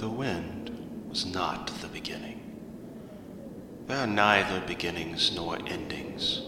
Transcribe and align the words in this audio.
The 0.00 0.08
wind 0.08 0.70
was 1.10 1.26
not 1.26 1.66
the 1.82 1.86
beginning. 1.86 2.40
There 3.86 3.98
are 3.98 4.06
neither 4.06 4.66
beginnings 4.66 5.36
nor 5.36 5.58
endings 5.66 6.40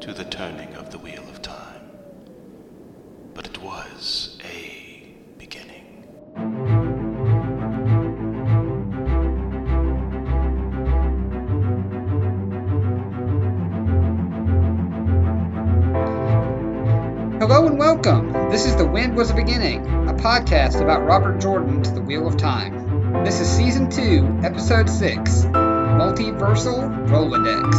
to 0.00 0.14
the 0.14 0.24
turning 0.24 0.74
of 0.76 0.90
the 0.90 0.96
wheel 0.96 1.22
of 1.28 1.42
time. 1.42 1.90
But 3.34 3.48
it 3.48 3.62
was 3.62 4.38
a 4.50 5.14
beginning. 5.36 6.04
Hello 17.40 17.66
and 17.66 17.78
welcome. 17.78 18.32
This 18.50 18.64
is 18.64 18.74
The 18.74 18.86
Wind 18.86 19.14
Was 19.14 19.32
a 19.32 19.34
Beginning, 19.34 19.84
a 20.08 20.14
podcast 20.14 20.80
about 20.80 21.04
Robert 21.06 21.38
Jordan's 21.42 21.92
The 21.92 22.00
Wheel 22.00 22.26
of 22.26 22.38
Time. 22.38 22.75
This 23.26 23.40
is 23.40 23.48
Season 23.48 23.90
2, 23.90 24.42
Episode 24.44 24.88
6 24.88 25.46
Multiversal 25.46 27.08
Rolodex. 27.08 27.74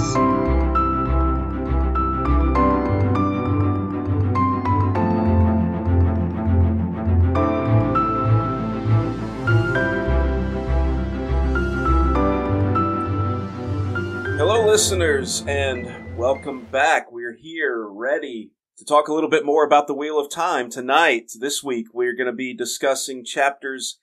Hello, 14.37 14.67
listeners, 14.67 15.45
and 15.47 16.17
welcome 16.17 16.65
back. 16.65 17.09
We're 17.09 17.37
here 17.37 17.87
ready 17.87 18.51
to 18.75 18.83
talk 18.83 19.07
a 19.07 19.13
little 19.13 19.29
bit 19.29 19.45
more 19.45 19.65
about 19.65 19.87
the 19.87 19.93
Wheel 19.93 20.19
of 20.19 20.29
Time. 20.29 20.69
Tonight, 20.69 21.31
this 21.39 21.63
week, 21.63 21.87
we're 21.93 22.17
going 22.17 22.27
to 22.27 22.33
be 22.33 22.53
discussing 22.53 23.23
chapters 23.23 23.99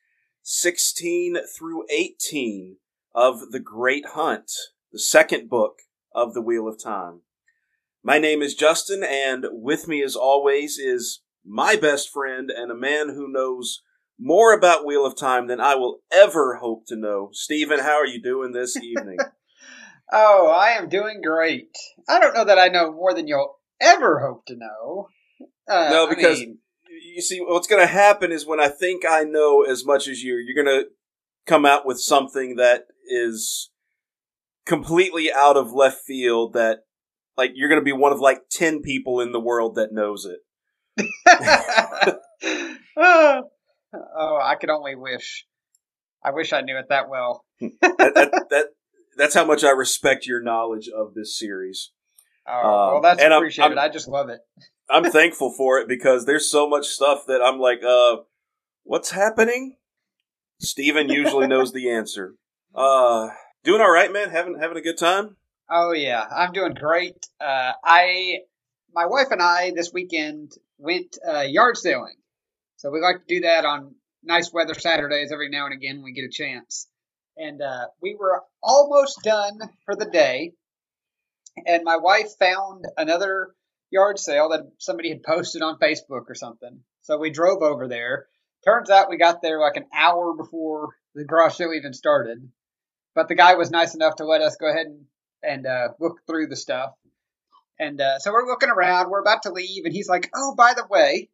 16 0.47 1.39
through 1.57 1.87
18 1.91 2.77
of 3.15 3.51
The 3.51 3.61
Great 3.61 4.05
Hunt, 4.09 4.53
the 4.93 4.99
second 4.99 5.49
book 5.49 5.79
of 6.15 6.35
the 6.35 6.43
Wheel 6.43 6.69
of 6.69 6.79
Time. 6.83 7.23
My 8.03 8.19
name 8.19 8.43
is 8.43 8.55
Justin, 8.55 9.03
and 9.03 9.47
with 9.51 9.89
me, 9.89 10.03
as 10.03 10.15
always, 10.15 10.77
is 10.77 11.23
my 11.47 11.77
best 11.77 12.11
friend 12.11 12.51
and 12.55 12.71
a 12.71 12.77
man 12.77 13.09
who 13.09 13.33
knows 13.33 13.81
more 14.21 14.53
about 14.53 14.85
Wheel 14.85 15.07
of 15.07 15.17
Time 15.17 15.47
than 15.47 15.63
I 15.63 15.77
will 15.77 16.01
ever 16.13 16.57
hope 16.57 16.85
to 16.89 16.97
know. 16.97 17.31
Stephen, 17.33 17.79
how 17.79 17.99
are 17.99 18.07
you 18.07 18.23
doing 18.23 18.53
this 18.53 18.77
evening? 18.83 19.17
Oh, 20.13 20.49
I 20.49 20.73
am 20.73 20.91
doing 20.91 21.23
great. 21.25 21.75
I 22.07 22.21
don't 22.21 22.35
know 22.35 22.45
that 22.45 22.59
I 22.59 22.69
know 22.69 22.93
more 22.93 23.15
than 23.15 23.27
you'll 23.27 23.57
ever 23.81 24.21
hope 24.21 24.45
to 24.49 24.57
know. 24.57 25.09
Uh, 25.67 25.89
no, 25.91 26.07
I 26.07 26.15
because 26.15 26.41
mean, 26.41 26.59
you 27.15 27.23
see, 27.23 27.41
what's 27.41 27.67
going 27.67 27.81
to 27.83 27.93
happen 27.93 28.33
is 28.33 28.47
when 28.47 28.61
I 28.61 28.69
think 28.69 29.05
I 29.09 29.23
know 29.25 29.63
as 29.63 29.85
much 29.85 30.09
as 30.09 30.23
you, 30.23 30.35
you're 30.37 30.65
going 30.65 30.81
to 30.83 30.89
come 31.47 31.65
out 31.65 31.87
with 31.87 31.99
something 32.01 32.57
that 32.57 32.85
is 33.07 33.71
completely 34.67 35.33
out 35.33 35.57
of 35.57 35.73
left 35.73 36.01
field. 36.07 36.55
That 36.55 36.81
like 37.37 37.53
you're 37.55 37.69
going 37.69 37.81
to 37.81 37.85
be 37.85 37.93
one 37.93 38.13
of 38.13 38.21
like 38.21 38.43
ten 38.51 38.83
people 38.83 39.21
in 39.21 39.33
the 39.33 39.41
world 39.41 39.75
that 39.77 39.93
knows 39.93 40.27
it. 40.27 40.41
oh, 42.97 43.43
I 44.43 44.55
could 44.61 44.71
only 44.71 44.95
wish. 44.95 45.47
I 46.25 46.31
wish 46.33 46.53
I 46.53 46.61
knew 46.63 46.79
it 46.79 46.87
that 46.89 47.09
well. 47.09 47.45
that, 47.61 47.71
that, 47.99 48.47
that 48.51 48.67
that's 49.17 49.35
how 49.35 49.45
much 49.45 49.63
I 49.63 49.71
respect 49.71 50.27
your 50.27 50.43
knowledge 50.43 50.89
of 50.89 51.15
this 51.15 51.39
series. 51.39 51.93
Oh, 52.49 52.53
Um, 52.53 52.93
well, 52.95 53.01
that's 53.03 53.23
I'm- 53.23 53.33
appreciated. 53.33 53.79
I'm- 53.79 53.91
I 53.91 53.93
just 53.93 54.09
love 54.09 54.29
it. 54.29 54.41
I'm 54.91 55.11
thankful 55.11 55.51
for 55.53 55.79
it 55.79 55.89
because 55.89 56.27
there's 56.27 56.51
so 56.51 56.69
much 56.69 56.87
stuff 56.87 57.27
that 57.27 57.41
I'm 57.43 57.59
like, 57.59 57.83
uh, 57.83 58.17
what's 58.83 59.11
happening? 59.11 59.77
Steven 60.61 61.09
usually 61.09 61.47
knows 61.47 61.73
the 61.73 61.91
answer. 61.91 62.35
Uh, 62.75 63.29
doing 63.63 63.81
all 63.81 63.91
right, 63.91 64.13
man. 64.13 64.31
Having 64.31 64.59
having 64.59 64.77
a 64.77 64.83
good 64.83 64.99
time. 64.99 65.37
Oh 65.71 65.93
yeah, 65.93 66.25
I'm 66.35 66.53
doing 66.53 66.75
great. 66.75 67.27
Uh, 67.41 67.73
I, 67.83 68.41
my 68.95 69.07
wife 69.07 69.29
and 69.31 69.43
I 69.43 69.73
this 69.75 69.93
weekend 69.93 70.53
went 70.79 71.17
uh, 71.27 71.41
yard 71.41 71.77
sailing, 71.77 72.17
so 72.77 72.91
we 72.91 73.01
like 73.01 73.17
to 73.27 73.35
do 73.35 73.41
that 73.41 73.65
on 73.65 73.95
nice 74.23 74.53
weather 74.53 74.75
Saturdays 74.75 75.33
every 75.33 75.49
now 75.49 75.67
and 75.67 75.75
again 75.75 75.97
when 75.97 76.05
we 76.05 76.13
get 76.13 76.25
a 76.25 76.31
chance. 76.31 76.89
And 77.37 77.61
uh, 77.61 77.87
we 78.01 78.17
were 78.19 78.43
almost 78.63 79.21
done 79.25 79.59
for 79.85 79.97
the 79.97 80.07
day, 80.07 80.53
and 81.67 81.83
my 81.85 81.97
wife 81.97 82.37
found 82.39 82.85
another 82.97 83.55
yard 83.91 84.19
sale 84.19 84.51
that 84.51 84.71
somebody 84.79 85.11
had 85.11 85.23
posted 85.23 85.63
on 85.63 85.79
Facebook 85.79 86.25
or 86.29 86.35
something. 86.35 86.81
So 87.03 87.19
we 87.19 87.31
drove 87.31 87.63
over 87.63 87.89
there. 87.89 88.27
Turns 88.65 88.91
out 88.91 89.11
we 89.11 89.19
got 89.19 89.43
there 89.43 89.61
like 89.61 89.77
an 89.77 89.87
hour 89.95 90.35
before 90.35 90.91
the 91.15 91.25
garage 91.25 91.55
sale 91.55 91.73
even 91.73 91.93
started. 91.93 92.51
But 93.15 93.29
the 93.29 93.35
guy 93.35 93.55
was 93.55 93.71
nice 93.71 93.95
enough 93.95 94.17
to 94.17 94.25
let 94.25 94.41
us 94.41 94.57
go 94.57 94.69
ahead 94.69 94.87
and 94.87 95.07
and 95.45 95.67
uh, 95.67 95.89
look 96.01 96.21
through 96.27 96.49
the 96.49 96.57
stuff. 96.57 96.91
And 97.79 98.01
uh, 98.01 98.19
so 98.19 98.33
we're 98.33 98.47
looking 98.47 98.71
around. 98.71 99.11
We're 99.11 99.21
about 99.21 99.43
to 99.43 99.53
leave, 99.53 99.85
and 99.85 99.93
he's 99.93 100.09
like, 100.09 100.31
"Oh, 100.35 100.55
by 100.57 100.75
the 100.75 100.87
way, 100.89 101.29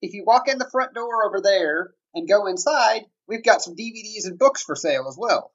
if 0.00 0.12
you 0.12 0.24
walk 0.26 0.48
in 0.48 0.58
the 0.58 0.68
front 0.70 0.94
door 0.94 1.24
over 1.26 1.40
there 1.40 1.94
and 2.14 2.28
go 2.28 2.46
inside, 2.46 3.02
we've 3.26 3.44
got 3.44 3.62
some 3.62 3.74
DVDs 3.74 4.26
and 4.26 4.38
books 4.38 4.62
for 4.62 4.76
sale 4.76 5.06
as 5.08 5.16
well." 5.18 5.52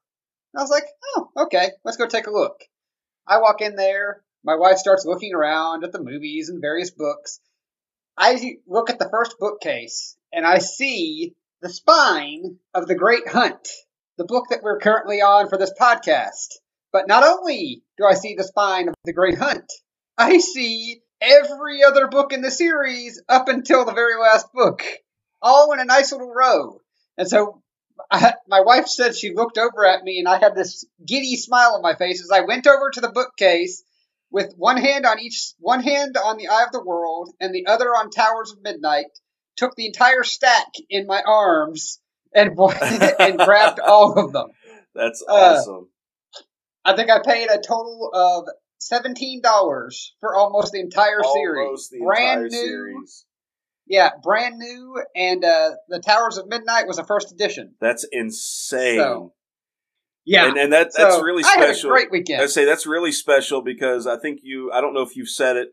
I 0.56 0.62
was 0.62 0.72
like, 0.72 0.86
"Oh, 1.16 1.30
okay. 1.44 1.72
Let's 1.84 1.98
go 1.98 2.08
take 2.08 2.28
a 2.28 2.32
look." 2.32 2.64
I 3.28 3.40
walk 3.40 3.62
in 3.62 3.76
there. 3.76 4.24
My 4.44 4.56
wife 4.56 4.78
starts 4.78 5.06
looking 5.06 5.34
around 5.34 5.84
at 5.84 5.92
the 5.92 6.04
movies 6.04 6.50
and 6.50 6.62
various 6.62 6.92
books. 6.92 7.40
I 8.18 8.58
look 8.66 8.90
at 8.90 9.00
the 9.00 9.10
first 9.10 9.38
bookcase, 9.40 10.18
and 10.32 10.46
I 10.46 10.60
see 10.60 11.36
the 11.62 11.70
spine 11.70 12.58
of 12.74 12.88
The 12.88 12.96
Great 12.96 13.28
Hunt, 13.28 13.68
the 14.18 14.26
book 14.26 14.46
that 14.50 14.64
we're 14.64 14.80
currently 14.80 15.22
on 15.22 15.50
for 15.50 15.58
this 15.58 15.74
podcast. 15.80 16.56
But 16.92 17.08
not 17.08 17.24
only 17.24 17.84
do 17.98 18.06
I 18.06 18.14
see 18.14 18.36
the 18.36 18.44
spine 18.44 18.88
of 18.88 18.96
The 19.04 19.14
Great 19.14 19.38
Hunt, 19.38 19.72
I 20.18 20.38
see 20.38 21.02
every 21.22 21.84
other 21.84 22.08
book 22.08 22.34
in 22.34 22.42
the 22.42 22.52
series 22.52 23.22
up 23.28 23.50
until 23.50 23.86
the 23.86 23.94
very 23.94 24.16
last 24.20 24.52
book, 24.54 24.84
all 25.42 25.72
in 25.74 25.80
a 25.80 25.86
nice 25.86 26.12
little 26.12 26.34
row. 26.34 26.82
And 27.18 27.28
so 27.28 27.62
I, 28.10 28.34
my 28.48 28.62
wife 28.62 28.88
said 28.88 29.16
she 29.16 29.34
looked 29.34 29.58
over 29.58 29.86
at 29.86 30.04
me, 30.04 30.20
and 30.20 30.28
I 30.28 30.40
had 30.40 30.56
this 30.56 30.86
giddy 31.06 31.36
smile 31.36 31.74
on 31.76 31.82
my 31.82 31.96
face 31.96 32.22
as 32.22 32.32
I 32.32 32.42
went 32.42 32.68
over 32.68 32.92
to 32.92 33.02
the 33.02 33.12
bookcase 33.12 33.84
with 34.32 34.54
one 34.58 34.78
hand 34.78 35.06
on 35.06 35.20
each, 35.20 35.54
one 35.60 35.82
hand 35.82 36.18
on 36.18 36.38
the 36.38 36.48
Eye 36.48 36.64
of 36.66 36.72
the 36.72 36.84
World, 36.84 37.34
and 37.40 37.54
the 37.54 37.66
other 37.68 37.90
on 37.90 38.10
Towers 38.10 38.52
of 38.52 38.62
Midnight. 38.62 39.06
Took 39.56 39.76
the 39.76 39.88
entire 39.88 40.22
stack 40.24 40.68
in 40.90 41.08
my 41.08 41.24
arms 41.26 42.00
and 42.34 42.50
and 43.20 43.40
grabbed 43.40 43.80
all 43.80 44.14
of 44.20 44.32
them. 44.32 44.50
That's 44.94 45.24
Uh, 45.28 45.34
awesome. 45.34 45.90
I 46.86 46.96
think 46.96 47.10
I 47.10 47.20
paid 47.26 47.50
a 47.50 47.58
total 47.58 48.12
of 48.14 48.46
seventeen 48.78 49.42
dollars 49.42 50.14
for 50.20 50.36
almost 50.36 50.74
the 50.74 50.80
entire 50.80 51.24
series. 51.34 51.90
The 51.90 52.00
brand 52.06 52.46
entire 52.46 52.50
new, 52.50 52.68
series. 52.68 53.26
yeah, 53.88 54.12
brand 54.22 54.60
new, 54.60 55.02
and 55.16 55.44
uh, 55.44 55.72
the 55.90 56.00
Towers 56.00 56.38
of 56.38 56.48
Midnight 56.48 56.86
was 56.88 57.00
a 57.00 57.04
first 57.04 57.32
edition. 57.32 57.74
That's 57.82 58.06
insane. 58.12 58.98
So, 59.00 59.34
Yeah, 60.28 60.50
and, 60.50 60.58
and 60.58 60.74
that 60.74 60.92
that's 60.96 61.16
So, 61.16 61.22
really 61.22 61.44
I 61.46 61.48
had 61.48 61.70
a 61.70 61.74
special. 61.74 61.90
great 61.92 62.12
weekend. 62.12 62.42
I 62.42 62.48
say 62.48 62.66
that's 62.66 62.86
really 62.86 63.14
special 63.14 63.62
because 63.62 64.06
I 64.06 64.18
think 64.18 64.42
you. 64.44 64.72
I 64.74 64.82
don't 64.82 64.94
know 64.94 65.02
if 65.02 65.16
you've 65.16 65.30
said 65.30 65.56
it 65.56 65.70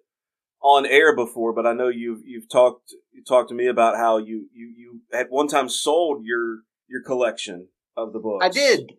on 0.62 0.86
air 0.86 1.14
before, 1.14 1.52
but 1.52 1.66
I 1.66 1.72
know 1.72 1.88
you've 1.88 2.20
you've 2.24 2.48
talked 2.48 2.94
you 3.12 3.24
talked 3.24 3.48
to 3.48 3.54
me 3.54 3.66
about 3.66 3.96
how 3.96 4.18
you 4.18 4.48
you 4.54 4.72
you 4.76 5.00
at 5.12 5.26
one 5.28 5.48
time 5.48 5.68
sold 5.68 6.24
your 6.24 6.60
your 6.88 7.02
collection 7.02 7.66
of 7.96 8.12
the 8.12 8.20
books. 8.20 8.44
I 8.44 8.48
did. 8.48 8.92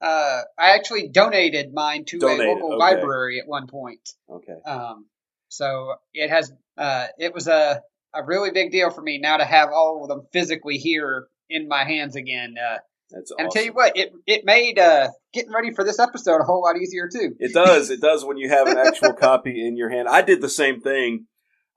Uh, 0.00 0.40
I 0.58 0.70
actually 0.70 1.08
donated 1.08 1.72
mine 1.74 2.04
to 2.06 2.18
Donated, 2.18 2.46
a 2.46 2.50
local 2.50 2.68
okay. 2.70 2.76
library 2.76 3.38
at 3.38 3.46
one 3.46 3.66
point. 3.66 4.08
Okay. 4.28 4.56
Um, 4.66 5.06
so 5.48 5.94
it 6.14 6.30
has. 6.30 6.50
Uh, 6.78 7.08
it 7.18 7.34
was 7.34 7.48
a 7.48 7.82
a 8.14 8.24
really 8.24 8.50
big 8.50 8.72
deal 8.72 8.90
for 8.90 9.02
me 9.02 9.18
now 9.18 9.36
to 9.36 9.44
have 9.44 9.68
all 9.70 10.02
of 10.02 10.08
them 10.08 10.26
physically 10.32 10.78
here 10.78 11.26
in 11.50 11.68
my 11.68 11.84
hands 11.84 12.16
again. 12.16 12.54
Uh, 12.58 12.78
That's 13.12 13.30
and 13.30 13.46
awesome. 13.46 13.50
tell 13.56 13.64
you 13.64 13.72
what, 13.72 13.96
it 13.96 14.12
it 14.26 14.44
made 14.44 14.78
uh, 14.78 15.08
getting 15.32 15.52
ready 15.52 15.72
for 15.72 15.84
this 15.84 15.98
episode 15.98 16.40
a 16.40 16.44
whole 16.44 16.62
lot 16.62 16.76
easier 16.76 17.08
too. 17.12 17.34
It 17.38 17.52
does. 17.52 17.90
It 17.90 18.00
does 18.00 18.24
when 18.24 18.36
you 18.36 18.48
have 18.48 18.66
an 18.66 18.78
actual 18.78 19.12
copy 19.20 19.66
in 19.66 19.76
your 19.76 19.90
hand. 19.90 20.08
I 20.08 20.22
did 20.22 20.40
the 20.40 20.48
same 20.48 20.80
thing. 20.80 21.26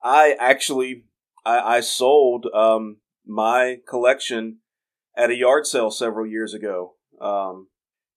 I 0.04 0.36
actually 0.40 1.04
I, 1.46 1.78
I 1.78 1.80
sold 1.82 2.48
um, 2.54 2.98
my 3.26 3.78
collection 3.88 4.58
at 5.18 5.30
a 5.30 5.36
yard 5.36 5.66
sale 5.66 5.92
several 5.92 6.26
years 6.26 6.54
ago. 6.54 6.96
Um, 7.22 7.68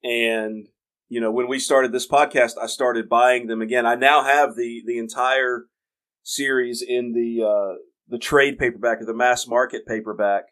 and 0.03 0.69
you 1.09 1.20
know, 1.20 1.31
when 1.31 1.49
we 1.49 1.59
started 1.59 1.93
this 1.93 2.06
podcast, 2.06 2.53
I 2.61 2.67
started 2.67 3.09
buying 3.09 3.47
them 3.47 3.62
again. 3.62 3.87
I 3.87 3.94
now 3.94 4.23
have 4.23 4.56
the 4.56 4.82
the 4.87 4.99
entire 4.99 5.67
series 6.23 6.82
in 6.87 7.12
the 7.12 7.44
uh, 7.44 7.79
the 8.09 8.19
trade 8.19 8.59
paperback 8.59 9.00
or 9.00 9.06
the 9.06 9.15
mass 9.15 9.47
market 9.47 9.87
paperback. 9.87 10.44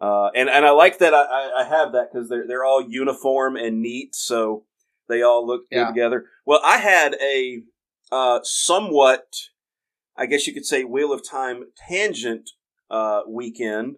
Uh, 0.00 0.30
and 0.34 0.48
and 0.48 0.64
I 0.64 0.70
like 0.70 0.98
that 0.98 1.12
I, 1.14 1.50
I- 1.58 1.64
have 1.64 1.92
that 1.92 2.08
because 2.12 2.28
they're 2.28 2.46
they're 2.46 2.64
all 2.64 2.80
uniform 2.82 3.56
and 3.56 3.82
neat, 3.82 4.14
so 4.14 4.64
they 5.08 5.22
all 5.22 5.46
look 5.46 5.68
good 5.70 5.78
together. 5.88 6.26
Well, 6.46 6.60
I 6.64 6.78
had 6.78 7.14
a 7.20 7.62
uh, 8.12 8.40
somewhat, 8.42 9.26
I 10.16 10.26
guess 10.26 10.46
you 10.46 10.54
could 10.54 10.66
say, 10.66 10.84
Wheel 10.84 11.12
of 11.12 11.28
Time 11.28 11.64
tangent 11.88 12.50
uh, 12.90 13.22
weekend. 13.28 13.96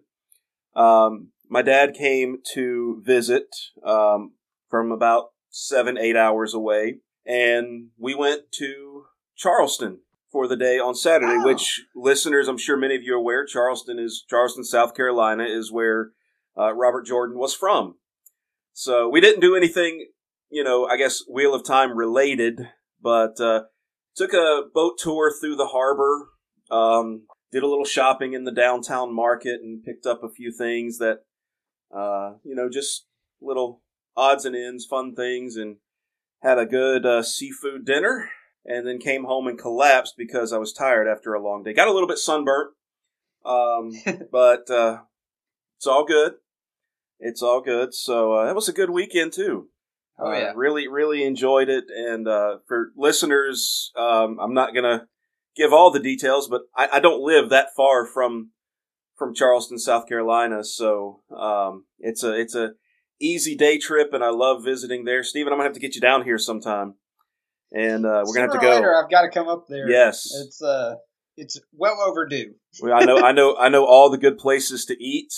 Um, 0.75 1.29
my 1.49 1.61
dad 1.61 1.93
came 1.93 2.37
to 2.53 3.01
visit 3.05 3.47
um, 3.85 4.33
from 4.69 4.91
about 4.91 5.31
seven, 5.49 5.97
eight 5.97 6.15
hours 6.15 6.53
away, 6.53 6.99
and 7.25 7.89
we 7.97 8.15
went 8.15 8.51
to 8.53 9.03
Charleston 9.35 9.99
for 10.31 10.47
the 10.47 10.55
day 10.55 10.79
on 10.79 10.95
Saturday. 10.95 11.37
Oh. 11.39 11.45
Which 11.45 11.83
listeners, 11.95 12.47
I'm 12.47 12.57
sure 12.57 12.77
many 12.77 12.95
of 12.95 13.03
you 13.03 13.15
are 13.15 13.17
aware, 13.17 13.45
Charleston 13.45 13.99
is 13.99 14.23
Charleston, 14.29 14.63
South 14.63 14.95
Carolina, 14.95 15.43
is 15.43 15.71
where 15.71 16.11
uh, 16.57 16.73
Robert 16.73 17.05
Jordan 17.05 17.37
was 17.37 17.53
from. 17.53 17.95
So 18.73 19.09
we 19.09 19.21
didn't 19.21 19.41
do 19.41 19.55
anything, 19.55 20.07
you 20.49 20.63
know, 20.63 20.85
I 20.85 20.97
guess 20.97 21.23
Wheel 21.29 21.53
of 21.53 21.65
Time 21.65 21.97
related, 21.97 22.61
but 23.01 23.39
uh, 23.39 23.63
took 24.15 24.33
a 24.33 24.63
boat 24.73 24.97
tour 24.97 25.31
through 25.31 25.57
the 25.57 25.67
harbor. 25.67 26.29
Um, 26.69 27.23
did 27.51 27.63
a 27.63 27.67
little 27.67 27.85
shopping 27.85 28.33
in 28.33 28.45
the 28.45 28.51
downtown 28.51 29.13
market 29.13 29.59
and 29.61 29.83
picked 29.83 30.05
up 30.05 30.23
a 30.23 30.29
few 30.29 30.53
things 30.53 30.99
that, 30.99 31.19
uh, 31.93 32.35
you 32.45 32.55
know, 32.55 32.69
just 32.69 33.07
little 33.41 33.81
odds 34.15 34.45
and 34.45 34.55
ends, 34.55 34.85
fun 34.85 35.13
things, 35.13 35.57
and 35.57 35.75
had 36.41 36.57
a 36.57 36.65
good 36.65 37.05
uh, 37.05 37.21
seafood 37.21 37.85
dinner. 37.85 38.29
And 38.65 38.85
then 38.87 38.99
came 38.99 39.23
home 39.23 39.47
and 39.47 39.57
collapsed 39.57 40.13
because 40.17 40.53
I 40.53 40.57
was 40.59 40.71
tired 40.71 41.07
after 41.07 41.33
a 41.33 41.41
long 41.41 41.63
day. 41.63 41.73
Got 41.73 41.87
a 41.87 41.91
little 41.93 42.07
bit 42.07 42.19
sunburnt, 42.19 42.69
um, 43.43 43.91
but 44.31 44.69
uh, 44.69 44.99
it's 45.77 45.87
all 45.87 46.05
good. 46.05 46.33
It's 47.19 47.41
all 47.41 47.61
good. 47.61 47.93
So 47.93 48.33
uh, 48.33 48.45
that 48.45 48.55
was 48.55 48.69
a 48.69 48.73
good 48.73 48.91
weekend 48.91 49.33
too. 49.33 49.69
Oh 50.19 50.31
Uh, 50.31 50.37
yeah. 50.37 50.53
really, 50.55 50.87
really 50.87 51.23
enjoyed 51.23 51.69
it. 51.69 51.85
And 51.89 52.27
uh, 52.27 52.57
for 52.67 52.91
listeners, 52.95 53.91
um, 53.95 54.37
I'm 54.39 54.53
not 54.53 54.75
gonna 54.75 55.07
give 55.55 55.73
all 55.73 55.89
the 55.89 55.99
details, 55.99 56.47
but 56.47 56.61
I, 56.75 56.89
I 56.93 56.99
don't 56.99 57.21
live 57.23 57.49
that 57.49 57.69
far 57.75 58.05
from 58.05 58.51
from 59.17 59.33
Charleston, 59.35 59.77
South 59.77 60.07
Carolina, 60.07 60.63
so 60.63 61.21
um, 61.35 61.85
it's 61.99 62.23
a 62.23 62.33
it's 62.39 62.55
a 62.55 62.71
easy 63.19 63.55
day 63.55 63.77
trip, 63.77 64.13
and 64.13 64.23
I 64.23 64.29
love 64.29 64.63
visiting 64.63 65.05
there. 65.05 65.23
Stephen, 65.23 65.53
I'm 65.53 65.57
gonna 65.59 65.69
have 65.69 65.73
to 65.75 65.79
get 65.79 65.93
you 65.95 66.01
down 66.01 66.23
here 66.23 66.39
sometime, 66.39 66.95
and 67.71 68.05
uh, 68.05 68.23
we're 68.25 68.33
gonna 68.35 68.51
have 68.51 68.59
to 68.59 68.65
go. 68.65 68.75
Later, 68.75 68.95
I've 68.95 69.09
got 69.09 69.21
to 69.21 69.29
come 69.29 69.47
up 69.47 69.65
there. 69.67 69.89
Yes, 69.89 70.27
It's 70.33 70.61
uh, 70.61 70.95
it's 71.37 71.59
well 71.73 71.97
overdue. 72.01 72.53
Well, 72.81 72.93
I 72.93 73.05
know, 73.05 73.17
I 73.17 73.31
know, 73.31 73.55
I 73.57 73.69
know 73.69 73.85
all 73.85 74.09
the 74.09 74.17
good 74.17 74.37
places 74.37 74.85
to 74.85 74.93
eat. 75.03 75.33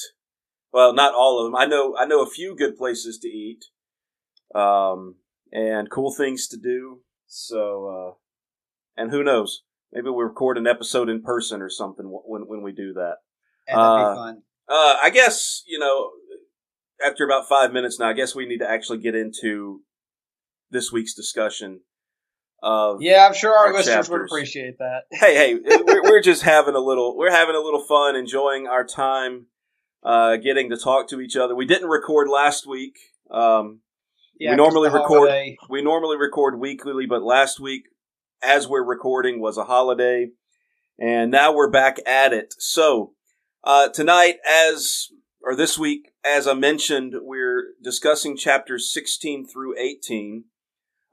Well, 0.71 0.93
not 0.93 1.13
all 1.13 1.39
of 1.39 1.45
them. 1.45 1.55
I 1.55 1.65
know, 1.65 1.95
I 1.97 2.05
know 2.05 2.23
a 2.23 2.29
few 2.29 2.55
good 2.55 2.75
places 2.75 3.19
to 3.19 3.27
eat, 3.27 3.63
um, 4.55 5.15
and 5.51 5.89
cool 5.91 6.11
things 6.13 6.47
to 6.47 6.57
do. 6.57 7.01
So, 7.27 7.87
uh, 7.87 9.01
and 9.01 9.11
who 9.11 9.23
knows? 9.23 9.63
Maybe 9.91 10.05
we'll 10.09 10.25
record 10.27 10.57
an 10.57 10.65
episode 10.67 11.09
in 11.09 11.21
person 11.21 11.61
or 11.61 11.69
something 11.69 12.05
when 12.07 12.47
when 12.47 12.63
we 12.63 12.71
do 12.71 12.93
that. 12.93 13.17
And 13.67 13.79
that'd 13.79 14.05
Uh, 14.05 14.11
be 14.11 14.17
fun. 14.17 14.41
Uh, 14.67 14.95
I 15.03 15.09
guess 15.11 15.61
you 15.67 15.77
know, 15.77 16.09
after 17.05 17.23
about 17.23 17.47
five 17.47 17.71
minutes 17.71 17.99
now, 17.99 18.09
I 18.09 18.13
guess 18.13 18.33
we 18.33 18.47
need 18.47 18.59
to 18.59 18.69
actually 18.69 18.97
get 18.99 19.13
into 19.15 19.81
this 20.71 20.91
week's 20.91 21.13
discussion 21.13 21.81
of 22.63 23.01
Yeah, 23.01 23.27
I'm 23.27 23.33
sure 23.35 23.53
our, 23.55 23.67
our 23.67 23.73
listeners 23.73 24.09
would 24.09 24.21
appreciate 24.21 24.77
that. 24.79 25.01
hey, 25.11 25.35
hey, 25.35 25.55
we're, 25.85 26.01
we're 26.03 26.21
just 26.21 26.41
having 26.43 26.73
a 26.75 26.79
little, 26.79 27.15
we're 27.17 27.29
having 27.31 27.55
a 27.55 27.59
little 27.59 27.83
fun, 27.83 28.15
enjoying 28.15 28.65
our 28.67 28.85
time, 28.85 29.47
uh, 30.03 30.37
getting 30.37 30.69
to 30.69 30.77
talk 30.77 31.09
to 31.09 31.19
each 31.21 31.35
other. 31.35 31.55
We 31.55 31.65
didn't 31.65 31.89
record 31.89 32.29
last 32.29 32.65
week. 32.65 32.97
Um, 33.29 33.81
Yeah, 34.39 34.51
We 34.51 34.55
normally 34.57 34.89
record- 34.89 35.07
holiday- 35.29 35.57
we 35.69 35.81
normally 35.81 36.17
record 36.17 36.57
weekly, 36.59 37.05
but 37.05 37.21
last 37.21 37.59
week, 37.59 37.83
as 38.41 38.67
we're 38.67 38.83
recording, 38.83 39.39
was 39.41 39.57
a 39.57 39.65
holiday, 39.65 40.29
and 40.99 41.29
now 41.31 41.53
we're 41.53 41.69
back 41.69 41.97
at 42.07 42.33
it. 42.33 42.53
So, 42.57 43.13
uh, 43.63 43.89
tonight, 43.89 44.37
as 44.47 45.09
or 45.41 45.55
this 45.55 45.77
week, 45.77 46.11
as 46.25 46.47
I 46.47 46.53
mentioned, 46.53 47.13
we're 47.21 47.73
discussing 47.81 48.37
chapters 48.37 48.91
16 48.91 49.45
through 49.45 49.77
18. 49.77 50.45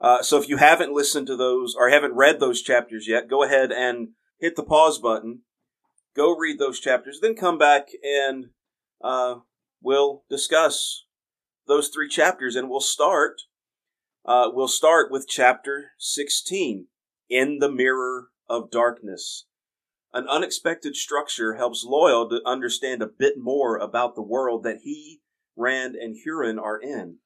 Uh, 0.01 0.23
so 0.23 0.39
if 0.39 0.49
you 0.49 0.57
haven't 0.57 0.93
listened 0.93 1.27
to 1.27 1.37
those 1.37 1.75
or 1.77 1.89
haven't 1.89 2.15
read 2.15 2.39
those 2.39 2.61
chapters 2.61 3.07
yet, 3.07 3.29
go 3.29 3.43
ahead 3.43 3.71
and 3.71 4.09
hit 4.39 4.55
the 4.55 4.63
pause 4.63 4.97
button. 4.97 5.41
Go 6.15 6.35
read 6.35 6.59
those 6.59 6.79
chapters, 6.79 7.19
then 7.21 7.35
come 7.35 7.57
back 7.57 7.89
and 8.03 8.47
uh, 9.01 9.35
we'll 9.81 10.23
discuss 10.29 11.05
those 11.67 11.89
three 11.89 12.09
chapters, 12.09 12.55
and 12.55 12.69
we'll 12.69 12.81
start. 12.81 13.43
Uh, 14.25 14.49
we'll 14.51 14.67
start 14.67 15.11
with 15.11 15.27
chapter 15.27 15.91
16 15.99 16.87
in 17.29 17.59
the 17.59 17.71
mirror 17.71 18.29
of 18.49 18.71
darkness. 18.71 19.45
An 20.13 20.27
unexpected 20.27 20.95
structure 20.95 21.55
helps 21.55 21.85
Loial 21.85 22.29
to 22.29 22.41
understand 22.45 23.01
a 23.01 23.07
bit 23.07 23.35
more 23.37 23.77
about 23.77 24.15
the 24.15 24.21
world 24.21 24.63
that 24.63 24.79
he, 24.83 25.21
Rand, 25.55 25.95
and 25.95 26.15
Hurin 26.15 26.61
are 26.61 26.79
in. 26.79 27.19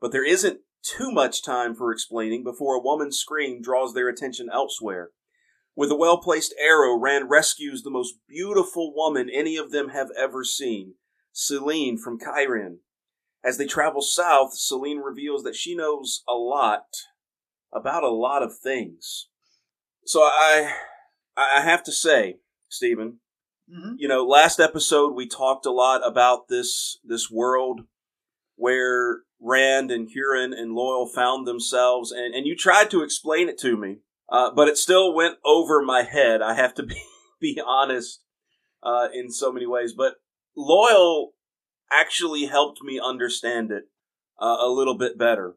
But 0.00 0.12
there 0.12 0.24
isn't 0.24 0.60
too 0.82 1.10
much 1.10 1.42
time 1.42 1.74
for 1.74 1.92
explaining 1.92 2.44
before 2.44 2.74
a 2.74 2.80
woman's 2.80 3.18
scream 3.18 3.60
draws 3.60 3.94
their 3.94 4.08
attention 4.08 4.48
elsewhere. 4.52 5.10
With 5.76 5.90
a 5.90 5.96
well 5.96 6.18
placed 6.18 6.54
arrow, 6.58 6.96
Rand 6.98 7.30
rescues 7.30 7.82
the 7.82 7.90
most 7.90 8.14
beautiful 8.28 8.94
woman 8.94 9.30
any 9.30 9.56
of 9.56 9.70
them 9.70 9.90
have 9.90 10.10
ever 10.16 10.44
seen, 10.44 10.94
Selene 11.32 11.96
from 11.96 12.18
Cairhien. 12.18 12.78
As 13.42 13.56
they 13.56 13.66
travel 13.66 14.02
south, 14.02 14.54
Selene 14.54 14.98
reveals 14.98 15.42
that 15.44 15.56
she 15.56 15.74
knows 15.74 16.22
a 16.28 16.34
lot 16.34 16.86
about 17.72 18.02
a 18.02 18.10
lot 18.10 18.42
of 18.42 18.58
things. 18.58 19.28
So 20.04 20.20
I 20.22 20.74
I 21.36 21.60
have 21.62 21.82
to 21.84 21.92
say, 21.92 22.40
Stephen, 22.68 23.20
Mhm. 23.70 23.94
you 23.96 24.08
know, 24.08 24.26
last 24.26 24.60
episode 24.60 25.14
we 25.14 25.26
talked 25.26 25.64
a 25.64 25.70
lot 25.70 26.06
about 26.06 26.48
this 26.48 26.98
this 27.04 27.30
world 27.30 27.82
where 28.60 29.20
Rand 29.40 29.90
and 29.90 30.06
Hurin 30.06 30.52
and 30.52 30.76
Loial 30.76 31.10
found 31.12 31.46
themselves, 31.46 32.12
and, 32.12 32.34
and 32.34 32.46
you 32.46 32.54
tried 32.54 32.90
to 32.90 33.02
explain 33.02 33.48
it 33.48 33.58
to 33.60 33.74
me, 33.76 34.00
uh, 34.30 34.50
but 34.54 34.68
it 34.68 34.76
still 34.76 35.14
went 35.14 35.36
over 35.44 35.82
my 35.82 36.02
head. 36.02 36.42
I 36.42 36.54
have 36.54 36.74
to 36.74 36.82
be, 36.86 37.02
be 37.40 37.60
honest 37.66 38.22
uh, 38.82 39.08
in 39.14 39.30
so 39.30 39.50
many 39.50 39.66
ways. 39.66 39.94
But 39.96 40.16
Loial 40.56 41.28
actually 41.90 42.46
helped 42.46 42.82
me 42.82 43.00
understand 43.02 43.70
it 43.70 43.84
uh, 44.40 44.58
a 44.60 44.68
little 44.68 44.96
bit 44.96 45.18
better. 45.18 45.54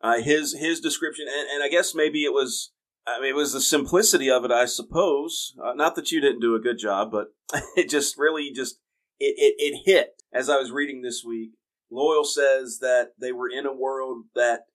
Uh, 0.00 0.20
his 0.20 0.54
his 0.56 0.78
description, 0.78 1.26
and, 1.28 1.48
and 1.50 1.64
I 1.64 1.68
guess 1.68 1.94
maybe 1.94 2.22
it 2.22 2.32
was 2.32 2.70
I 3.06 3.20
mean, 3.20 3.30
it 3.30 3.36
was 3.36 3.52
the 3.52 3.60
simplicity 3.60 4.30
of 4.30 4.44
it, 4.44 4.50
I 4.50 4.66
suppose. 4.66 5.54
Uh, 5.62 5.72
not 5.74 5.94
that 5.96 6.12
you 6.12 6.20
didn't 6.20 6.40
do 6.40 6.54
a 6.54 6.60
good 6.60 6.78
job, 6.78 7.10
but 7.10 7.28
it 7.76 7.88
just 7.88 8.16
really 8.18 8.52
just 8.54 8.78
it, 9.18 9.34
it 9.36 9.54
it 9.58 9.82
hit 9.84 10.22
as 10.32 10.48
I 10.48 10.58
was 10.58 10.70
reading 10.70 11.02
this 11.02 11.24
week. 11.26 11.52
Loial 11.92 12.26
says 12.26 12.78
that 12.80 13.12
they 13.18 13.32
were 13.32 13.48
in 13.48 13.66
a 13.66 13.74
world 13.74 14.24
that 14.34 14.66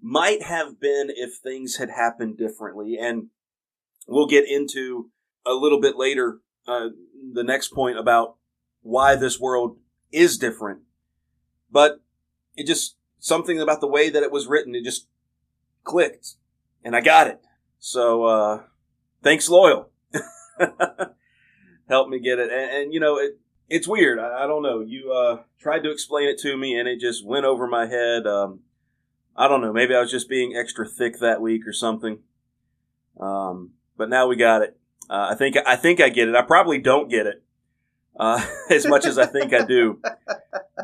might 0.00 0.42
have 0.42 0.80
been 0.80 1.10
if 1.10 1.36
things 1.36 1.76
had 1.76 1.90
happened 1.90 2.38
differently, 2.38 2.96
and 2.98 3.28
we'll 4.08 4.26
get 4.26 4.48
into 4.48 5.10
a 5.46 5.52
little 5.52 5.80
bit 5.80 5.96
later 5.96 6.40
uh, 6.66 6.88
the 7.32 7.44
next 7.44 7.68
point 7.68 7.98
about 7.98 8.36
why 8.82 9.16
this 9.16 9.38
world 9.38 9.76
is 10.10 10.38
different. 10.38 10.80
But 11.70 12.00
it 12.56 12.66
just 12.66 12.96
something 13.18 13.60
about 13.60 13.80
the 13.80 13.86
way 13.86 14.10
that 14.10 14.22
it 14.22 14.32
was 14.32 14.46
written, 14.46 14.74
it 14.74 14.84
just 14.84 15.06
clicked, 15.84 16.36
and 16.82 16.96
I 16.96 17.00
got 17.00 17.26
it. 17.26 17.40
So 17.78 18.24
uh, 18.24 18.62
thanks, 19.22 19.48
Loial. 19.48 19.86
Help 21.88 22.08
me 22.08 22.20
get 22.20 22.38
it, 22.38 22.50
and, 22.50 22.70
and 22.70 22.94
you 22.94 23.00
know 23.00 23.18
it. 23.18 23.38
It's 23.70 23.88
weird. 23.88 24.18
I, 24.18 24.44
I 24.44 24.46
don't 24.46 24.62
know. 24.62 24.80
You 24.80 25.12
uh, 25.12 25.42
tried 25.60 25.84
to 25.84 25.90
explain 25.90 26.28
it 26.28 26.38
to 26.40 26.56
me, 26.56 26.78
and 26.78 26.88
it 26.88 27.00
just 27.00 27.24
went 27.24 27.46
over 27.46 27.66
my 27.66 27.86
head. 27.86 28.26
Um, 28.26 28.60
I 29.36 29.48
don't 29.48 29.62
know. 29.62 29.72
Maybe 29.72 29.94
I 29.94 30.00
was 30.00 30.10
just 30.10 30.28
being 30.28 30.54
extra 30.56 30.86
thick 30.86 31.20
that 31.20 31.40
week 31.40 31.66
or 31.66 31.72
something. 31.72 32.18
Um, 33.18 33.70
but 33.96 34.10
now 34.10 34.26
we 34.26 34.36
got 34.36 34.62
it. 34.62 34.76
Uh, 35.08 35.28
I 35.30 35.34
think 35.34 35.56
I 35.66 35.76
think 35.76 36.00
I 36.00 36.08
get 36.08 36.28
it. 36.28 36.34
I 36.34 36.42
probably 36.42 36.78
don't 36.78 37.08
get 37.08 37.26
it 37.26 37.42
uh, 38.18 38.44
as 38.70 38.86
much 38.86 39.06
as 39.06 39.18
I 39.18 39.26
think 39.26 39.52
I 39.52 39.64
do, 39.64 40.00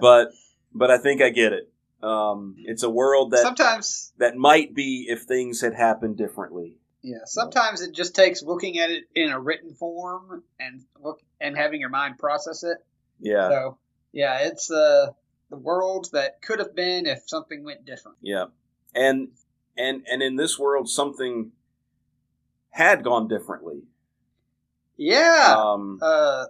but 0.00 0.31
but 0.75 0.90
I 0.90 0.99
think 0.99 1.23
I 1.23 1.31
get 1.31 1.52
it. 1.52 1.71
Um, 2.02 2.57
it's 2.59 2.83
a 2.83 2.90
world 2.90 3.33
that 3.33 3.40
sometimes, 3.40 4.12
that 4.19 4.37
might 4.37 4.75
be 4.75 5.07
if 5.09 5.23
things 5.23 5.61
had 5.61 5.75
happened 5.75 6.16
differently. 6.16 6.75
yeah, 7.02 7.25
sometimes 7.25 7.81
it 7.81 7.95
just 7.95 8.14
takes 8.14 8.43
looking 8.43 8.78
at 8.78 8.90
it 8.90 9.05
in 9.14 9.31
a 9.31 9.40
written 9.40 9.75
form 9.75 10.43
and 10.61 10.85
look 11.00 11.21
and 11.40 11.57
having 11.57 11.81
your 11.81 11.90
mind 11.90 12.19
process 12.19 12.62
it. 12.62 12.78
Yeah, 13.21 13.49
So, 13.49 13.78
yeah, 14.12 14.38
it's 14.49 14.71
uh, 14.71 15.12
the 15.50 15.57
world 15.57 16.09
that 16.12 16.43
could 16.43 16.59
have 16.59 16.75
been 16.75 17.07
if 17.07 17.23
something 17.26 17.64
went 17.64 17.85
different. 17.85 18.19
yeah, 18.21 18.47
and 18.95 19.28
and 19.76 20.07
and 20.11 20.23
in 20.23 20.37
this 20.37 20.59
world, 20.59 20.88
something 20.88 21.52
had 22.71 23.02
gone 23.05 23.28
differently. 23.28 23.83
Yeah. 24.97 25.55
Um, 25.59 25.99
uh, 26.02 26.47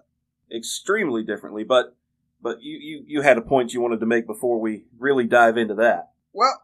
extremely 0.53 1.23
differently. 1.25 1.65
But 1.65 1.97
but 2.41 2.63
you, 2.63 2.79
you 2.79 3.05
you 3.07 3.23
had 3.23 3.39
a 3.39 3.43
point 3.43 3.73
you 3.73 3.81
wanted 3.81 4.01
to 4.01 4.07
make 4.07 4.27
before 4.27 4.61
we 4.61 4.85
really 4.99 5.25
dive 5.25 5.57
into 5.57 5.75
that. 5.77 6.11
well, 6.33 6.61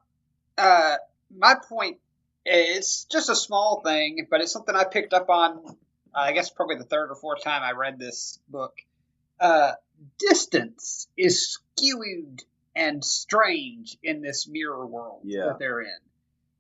uh, 0.59 0.97
my 1.37 1.55
point 1.69 1.99
is 2.45 3.07
just 3.11 3.29
a 3.31 3.35
small 3.37 3.83
thing, 3.85 4.27
but 4.31 4.41
it's 4.41 4.53
something 4.53 4.75
I 4.75 4.85
picked 4.85 5.13
up 5.13 5.31
on. 5.31 5.77
Uh, 6.15 6.19
I 6.21 6.33
guess 6.33 6.51
probably 6.51 6.77
the 6.77 6.85
third 6.85 7.11
or 7.11 7.15
fourth 7.17 7.43
time 7.43 7.63
I 7.63 7.73
read 7.73 7.99
this 7.99 8.39
book. 8.49 8.75
uh, 9.41 9.73
distance 10.19 11.09
is 11.17 11.49
skewed 11.53 12.43
and 12.75 13.05
strange 13.05 13.97
in 14.03 14.21
this 14.23 14.47
mirror 14.49 14.87
world 14.87 15.21
Yeah. 15.25 15.47
that 15.47 15.59
they're 15.59 15.81
in. 15.81 15.99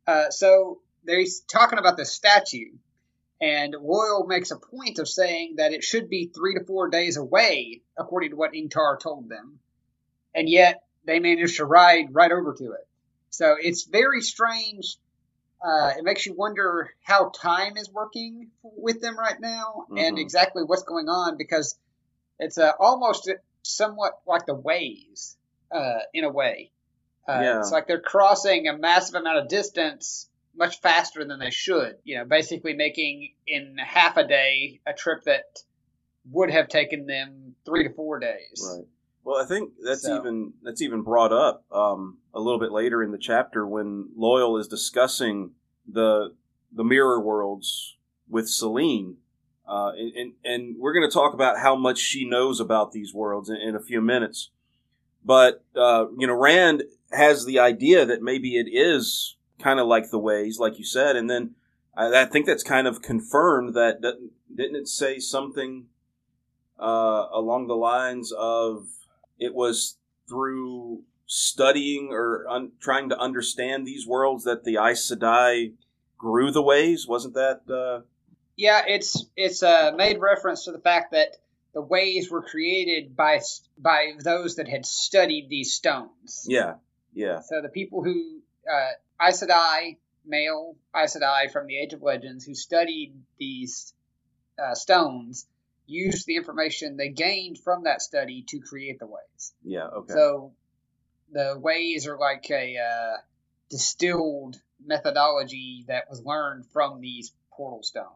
Uh, 0.06 0.30
so 0.30 0.80
they're 1.04 1.25
talking 1.50 1.78
about 1.78 1.97
the 1.97 2.04
statue, 2.04 2.73
and 3.40 3.75
Loial 3.75 4.26
makes 4.28 4.50
a 4.52 4.56
point 4.56 4.99
of 4.99 5.09
saying 5.09 5.56
that 5.56 5.73
it 5.73 5.82
should 5.85 6.09
be 6.09 6.26
three 6.26 6.54
to 6.54 6.64
four 6.64 6.88
days 6.88 7.16
away, 7.16 7.82
according 7.97 8.30
to 8.30 8.37
what 8.37 8.52
Ingtar 8.52 8.99
told 9.00 9.28
them, 9.28 9.59
and 10.35 10.49
yet 10.49 10.85
they 11.04 11.18
managed 11.18 11.56
to 11.56 11.64
ride 11.64 12.14
right 12.14 12.30
over 12.32 12.52
to 12.54 12.73
it. 12.73 12.87
So 13.30 13.56
it's 13.61 13.85
very 13.85 14.21
strange. 14.23 14.99
Uh, 15.64 15.92
it 15.97 16.04
makes 16.04 16.26
you 16.26 16.35
wonder 16.35 16.92
how 17.02 17.28
time 17.31 17.76
is 17.76 17.88
working 17.90 18.50
with 18.62 19.00
them 19.00 19.16
right 19.19 19.38
now 19.40 19.87
and 19.97 20.16
Mhm. 20.16 20.21
exactly 20.21 20.64
what's 20.64 20.83
going 20.83 21.09
on 21.09 21.37
because 21.37 21.78
it's 22.38 22.59
uh, 22.59 22.73
almost 22.81 23.31
somewhat 23.62 24.21
like 24.26 24.45
the 24.47 24.54
ways 24.54 25.37
uh, 25.71 26.00
in 26.12 26.25
a 26.25 26.28
way. 26.31 26.73
Uh, 27.28 27.40
Yeah. 27.42 27.61
It's 27.61 27.71
like 27.71 27.87
they're 27.87 28.00
crossing 28.00 28.66
a 28.66 28.76
massive 28.76 29.14
amount 29.14 29.38
of 29.38 29.49
distance 29.49 30.28
much 30.54 30.81
faster 30.81 31.25
than 31.25 31.38
they 31.38 31.50
should. 31.50 31.97
You 32.02 32.19
know, 32.19 32.25
basically 32.25 32.75
making 32.75 33.35
in 33.47 33.78
half 33.78 34.16
a 34.16 34.26
day 34.26 34.81
a 34.85 34.92
trip 34.92 35.23
that 35.25 35.45
would 36.31 36.50
have 36.50 36.69
taken 36.69 37.07
them 37.07 37.54
three 37.64 37.85
to 37.85 37.95
four 37.95 38.19
days. 38.19 38.69
Right. 38.69 38.87
Well, 39.25 39.41
I 39.43 39.47
think 39.47 39.73
that's 39.85 40.02
So- 40.02 40.17
even 40.19 40.55
that's 40.62 40.83
even 40.83 41.02
brought 41.02 41.33
up 41.33 41.64
um, 41.73 42.19
a 42.35 42.41
little 42.41 42.59
bit 42.59 42.73
later 42.73 43.02
in 43.02 43.12
the 43.12 43.19
chapter 43.19 43.67
when 43.67 44.11
Loial 44.19 44.59
is 44.59 44.67
discussing 44.69 45.52
the 45.87 46.35
the 46.73 46.85
mirror 46.85 47.21
worlds 47.21 47.97
with 48.29 48.49
Selene, 48.49 49.19
uh, 49.69 49.93
and, 49.97 50.12
and 50.17 50.33
and 50.45 50.76
we're 50.79 50.93
going 50.95 51.09
to 51.09 51.12
talk 51.12 51.35
about 51.35 51.59
how 51.59 51.76
much 51.76 51.99
she 51.99 52.25
knows 52.29 52.59
about 52.61 52.93
these 52.93 53.12
worlds 53.14 53.49
in, 53.49 53.57
in 53.57 53.76
a 53.76 53.81
few 53.81 54.00
minutes. 54.00 54.50
But 55.25 55.62
uh, 55.76 56.07
you 56.19 56.26
know, 56.26 56.35
Rand 56.35 56.85
has 57.12 57.45
the 57.45 57.59
idea 57.59 58.05
that 58.07 58.23
maybe 58.23 58.57
it 58.57 58.67
is 58.73 59.37
kind 59.61 59.79
of 59.79 59.87
like 59.87 60.11
the 60.11 60.19
ways, 60.19 60.59
like 60.59 60.79
you 60.79 60.85
said, 60.85 61.14
and 61.14 61.31
then 61.31 61.55
I, 61.97 62.23
I 62.23 62.25
think 62.25 62.47
that's 62.47 62.64
kind 62.64 62.87
of 62.88 63.02
confirmed. 63.02 63.75
That 63.75 64.00
doesn't- 64.00 64.33
didn't 64.55 64.76
it 64.76 64.88
say 64.88 65.19
something 65.19 65.87
uh, 66.79 67.26
along 67.33 67.69
the 67.69 67.75
lines 67.76 68.33
of 68.33 68.87
it 69.39 69.55
was 69.55 69.99
through 70.29 71.03
studying 71.27 72.09
or 72.12 72.47
un- 72.49 72.73
trying 72.81 73.09
to 73.09 73.19
understand 73.19 73.87
these 73.87 74.07
worlds 74.07 74.45
that 74.45 74.65
the 74.65 74.77
Aes 74.77 75.11
Sedai 75.11 75.73
grew 76.19 76.51
the 76.51 76.62
ways. 76.62 77.07
Wasn't 77.09 77.35
that? 77.35 77.61
Uh, 77.69 78.05
Yeah, 78.57 78.83
it's 78.87 79.27
it's 79.37 79.62
uh, 79.62 79.93
made 79.97 80.19
reference 80.21 80.65
to 80.67 80.73
the 80.73 80.79
fact 80.79 81.12
that 81.12 81.37
the 81.75 81.81
ways 81.83 82.31
were 82.31 82.43
created 82.43 83.17
by 83.17 83.41
by 83.79 84.12
those 84.23 84.57
that 84.57 84.69
had 84.69 84.85
studied 84.85 85.49
these 85.49 85.73
stones. 85.73 86.45
yeah, 86.49 86.75
yeah, 87.15 87.41
So 87.41 87.61
the 87.62 87.71
people 87.71 88.05
who 88.05 88.41
uh, 88.71 89.27
Aes 89.27 89.43
Sedai, 89.43 89.97
male 90.27 90.77
Aes 90.95 91.17
Sedai 91.17 91.51
from 91.51 91.67
the 91.67 91.79
Age 91.79 91.95
of 91.95 92.03
Legends, 92.03 92.45
who 92.45 92.55
studied 92.55 93.15
these 93.39 93.95
uh, 94.62 94.75
stones, 94.75 95.47
used 95.87 96.27
the 96.27 96.37
information 96.37 96.97
they 96.97 97.09
gained 97.11 97.59
from 97.59 97.85
that 97.85 98.03
study 98.03 98.45
to 98.49 98.61
create 98.61 98.99
the 98.99 99.07
ways. 99.07 99.53
yeah. 99.65 99.87
Okay. 99.87 100.12
So 100.12 100.53
the 101.33 101.59
ways 101.59 102.07
are 102.07 102.19
like 102.19 102.47
a 102.51 102.77
uh, 102.79 103.17
distilled 103.71 104.57
methodology 104.85 105.85
that 105.89 106.05
was 106.11 106.23
learned 106.25 106.67
from 106.73 107.01
these 107.01 107.33
portal 107.53 107.83
stones. 107.83 108.09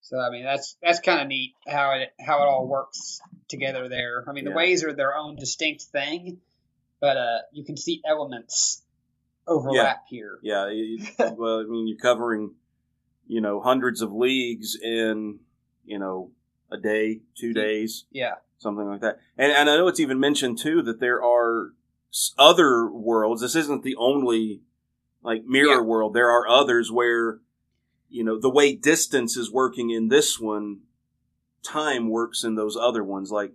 So 0.00 0.18
I 0.18 0.30
mean 0.30 0.44
that's 0.44 0.76
that's 0.82 1.00
kind 1.00 1.20
of 1.20 1.28
neat 1.28 1.54
how 1.66 1.92
it 1.92 2.10
how 2.18 2.42
it 2.42 2.46
all 2.46 2.66
works 2.66 3.20
together 3.48 3.88
there. 3.88 4.24
I 4.28 4.32
mean 4.32 4.44
the 4.44 4.52
ways 4.52 4.82
are 4.84 4.92
their 4.94 5.14
own 5.16 5.36
distinct 5.36 5.82
thing, 5.82 6.40
but 7.00 7.16
uh, 7.16 7.38
you 7.52 7.64
can 7.64 7.76
see 7.76 8.00
elements 8.08 8.82
overlap 9.46 10.04
here. 10.08 10.38
yeah. 10.42 10.68
you- 10.70 11.04
well, 11.18 11.60
I 11.60 11.64
mean, 11.64 11.88
you're 11.88 11.98
covering, 11.98 12.54
you 13.26 13.40
know, 13.40 13.60
hundreds 13.60 14.02
of 14.02 14.12
leagues 14.12 14.76
in, 14.80 15.40
you 15.84 15.98
know, 15.98 16.30
a 16.70 16.76
day, 16.76 17.20
two 17.38 17.52
days. 17.52 18.04
Yeah, 18.10 18.34
something 18.58 18.86
like 18.86 19.00
that. 19.00 19.18
And, 19.36 19.52
and 19.52 19.70
I 19.70 19.76
know 19.76 19.88
it's 19.88 20.00
even 20.00 20.20
mentioned 20.20 20.58
too 20.58 20.82
that 20.82 21.00
there 21.00 21.22
are 21.22 21.72
other 22.38 22.90
worlds. 22.90 23.40
This 23.42 23.54
isn't 23.56 23.82
the 23.82 23.96
only 23.96 24.62
like 25.22 25.44
mirror 25.44 25.68
Yeah. 25.76 25.80
world. 25.80 26.14
There 26.14 26.30
are 26.30 26.48
others 26.48 26.90
where 26.92 27.40
you 28.08 28.24
know 28.24 28.38
the 28.38 28.50
way 28.50 28.74
distance 28.74 29.36
is 29.36 29.52
working 29.52 29.90
in 29.90 30.08
this 30.08 30.38
one, 30.40 30.80
time 31.62 32.08
works 32.08 32.44
in 32.44 32.54
those 32.54 32.76
other 32.76 33.04
ones. 33.04 33.30
Like 33.30 33.52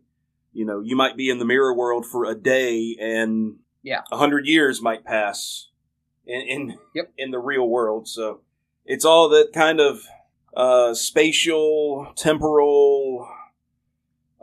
you 0.51 0.65
know 0.65 0.81
you 0.81 0.95
might 0.95 1.17
be 1.17 1.29
in 1.29 1.39
the 1.39 1.45
mirror 1.45 1.73
world 1.75 2.05
for 2.05 2.25
a 2.25 2.35
day 2.35 2.95
and 2.99 3.57
Yeah. 3.81 4.01
a 4.11 4.17
hundred 4.17 4.45
years 4.47 4.81
might 4.81 5.03
pass 5.05 5.69
in 6.25 6.41
in, 6.41 6.79
Yep. 6.95 7.13
in 7.17 7.31
the 7.31 7.39
real 7.39 7.67
world. 7.67 8.07
So 8.07 8.41
it's 8.85 9.05
all 9.05 9.29
that 9.29 9.51
kind 9.53 9.79
of 9.79 10.03
uh, 10.55 10.93
spatial, 10.93 12.11
temporal. 12.15 13.27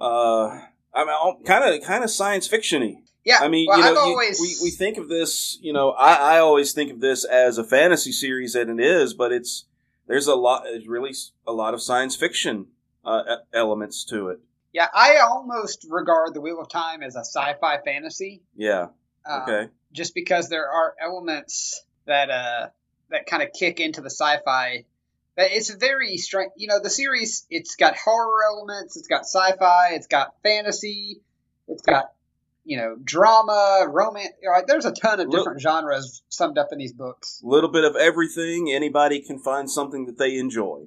Uh, 0.00 0.60
I 0.94 1.04
mean, 1.04 1.44
kind 1.44 1.74
of, 1.74 1.82
kind 1.86 2.02
of 2.04 2.10
science 2.10 2.48
fictiony. 2.48 3.02
yeah. 3.24 3.38
I 3.40 3.48
mean, 3.48 3.66
well, 3.68 3.78
you 3.78 3.84
know, 3.94 4.00
I've 4.18 4.34
you- 4.34 4.36
we, 4.40 4.56
we 4.64 4.70
think 4.70 4.96
of 4.96 5.08
this, 5.08 5.58
you 5.60 5.72
know, 5.72 5.90
I, 5.90 6.36
I 6.36 6.38
always 6.38 6.72
think 6.72 6.90
of 6.90 7.00
this 7.00 7.24
as 7.24 7.58
a 7.58 7.64
fantasy 7.64 8.12
series, 8.12 8.54
and 8.54 8.80
it 8.80 8.84
is, 8.84 9.14
but 9.14 9.32
it's 9.32 9.66
there's 10.06 10.26
a 10.26 10.34
lot, 10.34 10.62
there's 10.64 10.88
really 10.88 11.12
a 11.46 11.52
lot 11.52 11.74
of 11.74 11.82
science 11.82 12.16
fiction 12.16 12.66
uh, 13.04 13.36
elements 13.52 14.04
to 14.06 14.28
it. 14.28 14.40
yeah 14.72 14.88
I 14.92 15.18
almost 15.18 15.86
regard 15.88 16.34
the 16.34 16.40
Wheel 16.40 16.60
of 16.60 16.68
Time 16.68 17.02
as 17.02 17.14
a 17.16 17.20
sci-fi 17.20 17.78
fantasy. 17.84 18.42
Yeah. 18.56 18.88
Um, 19.24 19.42
Okay. 19.42 19.68
just 19.92 20.14
because 20.14 20.48
there 20.48 20.68
are 20.68 20.94
elements 21.00 21.84
that 22.06 22.30
uh 22.30 22.68
that 23.10 23.26
kind 23.26 23.42
of 23.42 23.50
kick 23.52 23.78
into 23.80 24.00
the 24.00 24.10
sci-fi 24.10 24.84
but 25.36 25.50
it's 25.50 25.70
very 25.74 26.16
strange 26.16 26.52
you 26.56 26.68
know 26.68 26.80
the 26.80 26.90
series 26.90 27.46
it's 27.50 27.76
got 27.76 27.96
horror 27.96 28.44
elements 28.48 28.96
it's 28.96 29.08
got 29.08 29.20
sci-fi 29.20 29.90
it's 29.92 30.06
got 30.06 30.34
fantasy 30.42 31.20
it's 31.68 31.82
got 31.82 32.12
you 32.64 32.76
know 32.76 32.96
drama 33.02 33.86
romance 33.88 34.34
Right? 34.46 34.64
there's 34.66 34.84
a 34.84 34.92
ton 34.92 35.20
of 35.20 35.30
different 35.30 35.60
genres 35.60 36.22
summed 36.28 36.58
up 36.58 36.68
in 36.72 36.78
these 36.78 36.92
books 36.92 37.40
A 37.44 37.48
little 37.48 37.70
bit 37.70 37.84
of 37.84 37.96
everything. 37.96 38.70
Anybody 38.70 39.20
can 39.20 39.38
find 39.38 39.70
something 39.70 40.06
that 40.06 40.18
they 40.18 40.36
enjoy. 40.38 40.86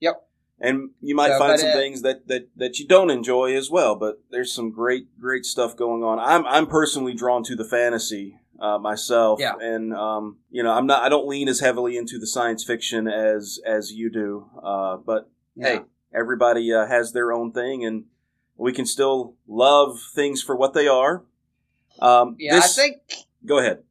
Yep. 0.00 0.26
And 0.60 0.90
you 1.00 1.14
might 1.14 1.32
So, 1.32 1.38
find 1.38 1.58
some 1.58 1.70
uh, 1.70 1.74
things 1.74 2.02
that, 2.02 2.28
that, 2.28 2.48
that 2.56 2.78
you 2.78 2.86
don't 2.86 3.10
enjoy 3.10 3.56
as 3.56 3.70
well, 3.70 3.94
but 3.94 4.22
there's 4.30 4.52
some 4.52 4.70
great, 4.70 5.18
great 5.18 5.44
stuff 5.46 5.74
going 5.76 6.02
on. 6.02 6.18
I'm, 6.18 6.44
I'm 6.46 6.66
personally 6.66 7.14
drawn 7.14 7.42
to 7.44 7.56
the 7.56 7.64
fantasy, 7.64 8.39
uh, 8.60 8.78
myself. 8.78 9.40
Yeah. 9.40 9.54
And, 9.60 9.94
um, 9.94 10.38
you 10.50 10.62
know, 10.62 10.72
I'm 10.72 10.86
not, 10.86 11.02
I 11.02 11.08
don't 11.08 11.26
lean 11.26 11.48
as 11.48 11.60
heavily 11.60 11.96
into 11.96 12.18
the 12.18 12.26
science 12.26 12.64
fiction 12.64 13.08
as, 13.08 13.58
as 13.64 13.92
you 13.92 14.10
do. 14.10 14.46
Uh, 14.62 14.96
but 14.98 15.30
hey, 15.58 15.80
everybody, 16.12 16.72
uh, 16.72 16.86
has 16.86 17.12
their 17.12 17.32
own 17.32 17.52
thing 17.52 17.84
and 17.84 18.04
we 18.56 18.72
can 18.72 18.84
still 18.86 19.34
love 19.48 19.98
things 20.14 20.42
for 20.42 20.54
what 20.56 20.74
they 20.74 20.86
are. 20.88 21.24
Um, 22.00 22.36
yeah 22.38 22.54
this- 22.54 22.78
i 22.78 22.82
think 22.82 23.02
go 23.44 23.58
ahead. 23.58 23.82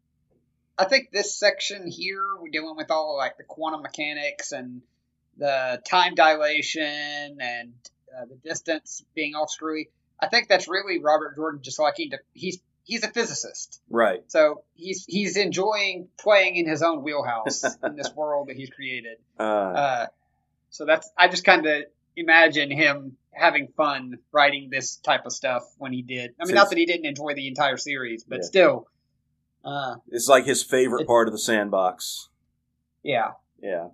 I 0.77 0.85
think 0.85 1.09
this 1.11 1.35
section 1.37 1.91
here, 1.91 2.23
we're 2.39 2.51
dealing 2.51 2.77
with 2.77 2.89
all 2.89 3.17
like 3.17 3.37
the 3.37 3.43
quantum 3.43 3.81
mechanics 3.81 4.53
and 4.53 4.81
the 5.37 5.81
time 5.85 6.15
dilation 6.15 7.37
and 7.41 7.73
uh, 8.17 8.25
the 8.25 8.35
distance 8.35 9.03
being 9.13 9.35
all 9.35 9.47
screwy. 9.47 9.89
I 10.21 10.27
think 10.27 10.47
that's 10.47 10.69
really 10.69 10.99
Robert 10.99 11.35
Jordan 11.35 11.61
just 11.61 11.79
liking 11.79 12.11
to. 12.11 12.19
He's 12.33 12.59
he's 12.89 13.03
a 13.03 13.07
physicist, 13.09 13.81
Right. 13.89 14.23
so 14.27 14.63
he's 14.73 15.05
he's 15.07 15.37
enjoying 15.37 16.07
playing 16.19 16.55
in 16.57 16.67
his 16.67 16.81
own 16.81 17.03
wheelhouse 17.03 17.63
in 17.83 17.95
this 17.95 18.13
world 18.15 18.47
that 18.49 18.55
he's 18.57 18.69
created. 18.69 19.17
Uh, 19.39 19.43
Uh, 19.43 20.05
so 20.71 20.85
that's 20.85 21.09
I 21.17 21.27
just 21.27 21.45
kind 21.45 21.65
of 21.65 21.83
imagine 22.15 22.71
him 22.71 23.15
having 23.31 23.67
fun 23.77 24.17
writing 24.33 24.69
this 24.69 24.97
type 24.97 25.25
of 25.25 25.31
stuff 25.31 25.63
when 25.77 25.93
he 25.93 26.01
did. 26.01 26.33
I 26.41 26.45
mean, 26.45 26.55
not 26.55 26.69
that 26.69 26.77
he 26.77 26.85
didn't 26.85 27.05
enjoy 27.05 27.33
the 27.35 27.47
entire 27.47 27.77
series, 27.77 28.23
but 28.25 28.39
Yeah. 28.39 28.43
still, 28.45 28.87
uh, 29.63 29.95
It's 30.09 30.27
like 30.27 30.45
his 30.45 30.63
favorite 30.63 31.01
It- 31.03 31.07
part 31.07 31.27
of 31.27 31.31
the 31.31 31.37
sandbox. 31.39 32.29
yeah. 33.03 33.33
Yeah. 33.61 33.89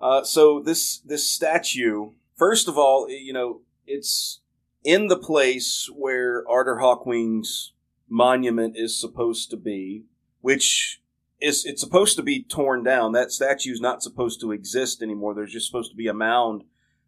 Uh, 0.00 0.22
so 0.24 0.60
this 0.60 0.98
this 0.98 1.26
statue, 1.28 2.10
first 2.36 2.68
of 2.68 2.76
all, 2.76 3.08
you 3.08 3.32
know, 3.32 3.60
it's 3.86 4.40
in 4.82 5.06
the 5.08 5.16
place 5.18 5.88
where 5.94 6.44
Artur 6.48 6.76
Hawkwing's 6.78 7.72
monument 8.14 8.76
is 8.76 8.98
supposed 8.98 9.50
to 9.50 9.56
be, 9.56 10.04
which 10.40 11.00
is 11.40 11.64
it's 11.64 11.80
supposed 11.80 12.16
to 12.16 12.22
be 12.22 12.44
torn 12.44 12.84
down. 12.84 13.12
That 13.12 13.32
statue 13.32 13.72
is 13.72 13.80
not 13.80 14.02
supposed 14.02 14.40
to 14.40 14.52
exist 14.52 15.02
anymore. 15.02 15.34
There's 15.34 15.52
just 15.52 15.66
supposed 15.66 15.90
to 15.90 15.96
be 15.96 16.06
a 16.06 16.14
mound 16.14 16.62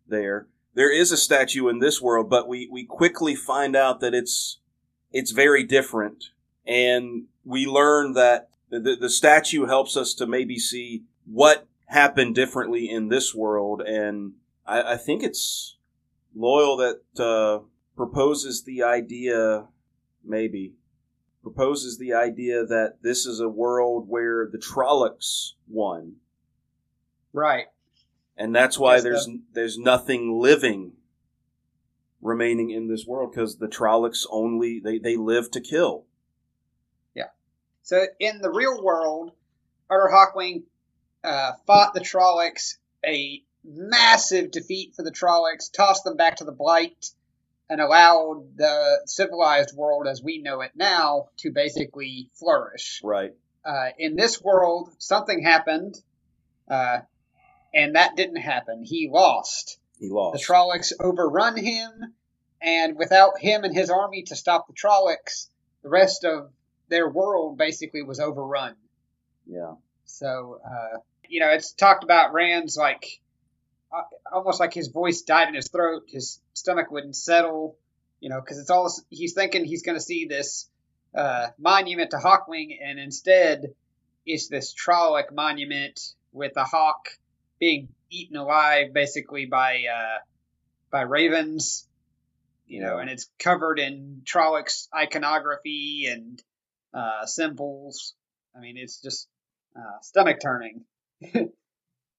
there. 0.09 0.49
There 0.75 0.93
is 0.93 1.13
a 1.13 1.17
statue 1.17 1.69
in 1.69 1.79
this 1.79 2.03
world, 2.03 2.29
but 2.29 2.49
we, 2.49 2.69
we 2.71 2.85
quickly 2.85 3.37
find 3.37 3.77
out 3.77 4.01
that 4.01 4.15
it's 4.15 4.59
it's 5.13 5.31
very 5.31 5.63
different. 5.63 6.25
And 6.67 7.27
we 7.45 7.67
learn 7.67 8.15
that 8.15 8.51
the, 8.69 8.97
the 9.01 9.09
statue 9.09 9.67
helps 9.67 9.97
us 9.97 10.13
to 10.15 10.27
maybe 10.27 10.59
see 10.59 11.05
what 11.25 11.69
happened 11.87 12.35
differently 12.35 12.91
in 12.91 13.09
this 13.09 13.33
world. 13.33 13.81
And 13.81 14.33
I, 14.67 14.95
I 14.95 14.97
think 14.97 15.23
it's 15.23 15.77
Loial 16.37 16.77
that 16.79 17.25
uh, 17.25 17.65
proposes 17.97 18.65
the 18.65 18.83
idea, 18.83 19.69
maybe, 20.25 20.75
proposes 21.47 21.97
the 21.97 22.13
idea 22.13 22.67
that 22.67 22.95
this 23.03 23.25
is 23.25 23.39
a 23.39 23.49
world 23.49 24.09
where 24.09 24.49
the 24.51 24.59
Trollocs 24.59 25.53
won. 25.69 26.17
Right. 27.33 27.67
And 28.37 28.53
that's 28.53 28.77
why 28.77 29.01
there's 29.01 29.29
there's 29.53 29.79
nothing 29.79 30.41
living 30.41 30.95
remaining 32.21 32.71
in 32.71 32.89
this 32.89 33.07
world 33.07 33.31
because 33.31 33.59
the 33.59 33.69
Trollocs 33.69 34.27
only 34.29 34.81
they, 34.81 34.99
they 34.99 35.17
live 35.17 35.49
to 35.53 35.61
kill. 35.61 36.07
Yeah. 37.15 37.29
So 37.85 38.05
in 38.19 38.41
the 38.41 38.51
real 38.51 38.83
world, 38.83 39.31
Artur 39.89 40.13
Hawkwing 40.13 40.65
uh, 41.23 41.53
fought 41.65 41.95
the 41.95 42.01
Trollocs, 42.01 42.79
a 43.07 43.41
massive 43.65 44.51
defeat 44.51 44.95
for 44.97 45.05
the 45.05 45.13
Trollocs, 45.13 45.73
tossed 45.73 46.03
them 46.03 46.17
back 46.17 46.39
to 46.39 46.45
the 46.45 46.51
Blight, 46.51 47.11
and 47.69 47.81
allowed 47.81 48.57
the 48.57 49.03
civilized 49.07 49.77
world 49.77 50.07
as 50.07 50.23
we 50.23 50.41
know 50.41 50.61
it 50.61 50.73
now 50.75 51.29
to 51.39 51.51
basically 51.51 52.31
flourish. 52.35 53.01
Right. 53.03 53.35
Uh, 53.65 53.89
in 53.99 54.15
this 54.15 54.41
world, 54.41 54.91
something 54.99 55.43
happened, 55.43 55.97
uh, 56.71 56.99
and 57.75 57.97
that 57.97 58.17
didn't 58.17 58.37
happen. 58.37 58.85
He 58.85 59.09
lost. 59.11 59.79
He 59.99 60.09
lost. 60.09 60.39
The. 60.39 60.45
Trollocs 60.45 60.93
overrun 61.01 61.57
him, 61.57 62.15
and 62.61 62.97
without 62.97 63.39
him 63.41 63.65
and 63.65 63.75
his 63.75 63.91
army 63.91 64.23
to 64.25 64.37
stop 64.37 64.69
the 64.69 64.75
Trollocs, 64.75 65.49
the 65.83 65.89
rest 65.89 66.25
of 66.25 66.53
their 66.89 67.09
world 67.09 67.59
basically 67.59 68.03
was 68.03 68.21
overrun. 68.21 68.77
yeah. 69.47 69.75
So, 70.05 70.61
uh, 70.65 70.99
you 71.29 71.41
know, 71.41 71.49
it's 71.49 71.73
talked 71.73 72.05
about 72.05 72.33
Rand's 72.33 72.77
like 72.77 73.21
uh, 73.93 74.03
almost 74.33 74.61
like 74.61 74.75
his 74.75 74.89
voice 74.89 75.23
died 75.23 75.49
in 75.49 75.55
his 75.55 75.69
throat, 75.69 76.05
his 76.09 76.41
stomach 76.55 76.91
wouldn't 76.91 77.17
settle, 77.17 77.79
you 78.21 78.29
know, 78.29 78.41
because 78.41 78.59
it's 78.59 78.71
all 78.71 78.93
he's 79.11 79.35
thinking 79.35 79.65
he's 79.65 79.83
going 79.83 79.97
to 79.97 80.03
see 80.03 80.27
this 80.27 80.69
uh, 81.15 81.49
monument 81.59 82.11
to 82.11 82.17
Hawkwing, 82.17 82.77
and 82.83 82.99
instead 82.99 83.75
it's 84.25 84.49
this 84.49 84.75
Trolloc 84.75 85.33
monument 85.33 86.01
with 86.33 86.57
a 86.57 86.65
hawk 86.65 87.09
being 87.59 87.89
eaten 88.11 88.37
alive 88.37 88.93
basically 88.93 89.47
by 89.47 89.85
uh, 89.93 90.19
by 90.91 91.03
ravens, 91.03 91.89
you 92.67 92.81
know, 92.83 92.99
and 92.99 93.09
it's 93.09 93.31
covered 93.39 93.79
in 93.79 94.23
Trolloc's 94.25 94.89
iconography 94.95 96.07
and 96.11 96.43
uh, 96.93 97.27
symbols. 97.27 98.15
I 98.57 98.61
mean, 98.61 98.77
it's 98.77 99.01
just 99.01 99.29
uh, 99.77 100.01
stomach 100.03 100.39
turning. 100.43 100.85
It's 101.21 101.53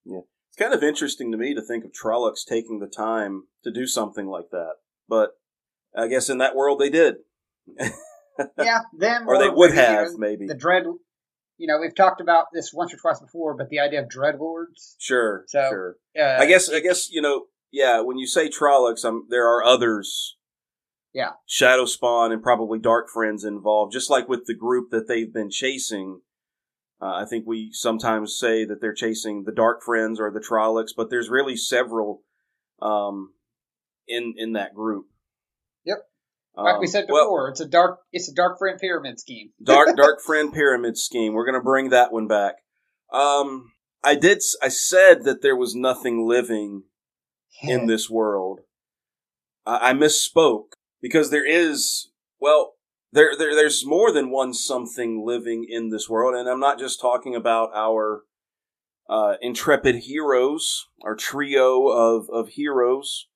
kind 0.57 0.73
of 0.73 0.83
interesting 0.83 1.31
to 1.31 1.37
me 1.37 1.53
to 1.53 1.61
think 1.61 1.85
of 1.85 1.91
Trollocs 1.91 2.45
taking 2.47 2.79
the 2.79 2.87
time 2.87 3.43
to 3.63 3.71
do 3.71 3.87
something 3.87 4.27
like 4.27 4.49
that. 4.51 4.73
But 5.07 5.31
I 5.95 6.07
guess 6.07 6.29
in 6.29 6.37
that 6.39 6.55
world 6.55 6.79
they 6.79 6.89
did. 6.89 7.15
yeah, 8.57 8.81
them 8.97 9.27
or 9.27 9.39
they 9.39 9.49
would 9.49 9.71
maybe, 9.71 9.81
you 9.81 9.85
have, 9.87 10.11
know, 10.11 10.17
maybe. 10.17 10.47
the 10.47 10.55
dread. 10.55 10.83
You 11.57 11.67
know, 11.67 11.79
we've 11.81 11.95
talked 11.95 12.21
about 12.21 12.45
this 12.53 12.71
once 12.71 12.93
or 12.93 12.97
twice 12.97 13.19
before, 13.19 13.55
but 13.55 13.69
the 13.69 13.79
idea 13.79 14.03
of 14.03 14.09
dreadlords. 14.09 14.95
Sure, 14.99 15.43
So, 15.47 15.67
sure. 15.69 15.95
Uh, 16.17 16.37
I 16.39 16.45
guess 16.45 16.69
I 16.69 16.79
guess 16.79 17.09
you 17.09 17.21
know, 17.21 17.45
yeah. 17.71 18.01
When 18.01 18.17
you 18.17 18.27
say 18.27 18.49
Trollocs, 18.49 19.03
um, 19.03 19.25
there 19.29 19.47
are 19.47 19.63
others. 19.63 20.35
Yeah. 21.13 21.31
Shadow 21.47 21.85
Spawn 21.85 22.31
and 22.31 22.43
probably 22.43 22.77
Dark 22.77 23.09
Friends 23.09 23.43
involved, 23.43 23.91
just 23.91 24.09
like 24.09 24.29
with 24.29 24.45
the 24.45 24.53
group 24.53 24.91
that 24.91 25.07
they've 25.07 25.33
been 25.33 25.49
chasing. 25.49 26.21
Uh, 27.01 27.13
I 27.13 27.25
think 27.25 27.45
we 27.45 27.69
sometimes 27.73 28.37
say 28.39 28.65
that 28.65 28.81
they're 28.81 28.93
chasing 28.93 29.43
the 29.43 29.51
Dark 29.51 29.83
Friends 29.83 30.19
or 30.19 30.31
the 30.31 30.39
Trollocs, 30.39 30.91
but 30.95 31.09
there's 31.09 31.29
really 31.29 31.55
several 31.55 32.23
um, 32.81 33.33
in 34.07 34.33
in 34.37 34.53
that 34.53 34.73
group. 34.73 35.05
Yep. 35.85 35.97
like 36.55 36.79
we 36.79 36.87
Um, 36.87 36.91
said 36.91 37.05
well, 37.09 37.25
before, 37.25 37.49
it's 37.49 37.59
a 37.61 37.67
dark, 37.67 37.99
it's 38.11 38.29
a 38.29 38.33
dark 38.33 38.57
friend 38.57 38.79
pyramid 38.79 39.19
scheme. 39.19 39.51
dark 39.63 39.89
dark 39.97 40.21
friend 40.25 40.51
pyramid 40.53 40.97
scheme 40.97 41.33
we're 41.33 41.45
going 41.45 41.59
to 41.59 41.63
bring 41.63 41.89
that 41.89 42.11
one 42.11 42.27
back 42.27 42.55
um 43.13 43.71
i 44.03 44.15
did 44.15 44.41
I 44.61 44.67
said 44.69 45.23
that 45.23 45.41
there 45.41 45.55
was 45.55 45.75
nothing 45.75 46.27
living 46.27 46.83
in 47.61 47.85
this 47.91 48.09
world 48.09 48.61
i, 49.65 49.91
I 49.91 49.93
misspoke 49.93 50.73
because 51.01 51.29
there 51.29 51.45
is 51.45 52.09
well 52.39 52.73
there, 53.11 53.31
there 53.37 53.55
there's 53.55 53.85
more 53.85 54.11
than 54.11 54.29
one 54.29 54.53
something 54.53 55.23
living 55.25 55.65
in 55.67 55.89
this 55.89 56.09
world 56.09 56.35
and 56.35 56.47
i'm 56.49 56.59
not 56.59 56.79
just 56.79 56.99
talking 57.01 57.35
about 57.35 57.69
our 57.75 58.23
uh, 59.09 59.35
intrepid 59.41 59.95
heroes 59.95 60.87
our 61.03 61.15
trio 61.15 61.87
of 61.87 62.29
of 62.29 62.49
heroes 62.49 63.27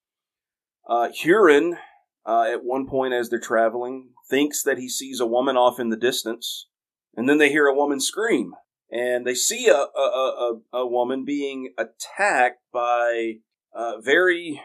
uh, 0.87 1.09
Hurin, 1.09 1.77
uh, 2.25 2.43
at 2.51 2.63
one 2.63 2.87
point 2.87 3.13
as 3.13 3.29
they're 3.29 3.39
traveling, 3.39 4.09
thinks 4.29 4.63
that 4.63 4.77
he 4.77 4.89
sees 4.89 5.19
a 5.19 5.25
woman 5.25 5.55
off 5.55 5.79
in 5.79 5.89
the 5.89 5.97
distance, 5.97 6.67
and 7.15 7.29
then 7.29 7.37
they 7.37 7.49
hear 7.49 7.67
a 7.67 7.75
woman 7.75 7.99
scream, 7.99 8.53
and 8.91 9.25
they 9.25 9.35
see 9.35 9.67
a 9.67 9.75
a, 9.75 10.59
a, 10.73 10.79
a- 10.79 10.87
woman 10.87 11.23
being 11.23 11.73
attacked 11.77 12.61
by 12.73 13.35
uh, 13.73 13.99
very 14.01 14.61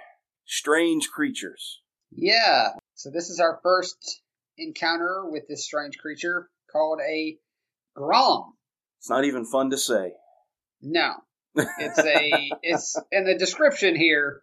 strange 0.46 1.08
creatures. 1.10 1.80
Yeah. 2.10 2.70
So 2.94 3.10
this 3.10 3.28
is 3.28 3.38
our 3.40 3.60
first 3.62 4.22
encounter 4.58 5.24
with 5.28 5.44
this 5.48 5.64
strange 5.64 5.98
creature 5.98 6.48
called 6.70 7.00
a 7.06 7.38
Grolm. 7.96 8.52
It's 8.98 9.10
not 9.10 9.24
even 9.24 9.44
fun 9.44 9.70
to 9.70 9.78
say. 9.78 10.12
No, 10.82 11.12
it's 11.54 11.98
a 11.98 12.50
it's 12.62 12.96
in 13.12 13.24
the 13.24 13.36
description 13.38 13.96
here. 13.96 14.42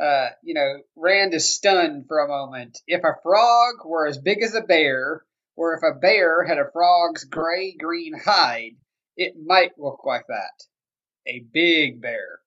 Uh, 0.00 0.28
you 0.44 0.54
know, 0.54 0.78
Rand 0.96 1.34
is 1.34 1.52
stunned 1.52 2.06
for 2.06 2.18
a 2.20 2.28
moment. 2.28 2.78
If 2.86 3.02
a 3.02 3.16
frog 3.22 3.74
were 3.84 4.06
as 4.06 4.18
big 4.18 4.42
as 4.42 4.54
a 4.54 4.60
bear, 4.60 5.24
or 5.56 5.74
if 5.74 5.82
a 5.82 5.98
bear 5.98 6.44
had 6.44 6.58
a 6.58 6.70
frog's 6.72 7.24
gray 7.24 7.74
green 7.76 8.14
hide, 8.16 8.76
it 9.16 9.34
might 9.44 9.72
look 9.78 10.04
like 10.04 10.26
that. 10.28 10.52
A 11.26 11.44
big 11.52 12.00
bear. 12.00 12.38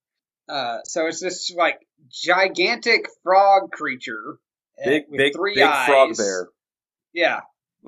Uh, 0.47 0.79
so 0.85 1.07
it's 1.07 1.19
this 1.19 1.53
like 1.55 1.79
gigantic 2.09 3.05
frog 3.23 3.71
creature. 3.71 4.37
uh, 4.81 4.89
Big, 4.89 5.03
with 5.09 5.17
big, 5.17 5.33
three 5.35 5.55
big 5.55 5.63
eyes. 5.63 5.87
frog 5.87 6.17
bear. 6.17 6.47
Yeah. 7.13 7.41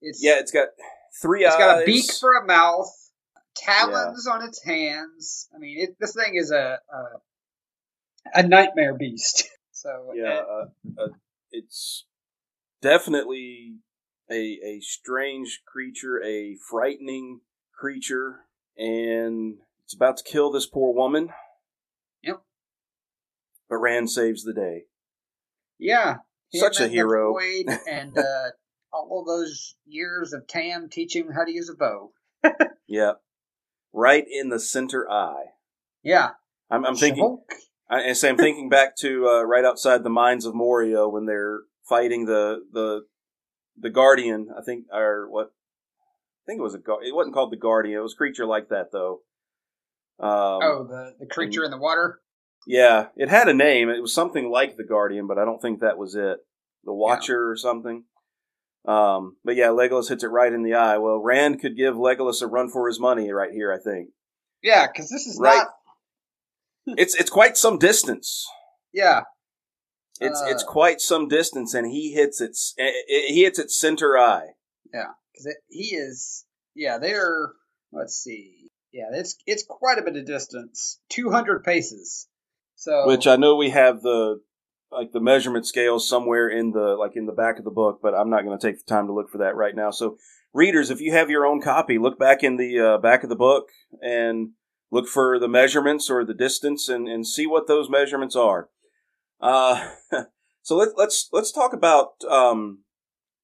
it's 0.00 0.22
Yeah, 0.22 0.38
it's 0.38 0.50
got 0.50 0.68
three 1.20 1.44
it's 1.44 1.54
eyes. 1.54 1.60
It's 1.60 1.66
got 1.66 1.82
a 1.82 1.86
beak 1.86 2.12
for 2.20 2.34
a 2.34 2.46
mouth, 2.46 2.90
talons 3.56 4.26
on 4.26 4.42
its 4.42 4.62
hands. 4.64 5.48
I 5.54 5.58
mean, 5.58 5.80
it, 5.80 5.96
this 6.00 6.14
thing 6.14 6.34
is 6.34 6.50
a 6.50 6.78
a, 6.92 8.40
a 8.40 8.42
nightmare 8.42 8.94
beast. 8.94 9.48
So 9.74 10.12
yeah, 10.14 10.42
uh, 10.48 10.66
uh, 10.96 11.02
uh, 11.02 11.08
it's 11.50 12.04
definitely 12.80 13.78
a 14.30 14.60
a 14.64 14.80
strange 14.80 15.62
creature, 15.66 16.22
a 16.22 16.54
frightening 16.70 17.40
creature, 17.76 18.42
and 18.78 19.56
it's 19.82 19.92
about 19.92 20.18
to 20.18 20.24
kill 20.24 20.52
this 20.52 20.66
poor 20.66 20.94
woman. 20.94 21.30
Yep. 22.22 22.42
But 23.68 23.78
Rand 23.78 24.08
saves 24.08 24.44
the 24.44 24.52
day. 24.52 24.84
yeah, 25.80 26.18
Such 26.54 26.80
a 26.80 26.84
and 26.84 26.92
hero. 26.92 27.34
And 27.88 28.16
uh, 28.16 28.50
all 28.92 29.20
of 29.20 29.26
those 29.26 29.76
years 29.86 30.32
of 30.32 30.46
Tam 30.46 30.88
teaching 30.90 31.26
him 31.26 31.32
how 31.32 31.44
to 31.44 31.52
use 31.52 31.70
a 31.70 31.76
bow. 31.76 32.12
Yeah, 32.88 33.12
right 33.94 34.26
in 34.30 34.50
the 34.50 34.60
center 34.60 35.10
eye. 35.10 35.44
Yeah, 36.02 36.32
I'm, 36.70 36.84
I'm 36.84 36.94
thinking. 36.94 37.24
Shahulk. 37.24 37.56
I, 37.88 38.12
say 38.12 38.28
I'm 38.28 38.36
thinking 38.36 38.68
back 38.68 38.96
to 38.98 39.26
uh, 39.28 39.42
right 39.44 39.64
outside 39.64 40.02
the 40.02 40.10
mines 40.10 40.44
of 40.44 40.54
Moria 40.54 41.08
when 41.08 41.24
they're 41.24 41.60
fighting 41.88 42.26
the 42.26 42.64
the 42.70 43.06
the 43.78 43.88
Guardian. 43.88 44.48
I 44.58 44.62
think 44.62 44.86
or 44.92 45.26
what? 45.30 45.52
I 46.44 46.44
think 46.46 46.58
it 46.58 46.62
was 46.62 46.74
a. 46.74 46.80
It 47.06 47.14
wasn't 47.14 47.34
called 47.34 47.52
the 47.52 47.56
Guardian. 47.56 47.98
It 47.98 48.02
was 48.02 48.14
a 48.14 48.16
creature 48.16 48.44
like 48.46 48.68
that 48.68 48.92
though. 48.92 49.20
Um, 50.20 50.60
oh, 50.62 50.86
the 50.88 51.14
the 51.20 51.26
creature 51.26 51.64
in 51.64 51.70
the 51.70 51.78
water. 51.78 52.20
Yeah, 52.66 53.06
it 53.16 53.28
had 53.28 53.48
a 53.48 53.54
name. 53.54 53.88
It 53.88 54.00
was 54.00 54.14
something 54.14 54.50
like 54.50 54.76
the 54.76 54.84
Guardian, 54.84 55.26
but 55.26 55.38
I 55.38 55.44
don't 55.44 55.60
think 55.60 55.80
that 55.80 55.98
was 55.98 56.14
it. 56.14 56.38
The 56.84 56.92
Watcher 56.92 57.50
or 57.50 57.56
something. 57.56 58.04
Um, 58.86 59.36
but 59.44 59.54
yeah, 59.56 59.68
Legolas 59.68 60.08
hits 60.08 60.24
it 60.24 60.28
right 60.28 60.52
in 60.52 60.62
the 60.64 60.74
eye. 60.74 60.98
Well, 60.98 61.18
Rand 61.22 61.60
could 61.60 61.76
give 61.76 61.94
Legolas 61.94 62.42
a 62.42 62.46
run 62.46 62.68
for 62.68 62.88
his 62.88 62.98
money 62.98 63.30
right 63.30 63.52
here. 63.52 63.72
I 63.72 63.78
think 63.78 64.10
Yeah, 64.62 64.86
because 64.86 65.08
this 65.08 65.26
is 65.26 65.38
Right. 65.40 65.56
not. 65.56 65.68
it's 66.98 67.14
it's 67.14 67.30
quite 67.30 67.56
some 67.56 67.78
distance. 67.78 68.44
Yeah, 68.92 69.22
It's 70.20 70.40
Uh, 70.40 70.46
it's 70.48 70.64
quite 70.64 71.00
some 71.00 71.28
distance, 71.28 71.74
and 71.74 71.86
he 71.86 72.12
hits 72.12 72.40
its 72.40 72.74
eh, 72.78 72.88
eh, 73.08 73.26
he 73.28 73.44
hits 73.44 73.58
its 73.58 73.78
center 73.78 74.18
eye. 74.18 74.54
Yeah, 74.92 75.12
because 75.32 75.54
he 75.68 75.94
is. 75.94 76.44
Yeah, 76.74 76.98
they're. 76.98 77.52
Let's 77.92 78.16
see. 78.16 78.68
Yeah, 78.92 79.10
it's 79.12 79.36
it's 79.46 79.64
quite 79.68 79.98
a 79.98 80.02
bit 80.02 80.16
of 80.16 80.26
distance. 80.26 81.00
Two 81.08 81.30
hundred 81.30 81.62
paces. 81.64 82.28
So 82.82 83.06
Which 83.06 83.26
I 83.26 83.36
know 83.36 83.56
we 83.56 83.70
have 83.70 84.02
the 84.02 84.40
like 84.90 85.12
the 85.12 85.20
measurement 85.20 85.66
scales 85.66 86.08
somewhere 86.08 86.48
in 86.48 86.72
the 86.72 86.96
like 86.98 87.12
in 87.14 87.26
the 87.26 87.32
back 87.32 87.58
of 87.58 87.64
the 87.64 87.70
book, 87.70 88.00
but 88.02 88.14
I'm 88.14 88.30
not 88.30 88.44
going 88.44 88.58
to 88.58 88.66
take 88.66 88.78
the 88.78 88.88
time 88.88 89.06
to 89.06 89.12
look 89.12 89.30
for 89.30 89.38
that 89.38 89.56
right 89.56 89.74
now. 89.74 89.90
So, 89.90 90.18
readers, 90.52 90.90
if 90.90 91.00
you 91.00 91.12
have 91.12 91.30
your 91.30 91.46
own 91.46 91.62
copy, 91.62 91.98
look 91.98 92.18
back 92.18 92.42
in 92.42 92.56
the 92.56 92.78
uh, 92.78 92.98
back 92.98 93.22
of 93.22 93.28
the 93.28 93.36
book 93.36 93.68
and 94.02 94.50
look 94.90 95.08
for 95.08 95.38
the 95.38 95.48
measurements 95.48 96.10
or 96.10 96.24
the 96.24 96.34
distance 96.34 96.88
and, 96.88 97.08
and 97.08 97.26
see 97.26 97.46
what 97.46 97.68
those 97.68 97.88
measurements 97.88 98.36
are. 98.36 98.68
Uh, 99.40 99.90
So 100.62 100.76
let's 100.76 100.92
let's 100.96 101.28
let's 101.32 101.52
talk 101.52 101.72
about 101.72 102.12
um, 102.30 102.84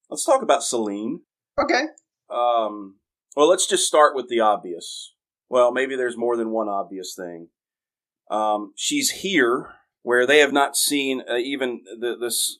let's 0.08 0.24
talk 0.24 0.42
about 0.42 0.62
Selene. 0.62 1.22
Okay. 1.60 1.82
Um, 2.30 2.98
well, 3.36 3.48
let's 3.48 3.66
just 3.66 3.86
start 3.86 4.14
with 4.14 4.28
the 4.28 4.40
obvious. 4.40 5.14
Well, 5.48 5.72
maybe 5.72 5.96
there's 5.96 6.16
more 6.16 6.36
than 6.36 6.50
one 6.50 6.68
obvious 6.68 7.14
thing. 7.16 7.48
Um, 8.30 8.72
she's 8.76 9.10
here 9.10 9.74
where 10.02 10.26
they 10.26 10.38
have 10.38 10.52
not 10.52 10.76
seen 10.76 11.22
uh, 11.28 11.36
even 11.36 11.82
the, 11.98 12.16
this 12.18 12.58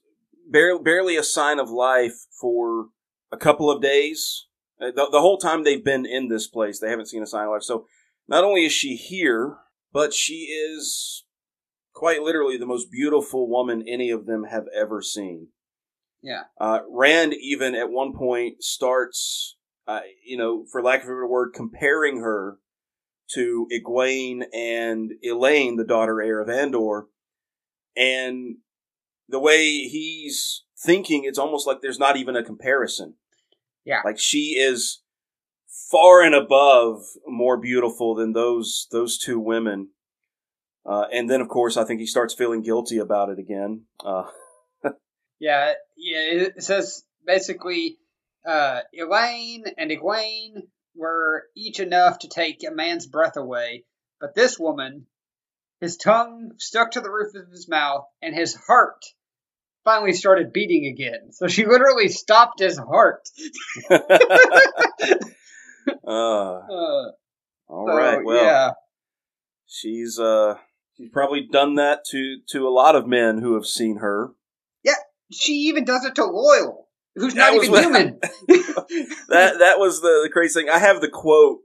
barely, 0.51 0.83
barely 0.83 1.17
a 1.17 1.23
sign 1.23 1.59
of 1.59 1.71
life 1.71 2.27
for 2.41 2.89
a 3.31 3.37
couple 3.37 3.71
of 3.71 3.83
days. 3.83 4.47
Uh, 4.81 4.87
the, 4.95 5.09
the 5.11 5.21
whole 5.21 5.39
time 5.39 5.65
they've 5.65 5.85
been 5.85 6.07
in 6.07 6.29
this 6.29 6.47
place, 6.47 6.79
they 6.79 6.91
haven't 6.91 7.09
seen 7.09 7.23
a 7.23 7.27
sign 7.27 7.45
of 7.45 7.53
life. 7.53 7.63
So 7.63 7.87
not 8.27 8.45
only 8.45 8.67
is 8.67 8.73
she 8.73 8.97
here, 8.97 9.59
but 9.93 10.13
she 10.13 10.45
is 10.45 11.25
quite 11.95 12.23
literally 12.23 12.57
the 12.57 12.67
most 12.67 12.91
beautiful 12.91 13.49
woman 13.49 13.85
any 13.87 14.11
of 14.11 14.27
them 14.27 14.45
have 14.45 14.67
ever 14.75 15.03
seen. 15.03 15.49
Yeah. 16.23 16.43
Uh, 16.61 16.81
Rand 16.91 17.35
even 17.35 17.75
at 17.75 17.91
one 17.91 18.13
point 18.13 18.63
starts, 18.63 19.57
uh, 19.87 20.01
you 20.25 20.37
know, 20.37 20.65
for 20.71 20.83
lack 20.83 21.03
of 21.03 21.07
a 21.07 21.13
better 21.13 21.27
word, 21.27 21.53
comparing 21.55 22.21
her 22.21 22.59
to 23.35 23.67
Egwene 23.73 24.45
and 24.55 25.13
Elayne, 25.25 25.77
the 25.77 25.85
daughter 25.85 26.21
heir 26.21 26.41
of 26.41 26.49
Andor, 26.49 27.07
and 27.97 28.57
the 29.29 29.39
way 29.39 29.63
he's 29.63 30.65
thinking, 30.79 31.25
it's 31.25 31.39
almost 31.39 31.67
like 31.67 31.79
there's 31.83 31.99
not 31.99 32.17
even 32.17 32.37
a 32.37 32.45
comparison. 32.45 33.15
Yeah. 33.85 34.01
Like 34.05 34.19
she 34.19 34.57
is 34.59 35.03
far 35.91 36.23
and 36.23 36.35
above 36.35 37.03
more 37.27 37.59
beautiful 37.59 38.15
than 38.15 38.33
those 38.33 38.87
those 38.91 39.19
two 39.19 39.39
women. 39.39 39.89
Uh, 40.87 41.05
and 41.13 41.29
then, 41.29 41.41
of 41.41 41.49
course, 41.49 41.77
I 41.77 41.85
think 41.85 42.01
he 42.01 42.07
starts 42.07 42.33
feeling 42.35 42.63
guilty 42.63 42.99
about 42.99 43.29
it 43.29 43.39
again. 43.39 43.85
Uh, 44.03 44.25
yeah, 45.39 45.73
yeah. 45.97 46.47
It 46.57 46.63
says 46.63 47.05
basically, 47.27 47.99
uh, 48.47 48.81
Elayne 48.99 49.65
and 49.77 49.91
Egwene 49.91 50.63
were 50.99 51.45
each 51.57 51.81
enough 51.81 52.19
to 52.21 52.29
take 52.29 52.65
a 52.65 52.71
man's 52.71 53.07
breath 53.07 53.37
away, 53.37 53.85
but 54.21 54.35
this 54.35 54.59
woman, 54.59 55.07
his 55.81 55.97
tongue 55.97 56.53
stuck 56.59 56.93
to 56.93 57.01
the 57.01 57.11
roof 57.11 57.35
of 57.35 57.51
his 57.51 57.69
mouth, 57.69 58.05
and 58.21 58.35
his 58.35 58.55
heart 58.55 59.05
finally 59.85 60.13
started 60.13 60.53
beating 60.53 60.87
again. 60.87 61.33
So 61.33 61.47
she 61.47 61.65
literally 61.65 62.09
stopped 62.09 62.61
his 62.61 62.77
heart. 62.77 63.29
uh, 66.07 66.61
Uh, 66.69 67.11
all 67.69 67.87
so, 67.87 67.97
right. 67.97 68.25
Well, 68.25 68.45
yeah, 68.45 68.71
she's 69.67 70.19
uh, 70.19 70.57
she's 70.97 71.11
probably 71.11 71.49
done 71.51 71.77
that 71.77 72.05
to 72.11 72.39
to 72.51 72.67
a 72.67 72.71
lot 72.71 72.97
of 72.97 73.07
men 73.07 73.39
who 73.39 73.55
have 73.55 73.67
seen 73.67 73.99
her. 73.99 74.31
Yeah, 74.83 74.95
she 75.31 75.53
even 75.69 75.85
does 75.85 76.05
it 76.05 76.15
to 76.17 76.23
Loial, 76.23 76.85
who's 77.19 77.35
That 77.35 77.53
not 77.53 77.59
was 77.59 77.69
even 77.69 77.73
what- 77.73 77.83
human. 77.85 78.21
that 79.29 79.59
that 79.59 79.79
was 79.79 80.01
the, 80.01 80.21
the 80.25 80.31
crazy 80.33 80.61
thing. 80.61 80.71
I 80.71 80.79
have 80.79 81.01
the 81.01 81.09
quote 81.09 81.61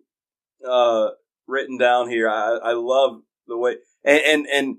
uh, 0.68 1.10
written 1.48 1.78
down 1.78 2.10
here. 2.10 2.30
I, 2.30 2.58
I 2.64 2.74
love 2.74 3.22
the 3.48 3.58
way 3.58 3.76
and, 4.04 4.22
and 4.26 4.48
and 4.48 4.78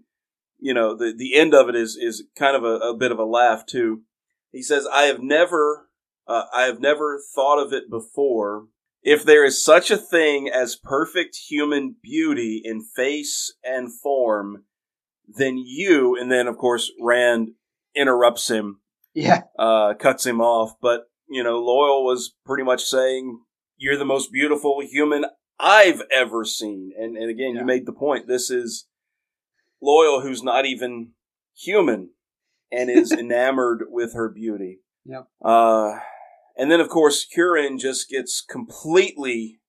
you 0.58 0.72
know 0.74 0.96
the 0.96 1.12
the 1.16 1.34
end 1.34 1.54
of 1.54 1.68
it 1.68 1.76
is 1.76 1.96
is 1.96 2.24
kind 2.38 2.56
of 2.56 2.64
a, 2.64 2.78
a 2.90 2.96
bit 2.96 3.12
of 3.12 3.18
a 3.18 3.24
laugh 3.24 3.66
too. 3.66 4.02
He 4.52 4.62
says, 4.62 4.86
"I 4.92 5.02
have 5.02 5.20
never 5.20 5.88
uh, 6.26 6.44
I 6.52 6.62
have 6.62 6.80
never 6.80 7.20
thought 7.34 7.58
of 7.64 7.72
it 7.72 7.90
before." 7.90 8.66
If 9.02 9.22
there 9.22 9.44
is 9.44 9.62
such 9.62 9.90
a 9.90 9.98
thing 9.98 10.48
as 10.48 10.76
perfect 10.76 11.36
human 11.50 11.96
beauty 12.02 12.62
in 12.64 12.80
face 12.80 13.52
and 13.62 13.92
form, 13.92 14.64
then 15.28 15.58
you, 15.58 16.16
and 16.18 16.32
then 16.32 16.46
of 16.46 16.56
course 16.56 16.90
Rand 16.98 17.50
interrupts 17.94 18.48
him 18.48 18.80
yeah, 19.14 19.42
uh, 19.58 19.94
cuts 19.94 20.26
him 20.26 20.40
off. 20.40 20.74
But 20.80 21.02
you 21.28 21.42
know, 21.42 21.60
Loial 21.62 22.04
was 22.04 22.34
pretty 22.44 22.64
much 22.64 22.84
saying, 22.84 23.40
"You're 23.76 23.96
the 23.98 24.04
most 24.04 24.32
beautiful 24.32 24.80
human 24.82 25.24
I've 25.58 26.02
ever 26.10 26.44
seen." 26.44 26.92
And 26.98 27.16
and 27.16 27.30
again, 27.30 27.54
Yeah. 27.54 27.60
you 27.60 27.66
made 27.66 27.86
the 27.86 27.92
point. 27.92 28.26
This 28.28 28.50
is 28.50 28.86
Loial, 29.82 30.22
who's 30.22 30.42
not 30.42 30.66
even 30.66 31.12
human, 31.56 32.10
and 32.72 32.90
is 32.90 33.12
enamored 33.24 33.84
with 33.88 34.14
her 34.14 34.28
beauty. 34.28 34.80
Yep. 35.06 35.28
Uh, 35.44 35.98
and 36.56 36.70
then 36.70 36.80
of 36.80 36.88
course, 36.88 37.26
Hurin 37.36 37.78
just 37.78 38.08
gets 38.08 38.40
completely 38.42 39.60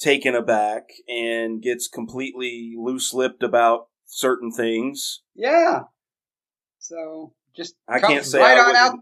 taken 0.00 0.34
aback 0.34 0.84
and 1.08 1.62
gets 1.62 1.86
completely 1.88 2.74
loose-lipped 2.76 3.42
about 3.42 3.86
certain 4.06 4.50
things. 4.50 5.22
yeah. 5.34 5.82
So 6.78 7.32
just 7.56 7.74
I 7.88 8.00
can't 8.00 8.24
say 8.24 8.40
right 8.40 8.58
I 8.58 8.60
on 8.68 8.76
out. 8.76 8.98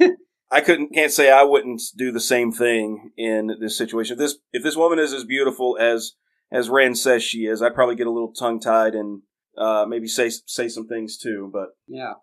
I 0.50 0.60
couldn't 0.60 0.92
can't 0.92 1.12
say 1.12 1.30
I 1.30 1.42
wouldn't 1.44 1.80
do 1.96 2.10
the 2.10 2.20
same 2.20 2.50
thing 2.52 3.12
in 3.16 3.52
this 3.60 3.78
situation. 3.78 4.14
If 4.14 4.18
this 4.18 4.38
if 4.52 4.62
this 4.62 4.76
woman 4.76 4.98
is 4.98 5.12
as 5.12 5.24
beautiful 5.24 5.78
as 5.80 6.12
as 6.52 6.68
Rand 6.68 6.98
says 6.98 7.22
she 7.22 7.46
is, 7.46 7.62
I'd 7.62 7.74
probably 7.74 7.94
get 7.94 8.08
a 8.08 8.10
little 8.10 8.32
tongue 8.32 8.58
tied 8.60 8.94
and 8.94 9.22
uh, 9.56 9.84
maybe 9.88 10.08
say 10.08 10.30
say 10.46 10.68
some 10.68 10.86
things 10.88 11.16
too. 11.18 11.50
But 11.52 11.68
Yeah. 11.86 12.14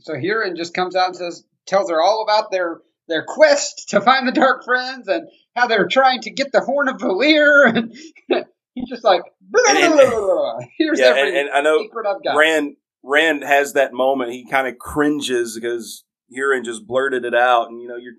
So 0.00 0.12
Hurin 0.14 0.56
just 0.56 0.74
comes 0.74 0.94
out 0.94 1.06
and 1.08 1.16
says, 1.16 1.44
tells 1.66 1.88
her 1.90 2.02
all 2.02 2.22
about 2.22 2.50
their 2.50 2.80
their 3.08 3.24
quest 3.26 3.88
to 3.90 4.00
find 4.00 4.26
the 4.26 4.32
Dark 4.32 4.64
Friends 4.64 5.06
and 5.08 5.28
how 5.54 5.68
they're 5.68 5.86
trying 5.88 6.20
to 6.22 6.30
get 6.32 6.50
the 6.52 6.60
Horn 6.60 6.88
of 6.88 7.00
Valere, 7.00 7.64
and 7.66 7.94
he's 8.74 8.88
just 8.88 9.04
like, 9.04 9.22
blah, 9.40 9.62
And- 9.68 9.78
and- 9.78 9.94
blah, 9.94 10.10
blah, 10.10 10.20
blah. 10.20 10.58
here's 10.76 10.98
yeah, 10.98 11.06
every 11.06 11.28
and, 11.28 11.48
and 11.48 11.50
I 11.50 11.60
know 11.62 11.78
secret 11.82 12.04
I've 12.06 12.22
got. 12.24 12.36
Rand 12.36 12.76
Rand 13.06 13.44
has 13.44 13.72
that 13.72 13.92
moment. 13.92 14.32
He 14.32 14.48
kind 14.48 14.66
of 14.66 14.78
cringes 14.78 15.58
because 15.58 16.04
Hurin 16.36 16.64
just 16.64 16.86
blurted 16.86 17.24
it 17.24 17.34
out, 17.34 17.68
and 17.68 17.80
you 17.80 17.88
know 17.88 17.96
you're 17.96 18.14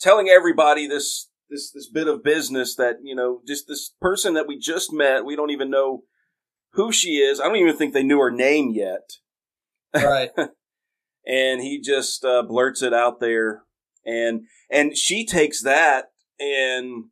telling 0.00 0.28
everybody 0.28 0.86
this 0.86 1.28
this 1.50 1.70
this 1.70 1.88
bit 1.88 2.08
of 2.08 2.24
business 2.24 2.74
that 2.76 2.96
you 3.02 3.14
know 3.14 3.40
just 3.46 3.68
this 3.68 3.94
person 4.00 4.34
that 4.34 4.48
we 4.48 4.58
just 4.58 4.92
met. 4.92 5.24
We 5.24 5.36
don't 5.36 5.50
even 5.50 5.70
know 5.70 6.04
who 6.72 6.90
she 6.90 7.18
is. 7.18 7.40
I 7.40 7.44
don't 7.44 7.56
even 7.56 7.76
think 7.76 7.92
they 7.92 8.02
knew 8.02 8.18
her 8.18 8.30
name 8.30 8.70
yet. 8.70 9.10
right. 9.94 10.30
and 11.26 11.60
he 11.60 11.80
just 11.80 12.24
uh, 12.24 12.42
blurts 12.42 12.82
it 12.82 12.92
out 12.92 13.20
there 13.20 13.62
and 14.04 14.42
and 14.70 14.96
she 14.96 15.24
takes 15.24 15.62
that 15.62 16.06
and 16.38 17.04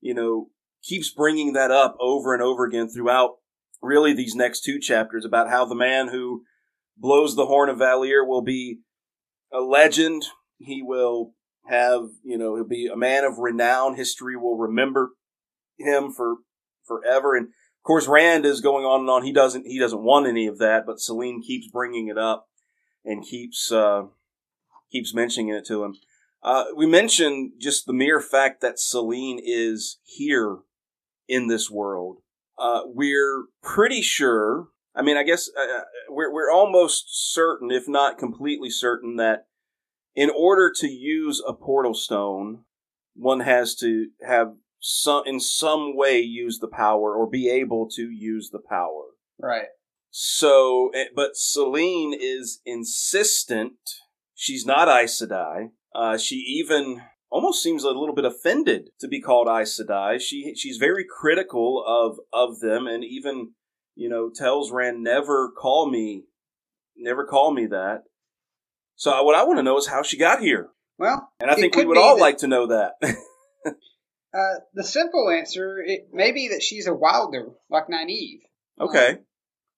you 0.00 0.14
know 0.14 0.48
keeps 0.82 1.10
bringing 1.10 1.52
that 1.54 1.70
up 1.70 1.96
over 2.00 2.32
and 2.32 2.42
over 2.42 2.64
again 2.64 2.88
throughout 2.88 3.36
really 3.82 4.12
these 4.12 4.34
next 4.34 4.62
two 4.62 4.78
chapters 4.78 5.24
about 5.24 5.50
how 5.50 5.64
the 5.64 5.74
man 5.74 6.08
who 6.08 6.42
blows 6.96 7.36
the 7.36 7.46
horn 7.46 7.68
of 7.68 7.78
Valere 7.78 8.24
will 8.24 8.42
be 8.42 8.80
a 9.52 9.60
legend 9.60 10.24
he 10.58 10.82
will 10.82 11.32
have 11.66 12.08
you 12.24 12.38
know 12.38 12.56
he'll 12.56 12.64
be 12.64 12.86
a 12.86 12.96
man 12.96 13.24
of 13.24 13.38
renown 13.38 13.96
history 13.96 14.36
will 14.36 14.56
remember 14.56 15.10
him 15.78 16.10
for 16.10 16.36
forever 16.84 17.34
and 17.36 17.46
of 17.46 17.82
course 17.82 18.08
Rand 18.08 18.46
is 18.46 18.60
going 18.60 18.84
on 18.84 19.00
and 19.00 19.10
on 19.10 19.22
he 19.24 19.32
doesn't 19.32 19.66
he 19.66 19.78
doesn't 19.78 20.02
want 20.02 20.26
any 20.26 20.46
of 20.46 20.58
that 20.58 20.84
but 20.86 21.00
Selene 21.00 21.42
keeps 21.42 21.68
bringing 21.68 22.08
it 22.08 22.18
up 22.18 22.48
and 23.06 23.24
keeps 23.24 23.70
uh, 23.72 24.02
keeps 24.90 25.14
mentioning 25.14 25.54
it 25.54 25.64
to 25.66 25.84
him. 25.84 25.94
Uh, 26.42 26.64
we 26.76 26.86
mentioned 26.86 27.52
just 27.58 27.86
the 27.86 27.92
mere 27.92 28.20
fact 28.20 28.60
that 28.60 28.78
Selene 28.78 29.40
is 29.42 29.98
here 30.04 30.58
in 31.28 31.48
this 31.48 31.70
world. 31.70 32.18
Uh, 32.58 32.82
we're 32.84 33.44
pretty 33.62 34.02
sure. 34.02 34.68
I 34.96 35.02
mean, 35.02 35.16
I 35.16 35.22
guess 35.22 35.50
uh, 35.56 35.82
we're 36.08 36.32
we're 36.32 36.50
almost 36.50 37.32
certain, 37.34 37.70
if 37.70 37.86
not 37.86 38.18
completely 38.18 38.70
certain, 38.70 39.16
that 39.16 39.46
in 40.14 40.30
order 40.30 40.72
to 40.80 40.88
use 40.88 41.42
a 41.46 41.52
portal 41.52 41.94
stone, 41.94 42.64
one 43.14 43.40
has 43.40 43.74
to 43.76 44.08
have 44.26 44.54
some 44.80 45.22
in 45.26 45.38
some 45.38 45.96
way 45.96 46.20
use 46.20 46.58
the 46.58 46.68
power 46.68 47.14
or 47.14 47.28
be 47.28 47.50
able 47.50 47.88
to 47.90 48.10
use 48.10 48.50
the 48.50 48.62
power. 48.66 49.02
Right. 49.38 49.68
So, 50.10 50.90
eh, 50.94 51.06
but 51.14 51.36
Selene 51.36 52.16
is 52.18 52.60
insistent. 52.64 53.74
She's 54.34 54.64
not 54.64 54.88
Aes 54.88 55.20
Sedai. 55.20 55.70
Uh, 55.94 56.16
she 56.16 56.36
even 56.36 57.02
almost 57.30 57.62
seems 57.62 57.84
a 57.84 57.88
little 57.88 58.14
bit 58.14 58.24
offended 58.24 58.88
to 59.00 59.08
be 59.08 59.20
called 59.20 59.48
Aes 59.48 59.78
Sedai. 59.78 60.18
She 60.18 60.54
she's 60.54 60.78
very 60.78 61.04
critical 61.04 61.84
of 61.86 62.18
of 62.32 62.60
them, 62.60 62.86
and 62.86 63.04
even 63.04 63.52
you 63.96 64.08
know 64.08 64.30
tells 64.32 64.70
Rand 64.70 65.02
never 65.02 65.50
call 65.50 65.90
me, 65.90 66.24
never 66.96 67.24
call 67.24 67.52
me 67.52 67.66
that. 67.66 68.04
So 68.94 69.22
what 69.24 69.34
I 69.34 69.44
want 69.44 69.58
to 69.58 69.62
know 69.64 69.76
is 69.78 69.86
how 69.88 70.02
she 70.02 70.16
got 70.16 70.40
here, 70.40 70.68
Well, 70.98 71.28
and 71.40 71.50
I 71.50 71.54
think 71.54 71.74
we 71.74 71.84
would 71.84 71.98
all 71.98 72.16
that- 72.16 72.22
like 72.22 72.38
to 72.38 72.46
know 72.46 72.66
that. 72.68 72.92
uh, 73.66 74.60
the 74.74 74.84
simple 74.84 75.30
answer 75.30 75.78
it 75.84 76.08
may 76.12 76.32
be 76.32 76.48
that 76.48 76.62
she's 76.62 76.86
a 76.86 76.94
wilder, 76.94 77.48
like 77.70 77.88
Nynaeve. 77.88 78.40
okay, 78.80 79.18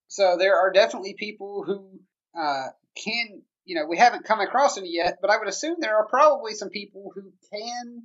So 0.09 0.37
there 0.39 0.59
are 0.59 0.73
definitely 0.73 1.15
people 1.19 1.65
who 1.67 2.01
uh, 2.39 2.69
can, 2.97 3.43
you 3.65 3.75
know, 3.77 3.87
we 3.89 3.97
haven't 3.99 4.25
come 4.25 4.41
across 4.41 4.79
any 4.79 4.91
yet, 4.93 5.19
but 5.21 5.31
I 5.31 5.39
would 5.39 5.49
assume 5.49 5.77
there 5.81 5.97
are 5.97 6.07
probably 6.09 6.55
some 6.55 6.71
people 6.71 7.11
who 7.15 7.33
can 7.53 8.03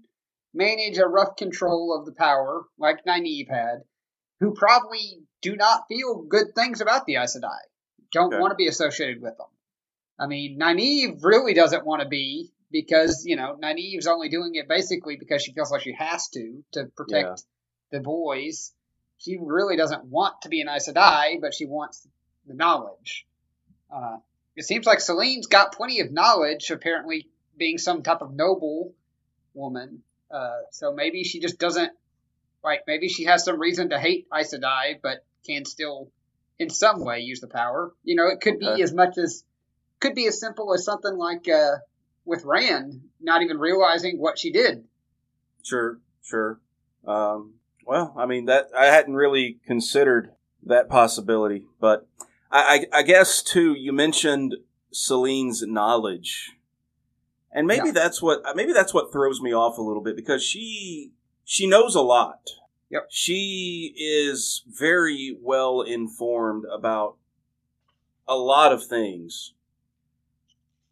manage 0.54 0.98
a 0.98 1.08
rough 1.08 1.36
control 1.36 1.96
of 1.98 2.06
the 2.06 2.14
power, 2.14 2.64
like 2.78 3.06
Nynaeve 3.08 3.50
had, 3.50 3.82
who 4.40 4.54
probably 4.54 5.24
do 5.44 5.56
not 5.56 5.84
feel 5.88 6.24
good 6.24 6.56
things 6.56 6.82
about 6.82 7.06
the 7.06 7.18
Aes 7.18 7.38
Sedai, 7.38 7.60
don't 8.12 8.34
Okay. 8.34 8.40
want 8.40 8.52
to 8.52 8.56
be 8.56 8.68
associated 8.68 9.22
with 9.22 9.38
them. 9.38 9.48
I 10.18 10.26
mean, 10.28 10.58
Nynaeve 10.60 11.24
really 11.24 11.54
doesn't 11.54 11.86
want 11.86 12.02
to 12.02 12.08
be 12.08 12.52
because, 12.72 13.24
you 13.26 13.36
know, 13.36 13.56
Nynaeve's 13.62 14.08
only 14.08 14.30
doing 14.30 14.56
it 14.56 14.68
basically 14.68 15.18
because 15.18 15.44
she 15.44 15.54
feels 15.54 15.72
like 15.72 15.82
she 15.82 15.94
has 15.94 16.30
to 16.30 16.64
to 16.72 16.86
protect 16.96 17.44
the 17.92 18.00
boys. 18.00 18.74
She 19.18 19.38
really 19.40 19.78
doesn't 19.78 20.06
want 20.06 20.42
to 20.42 20.50
be 20.50 20.62
an 20.62 20.70
Aes 20.70 20.90
Sedai, 20.90 21.40
but 21.40 21.54
she 21.54 21.66
wants 21.66 22.08
the 22.48 22.54
knowledge. 22.54 23.26
Uh, 23.94 24.18
it 24.56 24.66
seems 24.66 24.86
like 24.86 25.00
Selene's 25.00 25.48
got 25.48 25.74
plenty 25.74 26.00
of 26.00 26.12
knowledge, 26.12 26.70
apparently 26.72 27.28
being 27.58 27.78
some 27.78 28.02
type 28.04 28.22
of 28.22 28.34
noble 28.34 28.94
woman. 29.54 30.04
Uh, 30.32 30.62
so 30.72 30.94
maybe 30.94 31.24
she 31.24 31.40
just 31.40 31.60
doesn't 31.60 31.92
like. 32.64 32.82
Maybe 32.88 33.08
she 33.08 33.26
has 33.26 33.44
some 33.46 33.60
reason 33.60 33.90
to 33.90 34.00
hate 34.00 34.28
Aes 34.34 34.54
Sedai, 34.54 35.00
but 35.02 35.24
can 35.46 35.66
still, 35.66 36.12
in 36.60 36.70
some 36.70 37.04
way, 37.04 37.20
use 37.20 37.40
the 37.42 37.48
power. 37.48 37.94
You 38.04 38.16
know, 38.16 38.28
it 38.28 38.42
could 38.42 38.60
be 38.60 38.82
as 38.82 38.94
much 38.94 39.18
as 39.18 39.44
could 40.00 40.16
be 40.16 40.28
as 40.28 40.40
simple 40.40 40.74
as 40.74 40.84
something 40.84 41.16
like 41.16 41.48
uh, 41.48 41.78
with 42.26 42.44
Rand 42.46 43.02
not 43.22 43.42
even 43.42 43.58
realizing 43.58 44.20
what 44.20 44.38
she 44.38 44.52
did. 44.52 44.84
Sure, 45.64 46.00
sure. 46.22 46.60
Um, 47.06 47.56
well, 47.86 48.14
I 48.18 48.26
mean 48.26 48.46
that 48.46 48.70
I 48.78 48.86
hadn't 48.86 49.16
really 49.16 49.60
considered 49.66 50.32
that 50.66 50.90
possibility, 50.90 51.66
but 51.80 52.08
I, 52.52 52.86
I, 52.94 53.00
I 53.00 53.04
guess 53.04 53.42
too. 53.42 53.74
You 53.74 53.92
mentioned 53.94 54.56
Selene's 54.92 55.64
knowledge, 55.66 56.52
and 57.52 57.68
maybe 57.68 57.88
Yeah. 57.88 57.94
that's 57.94 58.22
what 58.22 58.42
maybe 58.56 58.74
that's 58.74 58.94
what 58.94 59.12
throws 59.12 59.42
me 59.42 59.54
off 59.54 59.78
a 59.78 59.82
little 59.82 60.04
bit 60.04 60.16
because 60.16 60.44
she 60.44 61.12
she 61.44 61.68
knows 61.68 61.96
a 61.96 62.02
lot. 62.02 62.50
Yep. 62.94 63.08
She 63.10 63.96
is 63.98 64.62
very 64.68 65.36
well 65.42 65.82
informed 65.82 66.64
about 66.72 67.16
a 68.28 68.36
lot 68.36 68.72
of 68.72 68.86
things. 68.86 69.56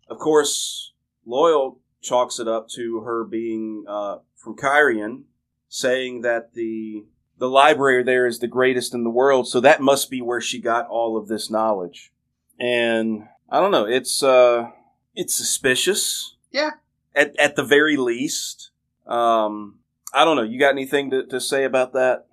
Of 0.10 0.18
course, 0.18 0.94
Loial 1.28 1.78
chalks 2.02 2.40
it 2.40 2.48
up 2.48 2.70
to 2.70 3.02
her 3.02 3.24
being 3.24 3.86
uh, 3.88 4.18
from 4.36 4.58
Cairhien, 4.58 5.26
saying 5.70 6.22
that 6.22 6.56
the 6.56 7.06
the 7.38 7.48
library 7.48 8.02
there 8.02 8.26
is 8.26 8.40
the 8.40 8.48
greatest 8.48 8.96
in 8.96 9.04
the 9.04 9.12
world, 9.12 9.48
so 9.48 9.60
that 9.60 9.80
must 9.80 10.10
be 10.10 10.24
where 10.24 10.42
she 10.42 10.60
got 10.60 10.88
all 10.88 11.16
of 11.16 11.28
this 11.28 11.52
knowledge. 11.52 12.12
And 12.60 13.28
I 13.48 13.60
don't 13.60 13.72
know, 13.72 13.86
it's 13.86 14.24
uh 14.24 14.72
it's 15.14 15.36
suspicious. 15.36 16.36
Yeah. 16.52 16.72
At 17.14 17.38
at 17.38 17.56
the 17.56 17.64
very 17.64 17.96
least. 17.96 18.72
Um 19.06 19.81
I 20.14 20.26
don't 20.26 20.36
know, 20.36 20.44
you 20.44 20.60
got 20.60 20.72
anything 20.72 21.12
to, 21.12 21.26
to 21.28 21.40
say 21.40 21.64
about 21.64 21.94
that? 21.94 22.26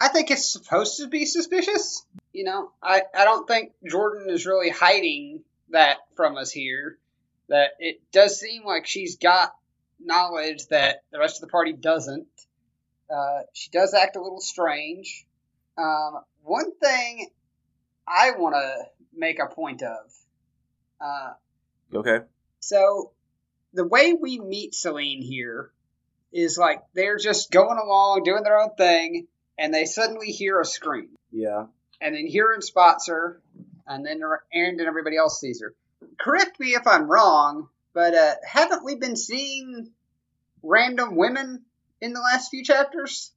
I 0.00 0.08
think 0.08 0.30
it's 0.30 0.52
supposed 0.52 0.98
to 0.98 1.06
be 1.08 1.24
suspicious. 1.26 2.04
You 2.32 2.44
know, 2.44 2.72
I, 2.82 3.02
I 3.14 3.24
don't 3.24 3.46
think 3.46 3.72
Jordan 3.88 4.28
is 4.30 4.46
really 4.46 4.70
hiding 4.70 5.42
that 5.70 5.98
from 6.16 6.36
us 6.36 6.50
here. 6.50 6.98
That 7.48 7.70
it 7.78 8.00
does 8.12 8.40
seem 8.40 8.64
like 8.64 8.86
she's 8.86 9.16
got 9.16 9.54
knowledge 10.00 10.66
that 10.68 11.02
the 11.12 11.18
rest 11.18 11.36
of 11.36 11.48
the 11.48 11.52
party 11.52 11.72
doesn't. 11.72 12.26
Uh, 13.14 13.42
she 13.52 13.70
does 13.70 13.94
act 13.94 14.16
a 14.16 14.22
little 14.22 14.40
strange. 14.40 15.26
Um, 15.76 16.20
one 16.42 16.74
thing 16.78 17.28
I 18.08 18.32
want 18.32 18.54
to 18.54 18.76
make 19.14 19.38
a 19.38 19.46
point 19.54 19.82
of. 19.82 20.12
Uh, 21.00 21.32
Okay. 21.94 22.24
so 22.60 23.10
the 23.74 23.86
way 23.86 24.14
we 24.14 24.40
meet 24.40 24.74
Selene 24.74 25.20
here 25.20 25.70
is 26.32 26.56
like 26.58 26.82
they're 26.94 27.18
just 27.18 27.50
going 27.50 27.78
along 27.78 28.22
doing 28.24 28.42
their 28.42 28.58
own 28.60 28.74
thing, 28.76 29.26
and 29.58 29.72
they 29.72 29.84
suddenly 29.84 30.28
hear 30.28 30.60
a 30.60 30.64
scream, 30.64 31.10
Yeah. 31.30 31.66
and 32.00 32.14
then 32.14 32.26
Hurin 32.26 32.62
spots 32.62 33.08
her, 33.08 33.40
and 33.86 34.04
then 34.04 34.20
Aaron 34.52 34.78
and 34.80 34.88
everybody 34.88 35.16
else 35.16 35.40
sees 35.40 35.60
her. 35.60 35.74
Correct 36.18 36.58
me 36.58 36.68
if 36.68 36.86
I'm 36.86 37.08
wrong, 37.10 37.68
but 37.94 38.14
uh, 38.14 38.34
haven't 38.46 38.84
we 38.84 38.94
been 38.96 39.16
seeing 39.16 39.90
random 40.62 41.16
women 41.16 41.64
in 42.00 42.12
the 42.12 42.20
last 42.20 42.50
few 42.50 42.64
chapters? 42.64 43.32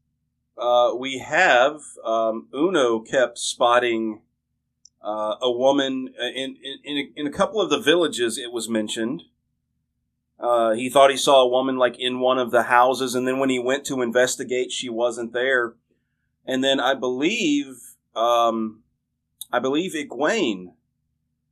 Uh, 0.58 0.94
we 0.98 1.20
have 1.20 1.82
um, 2.04 2.48
Uno 2.54 3.00
kept 3.02 3.38
spotting 3.38 4.22
uh, 5.04 5.36
a 5.42 5.52
woman 5.52 6.14
uh, 6.20 6.26
in 6.26 6.56
in 6.64 6.78
in 6.84 6.98
a, 6.98 7.20
in 7.22 7.28
a 7.28 7.32
couple 7.32 7.60
of 7.62 7.70
the 7.70 7.80
villages. 7.80 8.38
It 8.38 8.52
was 8.54 8.70
mentioned. 8.70 9.24
Uh, 10.40 10.74
he 10.74 10.90
thought 10.90 11.12
he 11.12 11.18
saw 11.18 11.42
a 11.42 11.50
woman 11.50 11.78
like 11.78 11.98
in 11.98 12.20
one 12.20 12.38
of 12.38 12.52
the 12.52 12.64
houses, 12.64 13.16
and 13.16 13.28
then 13.28 13.40
when 13.40 13.50
he 13.50 13.60
went 13.60 13.86
to 13.86 14.02
investigate, 14.02 14.72
she 14.72 14.90
wasn't 14.90 15.32
there. 15.34 15.76
And 16.46 16.64
then 16.64 16.80
I 16.80 16.94
believe, 16.94 17.96
um, 18.16 18.84
I 19.52 19.60
believe 19.60 19.94
Egwene 19.94 20.74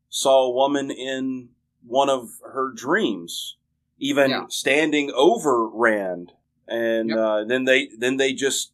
saw 0.09 0.45
a 0.45 0.53
woman 0.53 0.91
in 0.91 1.49
one 1.85 2.09
of 2.09 2.29
her 2.53 2.71
dreams, 2.73 3.57
even 3.99 4.29
Yeah. 4.29 4.45
standing 4.49 5.11
over 5.15 5.67
Rand, 5.67 6.33
and 6.67 7.09
Yep. 7.09 7.17
uh, 7.17 7.43
then 7.45 7.63
they 7.65 7.87
then 7.97 8.17
they 8.17 8.33
just 8.33 8.73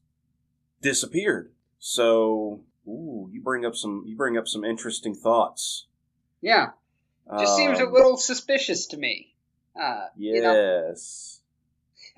disappeared. 0.81 1.53
So, 1.77 2.63
ooh, 2.87 3.29
you 3.31 3.41
bring 3.41 3.65
up 3.65 3.75
some 3.75 4.03
you 4.05 4.15
bring 4.17 4.37
up 4.37 4.47
some 4.47 4.65
interesting 4.65 5.13
thoughts. 5.15 5.87
Yeah, 6.41 6.71
just 7.39 7.55
seems 7.55 7.79
a 7.79 7.85
Um, 7.85 7.93
little 7.93 8.17
suspicious 8.17 8.87
to 8.87 8.97
me. 8.97 9.28
Uh, 9.79 10.05
you 10.17 10.41
know, 10.41 10.53
Yes. 10.85 11.41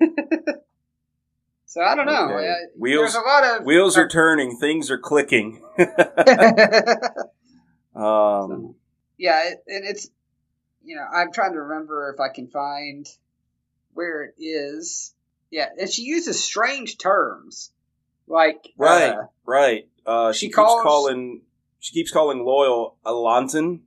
so 1.66 1.80
I 1.80 1.94
don't 1.94 2.06
know. 2.06 2.30
Okay. 2.34 2.48
Uh, 2.48 2.54
Wheels- 2.76 3.12
there's 3.12 3.14
a 3.14 3.20
lot 3.26 3.44
of 3.60 3.64
Wheels 3.66 3.96
are 3.96 4.08
turning. 4.20 4.56
Things 4.58 4.90
are 4.90 4.98
clicking. 4.98 5.62
um, 7.94 8.74
yeah, 9.18 9.48
it, 9.50 9.62
and 9.66 9.84
it's 9.84 10.10
you 10.84 10.96
know 10.96 11.04
I'm 11.12 11.32
trying 11.32 11.52
to 11.52 11.60
remember 11.60 12.12
if 12.14 12.20
I 12.20 12.28
can 12.28 12.48
find 12.48 13.06
where 13.94 14.24
it 14.24 14.34
is. 14.42 15.14
Yeah, 15.50 15.68
and 15.78 15.88
she 15.90 16.02
uses 16.02 16.42
strange 16.42 16.96
terms 16.98 17.70
like 18.26 18.64
Right. 18.78 19.10
uh, 19.12 19.22
right. 19.46 19.86
Uh, 20.06 20.32
she, 20.32 20.40
She 20.40 20.46
keeps 20.46 20.56
calls- 20.56 20.82
calling. 20.82 21.42
She 21.78 21.92
keeps 21.94 22.10
calling 22.10 22.38
Loial 22.44 22.94
a 23.04 23.10
Lantan. 23.12 23.80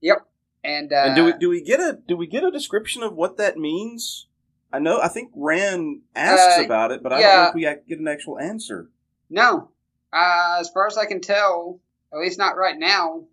yep, 0.00 0.18
and 0.64 0.92
uh, 0.92 0.96
and 1.06 1.16
do 1.16 1.24
we 1.24 1.32
do 1.34 1.48
we 1.48 1.62
get 1.62 1.80
a 1.80 1.98
do 2.06 2.16
we 2.16 2.26
get 2.26 2.44
a 2.44 2.50
description 2.50 3.02
of 3.02 3.14
what 3.14 3.36
that 3.36 3.56
means? 3.56 4.26
I 4.72 4.78
know. 4.80 5.00
I 5.00 5.08
think 5.08 5.30
Rand 5.34 6.02
asks 6.14 6.58
Uh, 6.60 6.64
about 6.64 6.90
it, 6.92 7.02
but 7.02 7.12
I 7.12 7.20
don't 7.20 7.34
know 7.36 7.48
if 7.48 7.54
we 7.54 7.62
get 7.62 7.98
an 8.00 8.08
actual 8.08 8.38
answer. 8.38 8.90
no, 9.30 9.70
uh, 10.12 10.56
as 10.60 10.68
far 10.70 10.86
as 10.86 10.98
I 10.98 11.06
can 11.06 11.20
tell, 11.20 11.80
at 12.12 12.18
least 12.18 12.38
not 12.38 12.56
right 12.56 12.78
now. 12.78 13.24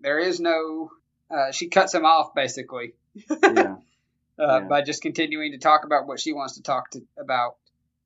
There 0.00 0.18
is 0.18 0.40
no. 0.40 0.90
Uh, 1.30 1.52
she 1.52 1.68
cuts 1.68 1.94
him 1.94 2.04
off 2.04 2.34
basically 2.34 2.94
Yeah. 3.28 3.28
uh, 3.42 3.76
Yeah. 4.38 4.60
by 4.68 4.82
just 4.82 5.02
continuing 5.02 5.52
to 5.52 5.58
talk 5.58 5.84
about 5.84 6.06
what 6.08 6.18
she 6.18 6.32
wants 6.32 6.54
to 6.56 6.62
talk 6.62 6.90
to 6.92 7.02
about. 7.16 7.56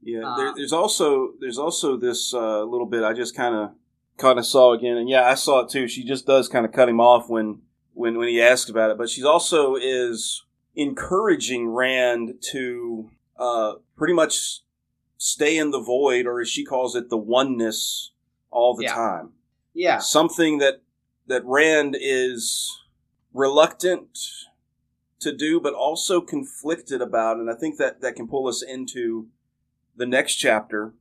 Yeah, 0.02 0.34
there, 0.36 0.48
Um, 0.48 0.54
there's 0.56 0.72
also 0.74 1.30
there's 1.40 1.56
also 1.58 1.96
this 1.96 2.34
uh, 2.34 2.62
little 2.64 2.86
bit 2.86 3.04
I 3.04 3.14
just 3.14 3.34
kind 3.34 3.54
of 3.54 3.70
kind 4.18 4.38
of 4.38 4.44
saw 4.44 4.72
again, 4.74 4.96
and 4.98 5.08
yeah, 5.08 5.22
I 5.26 5.34
saw 5.34 5.60
it 5.60 5.70
too. 5.70 5.88
She 5.88 6.04
just 6.04 6.26
does 6.26 6.48
kind 6.48 6.66
of 6.66 6.72
cut 6.72 6.88
him 6.90 7.00
off 7.00 7.30
when 7.30 7.62
when 7.94 8.18
when 8.18 8.28
he 8.28 8.40
asked 8.42 8.68
about 8.68 8.90
it, 8.90 8.98
but 8.98 9.08
she's 9.08 9.24
also 9.24 9.76
is 9.76 10.44
encouraging 10.76 11.68
Rand 11.68 12.34
to 12.52 13.10
uh, 13.38 13.74
pretty 13.96 14.14
much 14.14 14.60
stay 15.16 15.56
in 15.56 15.70
the 15.70 15.80
void, 15.80 16.26
or 16.26 16.40
as 16.40 16.48
she 16.48 16.64
calls 16.64 16.94
it, 16.94 17.08
the 17.08 17.16
oneness, 17.16 18.12
all 18.50 18.74
the 18.76 18.84
Yeah. 18.84 18.94
time. 18.94 19.32
Yeah, 19.72 19.98
Something 19.98 20.58
that 20.58 20.82
that 21.26 21.44
Rand 21.44 21.96
is 21.98 22.80
reluctant 23.32 24.18
to 25.20 25.32
do, 25.34 25.58
but 25.60 25.74
also 25.74 26.20
conflicted 26.20 27.00
about, 27.00 27.38
and 27.38 27.50
I 27.50 27.54
think 27.54 27.78
that 27.78 28.00
that 28.02 28.14
can 28.14 28.28
pull 28.28 28.46
us 28.46 28.62
into 28.62 29.28
the 29.96 30.06
next 30.06 30.34
chapter, 30.34 30.92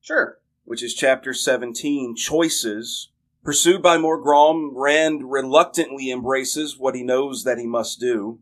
sure. 0.00 0.38
which 0.64 0.82
is 0.82 0.94
chapter 0.94 1.32
17, 1.32 2.14
Choices. 2.16 3.08
Pursued 3.44 3.82
by 3.82 3.96
Morgrom, 3.96 4.70
Rand 4.72 5.32
reluctantly 5.32 6.12
embraces 6.12 6.78
what 6.78 6.94
he 6.94 7.02
knows 7.02 7.42
that 7.42 7.58
he 7.58 7.66
must 7.66 7.98
do. 7.98 8.38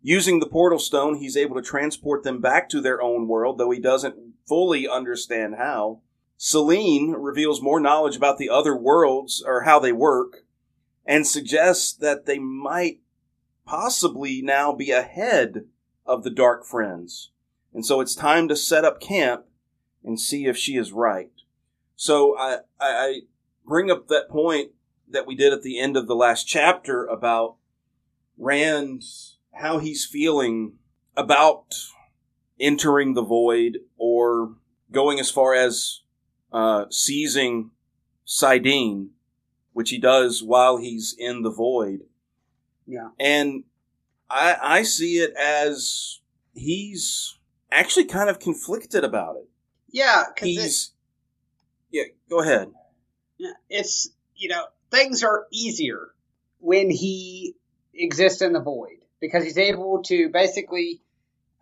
Using 0.00 0.40
the 0.40 0.46
portal 0.46 0.78
stone, 0.78 1.16
he's 1.16 1.36
able 1.36 1.54
to 1.56 1.62
transport 1.62 2.22
them 2.22 2.40
back 2.40 2.70
to 2.70 2.80
their 2.80 3.02
own 3.02 3.28
world, 3.28 3.58
though 3.58 3.70
he 3.70 3.78
doesn't 3.78 4.16
fully 4.46 4.88
understand 4.88 5.56
how. 5.56 6.00
Selene 6.38 7.12
reveals 7.12 7.60
more 7.60 7.78
knowledge 7.78 8.16
about 8.16 8.38
the 8.38 8.48
other 8.48 8.74
worlds, 8.74 9.42
or 9.46 9.64
how 9.64 9.78
they 9.78 9.92
work, 9.92 10.44
and 11.04 11.26
suggests 11.26 11.92
that 11.92 12.24
they 12.24 12.38
might 12.38 13.00
possibly 13.66 14.40
now 14.40 14.72
be 14.72 14.90
ahead 14.90 15.66
of 16.06 16.24
the 16.24 16.30
Dark 16.30 16.64
Friends. 16.64 17.32
And 17.74 17.84
so 17.84 18.00
it's 18.00 18.14
time 18.14 18.48
to 18.48 18.56
set 18.56 18.84
up 18.84 18.98
camp 18.98 19.44
and 20.02 20.18
see 20.18 20.46
if 20.46 20.56
she 20.56 20.76
is 20.76 20.90
right. 20.90 21.32
So 21.96 22.38
I, 22.38 22.58
I, 22.80 22.86
I 22.88 23.20
bring 23.68 23.90
up 23.90 24.08
that 24.08 24.28
point 24.28 24.70
that 25.10 25.26
we 25.26 25.34
did 25.34 25.52
at 25.52 25.62
the 25.62 25.78
end 25.78 25.96
of 25.96 26.06
the 26.06 26.16
last 26.16 26.44
chapter 26.44 27.04
about 27.04 27.56
Rand, 28.36 29.02
how 29.52 29.78
he's 29.78 30.06
feeling 30.06 30.74
about 31.16 31.74
entering 32.58 33.14
the 33.14 33.24
void 33.24 33.78
or 33.96 34.54
going 34.90 35.20
as 35.20 35.30
far 35.30 35.54
as 35.54 36.02
uh, 36.52 36.86
seizing 36.90 37.70
saidin, 38.26 39.08
which 39.72 39.90
he 39.90 39.98
does 39.98 40.42
while 40.42 40.76
he's 40.76 41.14
in 41.18 41.42
the 41.42 41.50
void. 41.50 42.00
Yeah. 42.86 43.10
And 43.18 43.64
I 44.30 44.56
I 44.60 44.82
see 44.82 45.18
it 45.18 45.32
as 45.34 46.20
he's 46.54 47.38
actually 47.70 48.06
kind 48.06 48.30
of 48.30 48.38
conflicted 48.38 49.04
about 49.04 49.36
it. 49.36 49.48
Yeah, 49.90 50.24
He's 50.40 50.92
Yeah, 51.90 52.04
go 52.28 52.40
ahead. 52.40 52.70
It's 53.68 54.10
you 54.36 54.48
know 54.48 54.64
things 54.90 55.22
are 55.22 55.46
easier 55.52 56.08
when 56.60 56.90
he 56.90 57.54
exists 57.94 58.42
in 58.42 58.52
the 58.52 58.60
void 58.60 58.98
because 59.20 59.44
he's 59.44 59.58
able 59.58 60.02
to 60.04 60.28
basically 60.28 61.00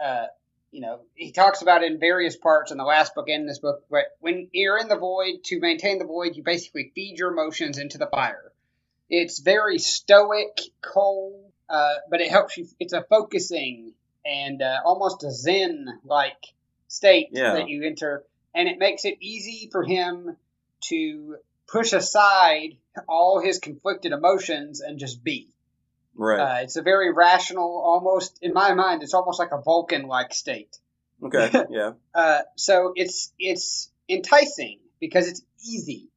uh, 0.05 0.27
you 0.71 0.81
know 0.81 1.01
he 1.15 1.33
talks 1.33 1.63
about 1.63 1.83
it 1.83 1.93
in 1.93 1.99
various 1.99 2.37
parts 2.37 2.71
in 2.71 2.79
the 2.79 2.85
last 2.85 3.15
book 3.15 3.29
and 3.29 3.43
in 3.43 3.47
this 3.47 3.59
book 3.59 3.85
but 3.91 4.05
when 4.21 4.49
you're 4.53 4.79
in 4.79 4.89
the 4.89 4.97
void 4.99 5.43
to 5.45 5.61
maintain 5.61 5.99
the 5.99 6.05
void 6.05 6.37
you 6.37 6.43
basically 6.43 6.93
feed 6.95 7.19
your 7.19 7.33
emotions 7.33 7.79
into 7.79 7.99
the 7.99 8.07
fire 8.07 8.53
it's 9.09 9.39
very 9.41 9.79
stoic 9.79 10.59
cold 10.83 11.53
uh, 11.69 11.95
but 12.11 12.21
it 12.21 12.31
helps 12.31 12.57
you 12.57 12.67
it's 12.79 12.93
a 12.93 13.03
focusing 13.09 13.93
and 14.25 14.63
uh, 14.63 14.79
almost 14.85 15.25
a 15.25 15.31
zen 15.31 15.87
like 16.05 16.43
state 16.89 17.29
Yeah. 17.33 17.55
that 17.55 17.69
you 17.69 17.85
enter 17.85 18.25
and 18.55 18.69
it 18.69 18.79
makes 18.79 19.05
it 19.05 19.17
easy 19.21 19.69
for 19.71 19.83
him 19.83 20.37
to 20.89 21.37
push 21.69 21.93
aside 21.93 22.77
all 23.09 23.41
his 23.41 23.59
conflicted 23.59 24.13
emotions 24.13 24.81
and 24.81 24.99
just 24.99 25.23
be. 25.23 25.51
Right. 26.15 26.41
Uh, 26.41 26.63
it's 26.63 26.77
a 26.77 26.83
very 26.83 27.13
rational, 27.13 27.83
almost 27.85 28.39
in 28.41 28.53
my 28.53 28.73
mind, 28.75 29.03
it's 29.03 29.15
almost 29.15 29.39
like 29.39 29.53
a 29.53 29.61
Vulcan-like 29.61 30.33
state. 30.33 30.79
okay. 31.23 31.51
Yeah. 31.71 31.93
Uh, 32.15 32.41
so 32.57 32.93
it's 32.95 33.33
it's 33.39 33.91
enticing 34.09 34.81
because 35.01 35.29
it's 35.29 35.43
easy. 35.65 36.09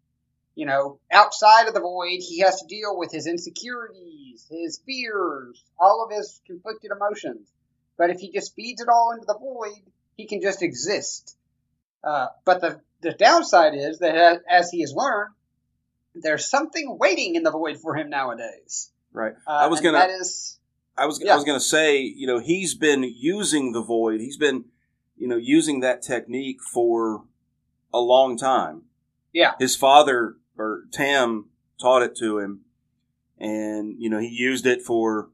You 0.55 0.65
know, 0.65 0.99
outside 1.11 1.67
of 1.67 1.73
the 1.73 1.79
void, 1.79 2.19
he 2.19 2.39
has 2.39 2.61
to 2.61 2.67
deal 2.67 2.97
with 2.97 3.11
his 3.11 3.27
insecurities, 3.27 4.45
his 4.49 4.81
fears, 4.85 5.63
all 5.79 6.05
of 6.05 6.15
his 6.15 6.41
conflicted 6.45 6.91
emotions. 6.91 7.47
But 7.97 8.09
if 8.09 8.19
he 8.19 8.31
just 8.31 8.55
feeds 8.55 8.81
it 8.81 8.89
all 8.89 9.11
into 9.11 9.25
the 9.25 9.37
void, 9.37 9.83
he 10.15 10.27
can 10.27 10.41
just 10.41 10.61
exist. 10.61 11.37
Uh, 12.03 12.27
but 12.45 12.61
the 12.61 12.81
the 13.01 13.11
downside 13.11 13.73
is 13.75 13.99
that 13.99 14.15
as, 14.15 14.37
as 14.49 14.71
he 14.71 14.81
has 14.81 14.93
learned, 14.93 15.33
there's 16.15 16.49
something 16.49 16.97
waiting 16.99 17.35
in 17.35 17.43
the 17.43 17.51
void 17.51 17.77
for 17.79 17.95
him 17.95 18.09
nowadays. 18.09 18.91
Right. 19.11 19.33
Uh, 19.47 19.51
I 19.51 19.67
was 19.67 19.81
gonna- 19.81 19.97
That 19.97 20.09
is. 20.09 20.59
I 20.97 21.05
was 21.05 21.21
Yeah. 21.21 21.33
I 21.33 21.35
was 21.35 21.45
going 21.45 21.59
to 21.59 21.65
say, 21.65 22.01
you 22.01 22.27
know, 22.27 22.39
he's 22.39 22.75
been 22.75 23.03
using 23.03 23.71
the 23.71 23.81
void. 23.81 24.19
He's 24.19 24.35
been, 24.37 24.65
you 25.15 25.27
know, 25.29 25.37
using 25.37 25.79
that 25.79 26.01
technique 26.01 26.61
for 26.61 27.23
a 27.93 27.99
long 27.99 28.37
time. 28.37 28.83
Yeah. 29.31 29.53
His 29.59 29.75
father 29.77 30.35
or 30.57 30.83
Tam 30.91 31.49
taught 31.79 32.01
it 32.01 32.15
to 32.17 32.39
him, 32.39 32.65
and 33.39 33.95
you 33.97 34.09
know 34.09 34.19
he 34.19 34.27
used 34.27 34.65
it 34.65 34.81
for 34.81 35.29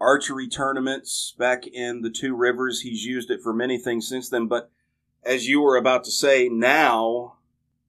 archery 0.00 0.48
tournaments 0.48 1.34
back 1.38 1.66
in 1.66 2.02
the 2.02 2.10
Two 2.10 2.34
Rivers. 2.34 2.80
He's 2.80 3.04
used 3.04 3.30
it 3.30 3.40
for 3.42 3.52
many 3.52 3.78
things 3.78 4.08
since 4.08 4.28
then. 4.28 4.46
But 4.48 4.70
as 5.22 5.46
you 5.46 5.60
were 5.60 5.76
about 5.76 6.02
to 6.04 6.10
say, 6.10 6.48
now 6.48 7.35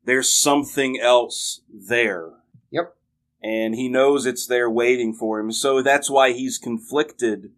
there's 0.08 0.34
something 0.34 1.00
else 1.00 1.62
there 1.70 2.32
Yep. 2.72 2.96
and 3.44 3.76
he 3.76 3.88
knows 3.88 4.26
it's 4.26 4.48
there 4.48 4.70
waiting 4.70 5.14
for 5.14 5.40
him. 5.40 5.52
So 5.52 5.82
that's 5.84 6.10
why 6.10 6.32
he's 6.32 6.58
conflicted 6.58 7.52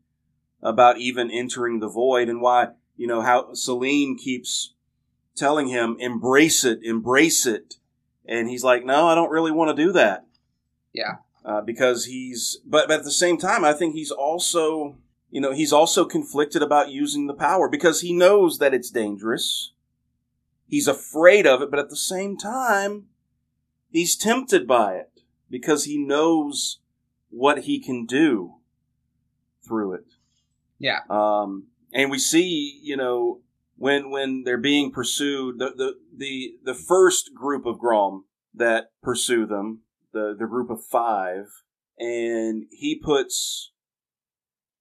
about 0.62 0.98
even 0.98 1.32
entering 1.32 1.80
the 1.80 1.88
void 1.88 2.28
and 2.28 2.42
why, 2.42 2.70
you 2.98 3.08
know, 3.08 3.22
how 3.22 3.54
Selene 3.54 4.18
keeps 4.18 4.74
telling 5.36 5.68
him, 5.70 5.96
embrace 6.00 6.66
it, 6.66 6.80
embrace 6.84 7.46
it. 7.46 7.76
And 8.26 8.50
he's 8.50 8.64
like, 8.64 8.84
no, 8.84 9.08
I 9.08 9.16
don't 9.16 9.32
really 9.32 9.52
want 9.52 9.76
to 9.76 9.84
do 9.86 9.92
that. 9.94 10.26
Yeah. 10.92 11.16
Uh, 11.46 11.62
because 11.62 12.06
he's, 12.06 12.58
but, 12.66 12.88
but 12.90 13.00
at 13.00 13.06
the 13.06 13.12
same 13.12 13.38
time, 13.38 13.64
I 13.64 13.74
think 13.74 13.96
he's 13.96 14.12
also, 14.12 14.98
you 15.32 15.40
know, 15.40 15.54
he's 15.54 15.72
also 15.72 16.04
conflicted 16.04 16.62
about 16.62 16.90
using 16.92 17.28
the 17.28 17.34
power 17.34 17.70
because 17.70 18.02
he 18.02 18.12
knows 18.14 18.60
that 18.60 18.74
it's 18.74 18.90
dangerous. 18.92 19.72
He's 20.70 20.88
afraid 20.88 21.48
of 21.48 21.64
it, 21.64 21.72
but 21.72 21.80
at 21.80 21.90
the 21.90 21.96
same 21.96 22.38
time, 22.38 23.06
he's 23.90 24.16
tempted 24.16 24.68
by 24.68 24.94
it 24.94 25.22
because 25.50 25.86
he 25.86 25.98
knows 25.98 26.80
what 27.30 27.62
he 27.62 27.80
can 27.80 28.06
do 28.06 28.58
through 29.68 29.94
it. 29.94 30.06
Yeah. 30.78 31.00
Um, 31.10 31.70
and 31.92 32.12
we 32.12 32.20
see, 32.20 32.80
you 32.84 32.96
know, 32.96 33.42
when 33.78 34.12
when 34.12 34.44
they're 34.44 34.58
being 34.58 34.92
pursued, 34.92 35.58
the 35.58 35.72
the 35.76 35.94
the, 36.16 36.52
the 36.64 36.76
first 36.76 37.32
group 37.34 37.66
of 37.66 37.80
Grolm 37.80 38.26
that 38.54 38.92
pursue 39.02 39.48
them, 39.48 39.82
the 40.14 40.36
the 40.38 40.46
group 40.46 40.70
of 40.70 40.84
five, 40.84 41.46
and 41.98 42.66
he 42.70 42.96
puts 42.96 43.72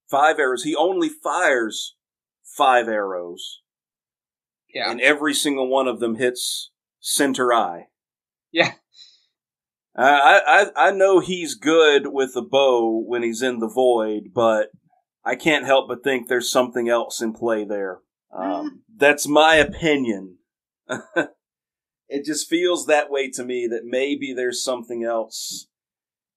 five 0.07 0.37
arrows. 0.37 0.63
He 0.63 0.75
only 0.75 1.09
fires 1.09 1.95
five 2.43 2.87
arrows, 2.87 3.61
Yeah. 4.73 4.91
and 4.91 5.01
every 5.01 5.33
single 5.33 5.67
one 5.67 5.87
of 5.87 5.99
them 5.99 6.15
hits 6.15 6.71
center 6.99 7.53
eye. 7.53 7.87
Yeah. 8.51 8.73
I, 9.95 10.69
I 10.75 10.87
I 10.87 10.91
know 10.91 11.19
he's 11.19 11.55
good 11.55 12.07
with 12.07 12.33
the 12.33 12.41
bow 12.41 13.03
when 13.05 13.23
he's 13.23 13.41
in 13.41 13.59
the 13.59 13.67
void, 13.67 14.31
but 14.33 14.69
I 15.25 15.35
can't 15.35 15.65
help 15.65 15.87
but 15.87 16.03
think 16.03 16.27
there's 16.27 16.51
something 16.51 16.87
else 16.87 17.21
in 17.21 17.33
play 17.33 17.65
there. 17.65 17.99
Um, 18.33 18.83
that's 18.95 19.27
my 19.27 19.55
opinion. 19.55 20.37
it 22.07 22.25
just 22.25 22.49
feels 22.49 22.85
that 22.85 23.09
way 23.09 23.29
to 23.31 23.43
me 23.43 23.67
that 23.67 23.81
maybe 23.83 24.33
there's 24.33 24.63
something 24.63 25.03
else 25.03 25.67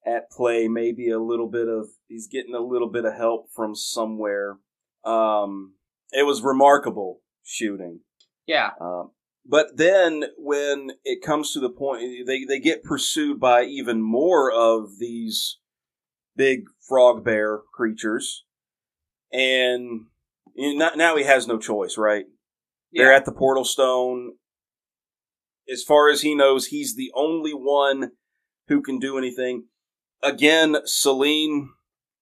at 0.04 0.30
play. 0.30 0.66
Maybe 0.68 1.10
a 1.10 1.20
little 1.20 1.48
bit 1.48 1.68
of 1.68 1.88
he's 2.08 2.28
getting 2.28 2.54
a 2.54 2.60
little 2.60 2.90
bit 2.90 3.04
of 3.04 3.14
help 3.14 3.46
from 3.54 3.74
somewhere. 3.74 4.58
Um, 5.04 5.74
it 6.10 6.26
was 6.26 6.42
remarkable 6.42 7.20
shooting. 7.44 8.00
Yeah. 8.46 8.70
Um, 8.80 9.10
but 9.44 9.76
then 9.76 10.24
when 10.36 10.92
it 11.04 11.22
comes 11.22 11.52
to 11.52 11.60
the 11.60 11.70
point, 11.70 12.26
they, 12.26 12.44
they 12.44 12.60
get 12.60 12.84
pursued 12.84 13.40
by 13.40 13.64
even 13.64 14.00
more 14.00 14.50
of 14.52 14.98
these 14.98 15.58
big 16.36 16.64
frog 16.86 17.24
bear 17.24 17.60
creatures. 17.74 18.44
And 19.32 20.06
you 20.54 20.76
know, 20.76 20.90
now 20.94 21.16
he 21.16 21.24
has 21.24 21.46
no 21.46 21.58
choice, 21.58 21.96
right? 21.96 22.26
They're 22.92 23.12
at 23.12 23.24
the 23.24 23.32
portal 23.32 23.64
stone. 23.64 24.34
As 25.70 25.82
far 25.82 26.10
as 26.10 26.20
he 26.20 26.34
knows, 26.34 26.66
he's 26.66 26.94
the 26.94 27.10
only 27.14 27.52
one 27.52 28.12
who 28.68 28.82
can 28.82 28.98
do 28.98 29.16
anything. 29.16 29.64
Again, 30.22 30.76
Selene 30.84 31.70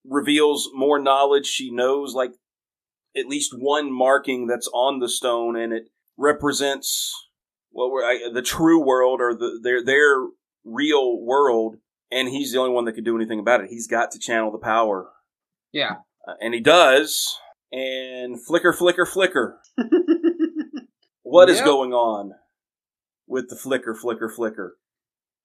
reveals 0.05 0.71
more 0.73 0.99
knowledge. 0.99 1.47
She 1.47 1.71
knows 1.71 2.15
like 2.15 2.33
at 3.17 3.27
least 3.27 3.53
one 3.59 3.93
marking 3.93 4.47
that's 4.47 4.69
on 4.73 5.01
the 5.01 5.09
stone, 5.09 5.57
and 5.57 5.73
it 5.73 5.89
represents 6.21 7.13
well, 7.73 7.91
we're, 7.91 8.05
I, 8.05 8.19
the 8.33 8.43
true 8.43 8.85
world 8.85 9.21
or 9.21 9.35
the 9.35 9.61
their 9.63 9.85
their 9.85 10.27
real 10.65 11.21
world. 11.21 11.77
And 12.13 12.29
he's 12.29 12.53
the 12.53 12.59
only 12.59 12.73
one 12.73 12.87
that 12.87 12.95
can 12.95 13.05
do 13.05 13.15
anything 13.15 13.39
about 13.39 13.61
it. 13.61 13.71
He's 13.71 13.87
got 13.87 14.11
to 14.11 14.19
channel 14.19 14.51
the 14.51 14.59
power, 14.59 15.11
Yeah. 15.73 15.99
uh, 16.27 16.33
and 16.41 16.53
he 16.53 16.59
does. 16.61 17.37
And 17.71 18.45
flicker, 18.45 18.73
flicker, 18.73 19.07
flicker. 19.07 19.61
What 21.23 21.49
is 21.49 21.59
Yep. 21.59 21.65
going 21.67 21.93
on 21.93 22.33
with 23.29 23.49
the 23.49 23.55
flicker, 23.57 23.95
flicker, 23.95 24.29
flicker? 24.29 24.77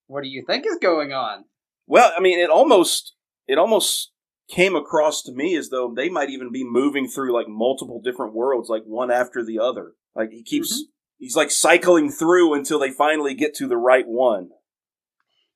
what 0.07 0.23
do 0.23 0.29
you 0.29 0.43
think 0.47 0.65
is 0.65 0.77
going 0.81 1.13
on? 1.13 1.45
Well, 1.85 2.11
I 2.17 2.19
mean, 2.19 2.39
it 2.39 2.49
almost 2.49 3.13
it 3.47 3.59
almost 3.59 4.11
came 4.49 4.75
across 4.75 5.21
to 5.23 5.31
me 5.31 5.55
as 5.55 5.69
though 5.69 5.93
they 5.95 6.09
might 6.09 6.31
even 6.31 6.51
be 6.51 6.63
moving 6.63 7.07
through 7.07 7.31
like 7.33 7.47
multiple 7.47 8.01
different 8.03 8.33
worlds, 8.33 8.69
like 8.69 8.83
one 8.85 9.11
after 9.11 9.43
the 9.45 9.59
other. 9.59 9.93
Like 10.15 10.31
he 10.31 10.43
keeps 10.43 10.73
mm-hmm. 10.73 10.89
he's 11.17 11.35
like 11.35 11.51
cycling 11.51 12.11
through 12.11 12.53
until 12.53 12.79
they 12.79 12.91
finally 12.91 13.33
get 13.33 13.55
to 13.55 13.67
the 13.67 13.77
right 13.77 14.07
one. 14.07 14.49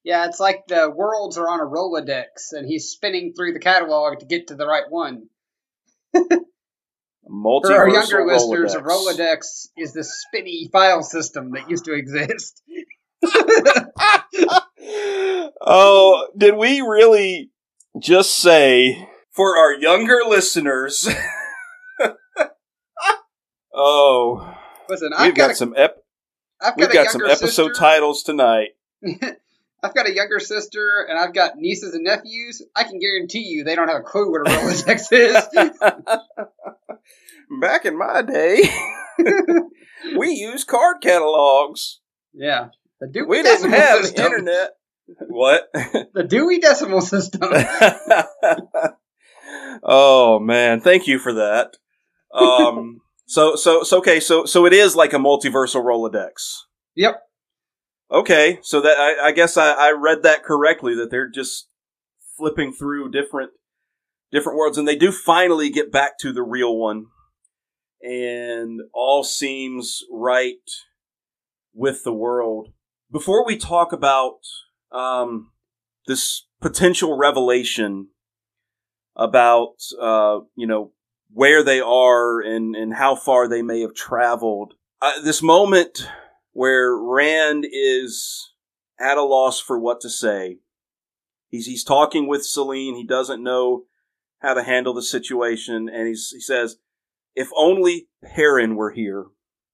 Yeah, 0.04 0.26
it's 0.26 0.40
like 0.40 0.66
the 0.68 0.90
worlds 0.90 1.38
are 1.38 1.50
on 1.50 1.60
a 1.60 1.66
Rolodex 1.66 2.54
and 2.54 2.68
he's 2.68 2.90
spinning 2.90 3.34
through 3.36 3.54
the 3.54 3.60
catalog 3.60 4.20
to 4.20 4.26
get 4.26 4.48
to 4.48 4.56
the 4.56 4.66
right 4.66 4.90
one. 4.90 5.28
For 7.32 7.74
our 7.74 7.88
younger 7.88 8.24
Rolodex. 8.24 8.26
listeners, 8.26 8.74
a 8.74 8.82
Rolodex 8.82 9.68
is 9.78 9.94
the 9.94 10.04
spinny 10.04 10.68
file 10.72 11.04
system 11.04 11.52
that 11.52 11.70
used 11.70 11.86
to 11.86 11.94
exist. 11.94 12.64
oh, 15.62 16.28
did 16.36 16.56
we 16.56 16.82
really 16.82 17.52
just 18.00 18.36
say 18.36 19.08
for 19.30 19.58
our 19.58 19.74
younger 19.74 20.22
listeners? 20.28 21.08
oh, 23.80 24.58
Listen, 24.90 25.12
I've 25.16 25.28
we've 25.28 25.36
got, 25.36 25.48
got, 25.48 25.52
a, 25.52 25.56
some 25.56 25.74
ep- 25.78 26.04
I've 26.62 26.74
we've 26.78 26.88
got, 26.92 27.06
got 27.06 27.12
some 27.12 27.26
episode 27.26 27.70
sister. 27.70 27.74
titles 27.74 28.24
tonight. 28.24 28.70
I've 29.82 29.94
got 29.96 30.08
a 30.10 30.14
younger 30.14 30.40
sister 30.40 31.06
and 31.10 31.18
I've 31.18 31.34
got 31.34 31.56
nieces 31.56 31.94
and 31.94 32.04
nephews. 32.04 32.62
I 32.76 32.84
can 32.84 33.00
guarantee 33.00 33.46
you 33.46 33.64
they 33.64 33.76
don't 33.76 33.88
have 33.88 34.02
a 34.02 34.04
clue 34.04 34.30
what 34.32 34.42
a 34.42 34.52
Rolodex 34.52 35.08
is. 35.14 36.48
Back 37.62 37.86
in 37.86 37.98
my 37.98 38.22
day, 38.22 38.62
we 40.18 40.32
used 40.32 40.68
card 40.68 40.98
catalogs. 41.02 42.02
yeah, 42.34 42.68
the 43.00 43.08
Dewey 43.08 43.26
We 43.28 43.42
didn't 43.42 43.72
have 43.72 44.02
System. 44.02 44.26
internet. 44.26 44.72
What? 45.28 45.70
The 46.14 46.26
Dewey 46.28 46.60
Decimal 46.60 47.02
System. 47.02 47.50
oh 49.82 50.40
man, 50.40 50.82
thank 50.82 51.08
you 51.08 51.18
for 51.20 51.34
that. 51.36 51.78
Um, 52.34 53.02
so 53.30 53.56
so 53.56 53.84
so 53.84 54.00
okay, 54.00 54.20
so 54.20 54.46
so 54.46 54.66
it 54.66 54.74
is 54.74 54.96
like 54.96 55.14
a 55.14 55.18
multiversal 55.18 55.84
Rolodex. 55.84 56.62
Yep. 56.96 57.22
Okay, 58.12 58.58
so 58.64 58.82
that 58.82 58.98
I, 58.98 59.28
I 59.28 59.32
guess 59.32 59.56
I, 59.56 59.70
I 59.70 59.92
read 59.92 60.24
that 60.24 60.44
correctly 60.44 60.96
that 60.96 61.12
they're 61.12 61.30
just 61.30 61.68
flipping 62.36 62.74
through 62.74 63.12
different 63.12 63.52
different 64.32 64.58
worlds, 64.58 64.80
and 64.80 64.88
they 64.88 64.96
do 64.96 65.12
finally 65.12 65.70
get 65.70 65.92
back 65.92 66.18
to 66.22 66.34
the 66.34 66.42
real 66.42 66.76
one, 66.76 67.06
and 68.02 68.82
all 68.96 69.24
seems 69.24 70.02
right 70.12 70.56
with 71.72 72.04
the 72.04 72.14
world. 72.14 72.70
Before 73.12 73.46
we 73.46 73.58
talk 73.58 73.94
about 73.94 74.40
um, 74.92 75.52
this 76.08 76.48
potential 76.62 77.16
revelation 77.16 78.08
about 79.16 79.76
uh, 80.02 80.40
you 80.56 80.66
know 80.66 80.94
where 81.32 81.64
they 81.64 81.80
are 81.80 82.40
and 82.42 82.76
and 82.76 82.94
how 82.94 83.16
far 83.16 83.48
they 83.48 83.62
may 83.62 83.82
have 83.82 83.94
traveled, 83.94 84.74
uh, 85.02 85.22
this 85.22 85.42
moment 85.42 86.08
where 86.52 86.98
Rand 86.98 87.66
is 87.72 88.54
at 89.00 89.18
a 89.18 89.24
loss 89.24 89.60
for 89.60 89.80
what 89.80 90.02
to 90.02 90.10
say. 90.10 90.58
He's 91.50 91.66
he's 91.66 91.84
talking 91.84 92.28
with 92.28 92.46
Selene. 92.46 92.96
He 92.96 93.06
doesn't 93.06 93.44
know 93.44 93.86
how 94.40 94.54
to 94.54 94.64
handle 94.64 94.94
the 94.94 95.02
situation, 95.02 95.90
and 95.90 96.08
he's, 96.08 96.30
he 96.32 96.40
says, 96.40 96.78
"If 97.36 97.50
only 97.56 98.08
Perrin 98.24 98.76
were 98.76 98.92
here," 98.92 99.28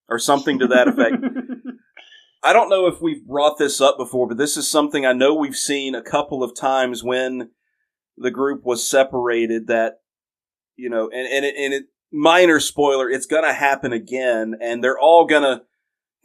or 0.07 0.19
something 0.19 0.59
to 0.59 0.67
that 0.67 0.87
effect. 0.87 1.17
I 2.43 2.53
don't 2.53 2.69
know 2.69 2.85
if 2.85 3.01
we've 3.01 3.25
brought 3.25 3.57
this 3.57 3.81
up 3.81 3.97
before, 3.97 4.27
but 4.27 4.37
this 4.37 4.55
is 4.55 4.69
something 4.69 5.05
I 5.05 5.13
know 5.13 5.33
we've 5.33 5.55
seen 5.55 5.95
a 5.95 6.01
couple 6.01 6.43
of 6.43 6.55
times 6.55 7.03
when 7.03 7.49
the 8.17 8.31
group 8.31 8.63
was 8.63 8.87
separated. 8.87 9.67
That 9.67 10.01
you 10.75 10.89
know, 10.89 11.09
and 11.09 11.27
and 11.27 11.45
it, 11.45 11.55
and 11.57 11.73
it 11.73 11.85
minor 12.11 12.59
spoiler, 12.59 13.09
it's 13.09 13.25
gonna 13.25 13.53
happen 13.53 13.93
again, 13.93 14.55
and 14.61 14.83
they're 14.83 14.99
all 14.99 15.25
gonna 15.25 15.63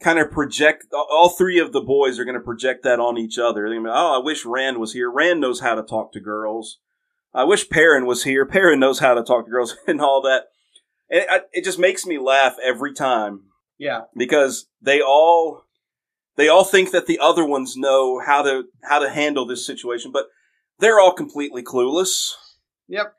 kind 0.01 0.19
of 0.19 0.31
project. 0.31 0.85
All 0.93 1.29
three 1.29 1.59
of 1.59 1.73
the 1.73 1.81
boys 1.81 2.19
are 2.19 2.25
gonna 2.25 2.39
project 2.39 2.83
that 2.83 2.99
on 2.99 3.17
each 3.17 3.37
other. 3.37 3.61
They're 3.61 3.75
gonna 3.75 3.89
be, 3.89 3.93
oh, 3.93 4.19
I 4.19 4.23
wish 4.23 4.45
Rand 4.45 4.77
was 4.77 4.93
here. 4.93 5.11
Rand 5.11 5.41
knows 5.41 5.59
how 5.59 5.75
to 5.75 5.83
talk 5.83 6.13
to 6.13 6.19
girls. 6.19 6.79
I 7.33 7.43
wish 7.45 7.69
Perrin 7.69 8.05
was 8.05 8.23
here. 8.23 8.45
Perrin 8.45 8.79
knows 8.79 8.99
how 8.99 9.13
to 9.13 9.23
talk 9.23 9.45
to 9.45 9.51
girls 9.51 9.75
and 9.87 10.01
all 10.01 10.21
that. 10.23 10.45
And 11.09 11.21
it, 11.21 11.49
it 11.53 11.63
just 11.63 11.79
makes 11.79 12.05
me 12.05 12.17
laugh 12.17 12.55
every 12.63 12.93
time. 12.93 13.43
Yeah. 13.77 14.01
Because 14.15 14.67
they 14.81 15.01
all 15.01 15.63
they 16.37 16.47
all 16.47 16.63
think 16.63 16.91
that 16.91 17.07
the 17.07 17.19
other 17.19 17.45
ones 17.45 17.75
know 17.75 18.19
how 18.19 18.41
to 18.43 18.65
how 18.83 18.99
to 18.99 19.09
handle 19.09 19.45
this 19.45 19.65
situation, 19.65 20.11
but 20.11 20.27
they're 20.79 20.99
all 20.99 21.13
completely 21.13 21.63
clueless. 21.63 22.31
Yep. 22.87 23.13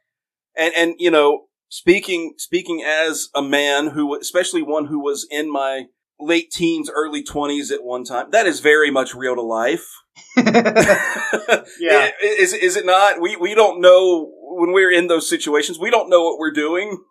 And 0.57 0.75
and 0.75 0.95
you 0.99 1.11
know, 1.11 1.47
speaking 1.69 2.35
speaking 2.39 2.83
as 2.87 3.29
a 3.35 3.43
man 3.43 3.89
who 3.89 4.19
especially 4.19 4.63
one 4.63 4.87
who 4.87 5.01
was 5.01 5.27
in 5.31 5.51
my 5.51 5.87
late 6.21 6.51
teens, 6.51 6.91
early 6.95 7.25
20s 7.25 7.73
at 7.73 7.83
one 7.83 8.05
time, 8.05 8.31
that 8.31 8.47
is 8.47 8.61
very 8.61 8.91
much 8.91 9.15
real 9.15 9.35
to 9.35 9.43
life. 9.43 9.87
yeah. 10.37 12.11
Is 12.23 12.53
is 12.53 12.77
it 12.77 12.87
not? 12.87 13.21
We 13.21 13.37
we 13.37 13.55
don't 13.55 13.81
know 13.81 14.31
when 14.43 14.73
we're 14.73 14.93
in 14.93 15.07
those 15.07 15.29
situations. 15.29 15.79
We 15.79 15.91
don't 15.91 16.11
know 16.11 16.23
what 16.23 16.39
we're 16.39 16.53
doing. 16.53 17.03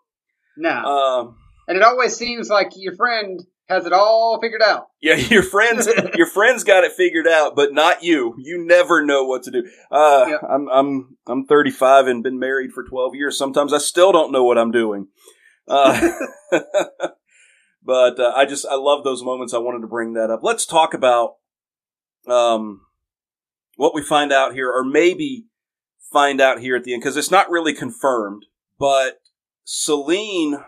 No. 0.56 0.70
Um 0.70 1.36
and 1.68 1.76
it 1.76 1.82
always 1.82 2.16
seems 2.16 2.48
like 2.48 2.70
your 2.76 2.94
friend 2.94 3.40
has 3.72 3.86
it 3.86 3.92
all 3.92 4.38
figured 4.40 4.62
out. 4.62 4.88
Yeah, 5.02 5.16
your 5.16 5.42
friends, 5.42 5.88
your 6.14 6.28
friends 6.28 6.62
got 6.62 6.84
it 6.84 6.92
figured 6.92 7.26
out, 7.26 7.56
but 7.56 7.74
not 7.74 8.04
you. 8.04 8.36
You 8.38 8.64
never 8.64 9.04
know 9.04 9.24
what 9.24 9.42
to 9.42 9.50
do. 9.50 9.68
Uh, 9.90 10.26
Yep. 10.28 10.40
I'm, 10.48 10.68
I'm, 10.68 11.16
I'm 11.26 11.46
35 11.46 12.06
and 12.06 12.22
been 12.22 12.38
married 12.38 12.72
for 12.72 12.84
12 12.84 13.16
years. 13.16 13.36
Sometimes 13.36 13.72
I 13.72 13.78
still 13.78 14.12
don't 14.12 14.30
know 14.30 14.44
what 14.44 14.58
I'm 14.58 14.70
doing. 14.70 15.08
Uh, 15.66 16.12
but 17.82 18.20
uh, 18.20 18.32
I 18.36 18.44
just, 18.46 18.64
I 18.64 18.76
love 18.76 19.02
those 19.02 19.24
moments. 19.24 19.52
I 19.52 19.58
wanted 19.58 19.80
to 19.80 19.88
bring 19.88 20.12
that 20.12 20.30
up. 20.30 20.40
Let's 20.44 20.64
talk 20.64 20.94
about, 20.94 21.34
um, 22.28 22.82
what 23.76 23.94
we 23.94 24.02
find 24.02 24.32
out 24.32 24.54
here, 24.54 24.70
or 24.70 24.84
maybe 24.84 25.46
find 26.12 26.40
out 26.40 26.60
here 26.60 26.76
at 26.76 26.84
the 26.84 26.92
end, 26.92 27.02
because 27.02 27.16
it's 27.16 27.30
not 27.30 27.50
really 27.50 27.74
confirmed. 27.74 28.44
But 28.78 29.20
Selene 29.64 30.58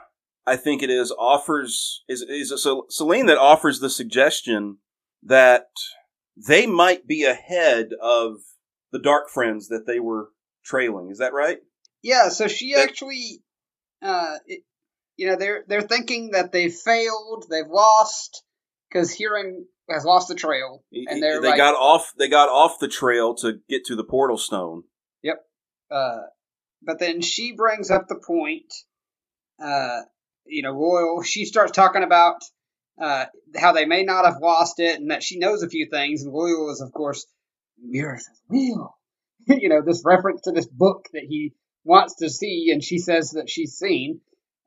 I 0.46 0.56
think 0.56 0.82
it 0.82 0.90
is 0.90 1.10
offers 1.18 2.02
is 2.08 2.22
is 2.22 2.50
a 2.50 2.58
Cel- 2.58 2.86
Selene 2.90 3.26
that 3.26 3.38
offers 3.38 3.80
the 3.80 3.90
suggestion 3.90 4.78
that 5.22 5.68
they 6.36 6.66
might 6.66 7.06
be 7.06 7.24
ahead 7.24 7.90
of 8.00 8.36
the 8.92 8.98
Dark 8.98 9.30
Friends 9.30 9.68
that 9.68 9.86
they 9.86 10.00
were 10.00 10.28
trailing. 10.64 11.10
Is 11.10 11.18
that 11.18 11.32
right? 11.32 11.58
Yeah, 12.02 12.28
so 12.28 12.48
she 12.48 12.74
That- 12.74 12.90
actually, 12.90 13.42
uh, 14.02 14.36
it, 14.46 14.62
you 15.16 15.26
know, 15.28 15.36
they're 15.36 15.64
they're 15.66 15.80
thinking 15.80 16.32
that 16.32 16.52
they've 16.52 16.74
failed, 16.74 17.46
they've 17.48 17.66
lost, 17.66 18.42
because 18.88 19.16
Hurin 19.16 19.62
has 19.88 20.04
lost 20.04 20.28
the 20.28 20.34
trail, 20.34 20.84
and 20.92 21.22
they're 21.22 21.40
they 21.40 21.48
like, 21.48 21.56
got 21.56 21.74
off 21.74 22.12
they 22.18 22.28
got 22.28 22.48
off 22.48 22.78
the 22.78 22.88
trail 22.88 23.34
to 23.36 23.60
get 23.68 23.84
to 23.86 23.96
the 23.96 24.04
portal 24.04 24.36
stone. 24.38 24.82
Yep. 25.22 25.42
Uh, 25.90 26.18
but 26.82 26.98
then 26.98 27.22
she 27.22 27.52
brings 27.52 27.90
up 27.90 28.08
the 28.08 28.20
point, 28.26 28.72
uh, 29.62 30.02
you 30.46 30.62
know, 30.62 30.74
Loial. 30.74 31.24
She 31.24 31.44
starts 31.44 31.72
talking 31.72 32.02
about 32.02 32.42
uh, 33.00 33.26
how 33.56 33.72
they 33.72 33.86
may 33.86 34.04
not 34.04 34.24
have 34.24 34.40
lost 34.40 34.78
it, 34.78 35.00
and 35.00 35.10
that 35.10 35.22
she 35.22 35.38
knows 35.38 35.62
a 35.62 35.68
few 35.68 35.88
things. 35.90 36.22
And 36.22 36.32
Loial 36.32 36.70
is, 36.70 36.80
of 36.80 36.92
course, 36.92 37.26
mirrors 37.78 38.22
is 38.22 38.42
real. 38.48 38.96
you 39.46 39.68
know, 39.68 39.82
this 39.82 40.02
reference 40.04 40.42
to 40.42 40.52
this 40.52 40.66
book 40.66 41.08
that 41.12 41.24
he 41.24 41.54
wants 41.84 42.16
to 42.16 42.30
see, 42.30 42.70
and 42.72 42.82
she 42.82 42.98
says 42.98 43.30
that 43.32 43.50
she's 43.50 43.76
seen. 43.76 44.20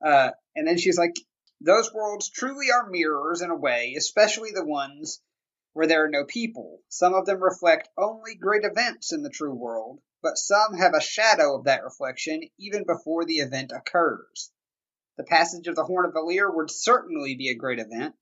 Uh, 0.06 0.32
and 0.56 0.68
then 0.68 0.78
she's 0.78 0.98
like, 0.98 1.16
"Those 1.62 1.94
worlds 1.94 2.30
truly 2.30 2.72
are 2.72 2.90
mirrors 2.90 3.42
in 3.42 3.50
a 3.50 3.56
way, 3.56 3.96
especially 3.98 4.52
the 4.54 4.66
ones." 4.66 5.22
Where 5.74 5.86
there 5.86 6.06
are 6.06 6.10
no 6.10 6.26
people. 6.26 6.82
Some 6.90 7.14
of 7.14 7.28
them 7.28 7.44
reflect 7.44 7.90
only 8.00 8.34
great 8.34 8.64
events 8.64 9.14
in 9.14 9.22
the 9.22 9.30
true 9.30 9.54
world, 9.54 10.00
but 10.24 10.36
some 10.40 10.74
have 10.74 10.96
a 10.96 11.02
shadow 11.02 11.56
of 11.56 11.66
that 11.66 11.84
reflection 11.84 12.42
even 12.58 12.84
before 12.84 13.26
the 13.26 13.36
event 13.36 13.72
occurs. 13.72 14.52
The 15.18 15.24
passage 15.24 15.68
of 15.68 15.76
the 15.76 15.84
Horn 15.84 16.06
of 16.06 16.14
Valere 16.14 16.52
would 16.52 16.70
certainly 16.70 17.36
be 17.36 17.50
a 17.50 17.56
great 17.56 17.80
event. 17.80 18.16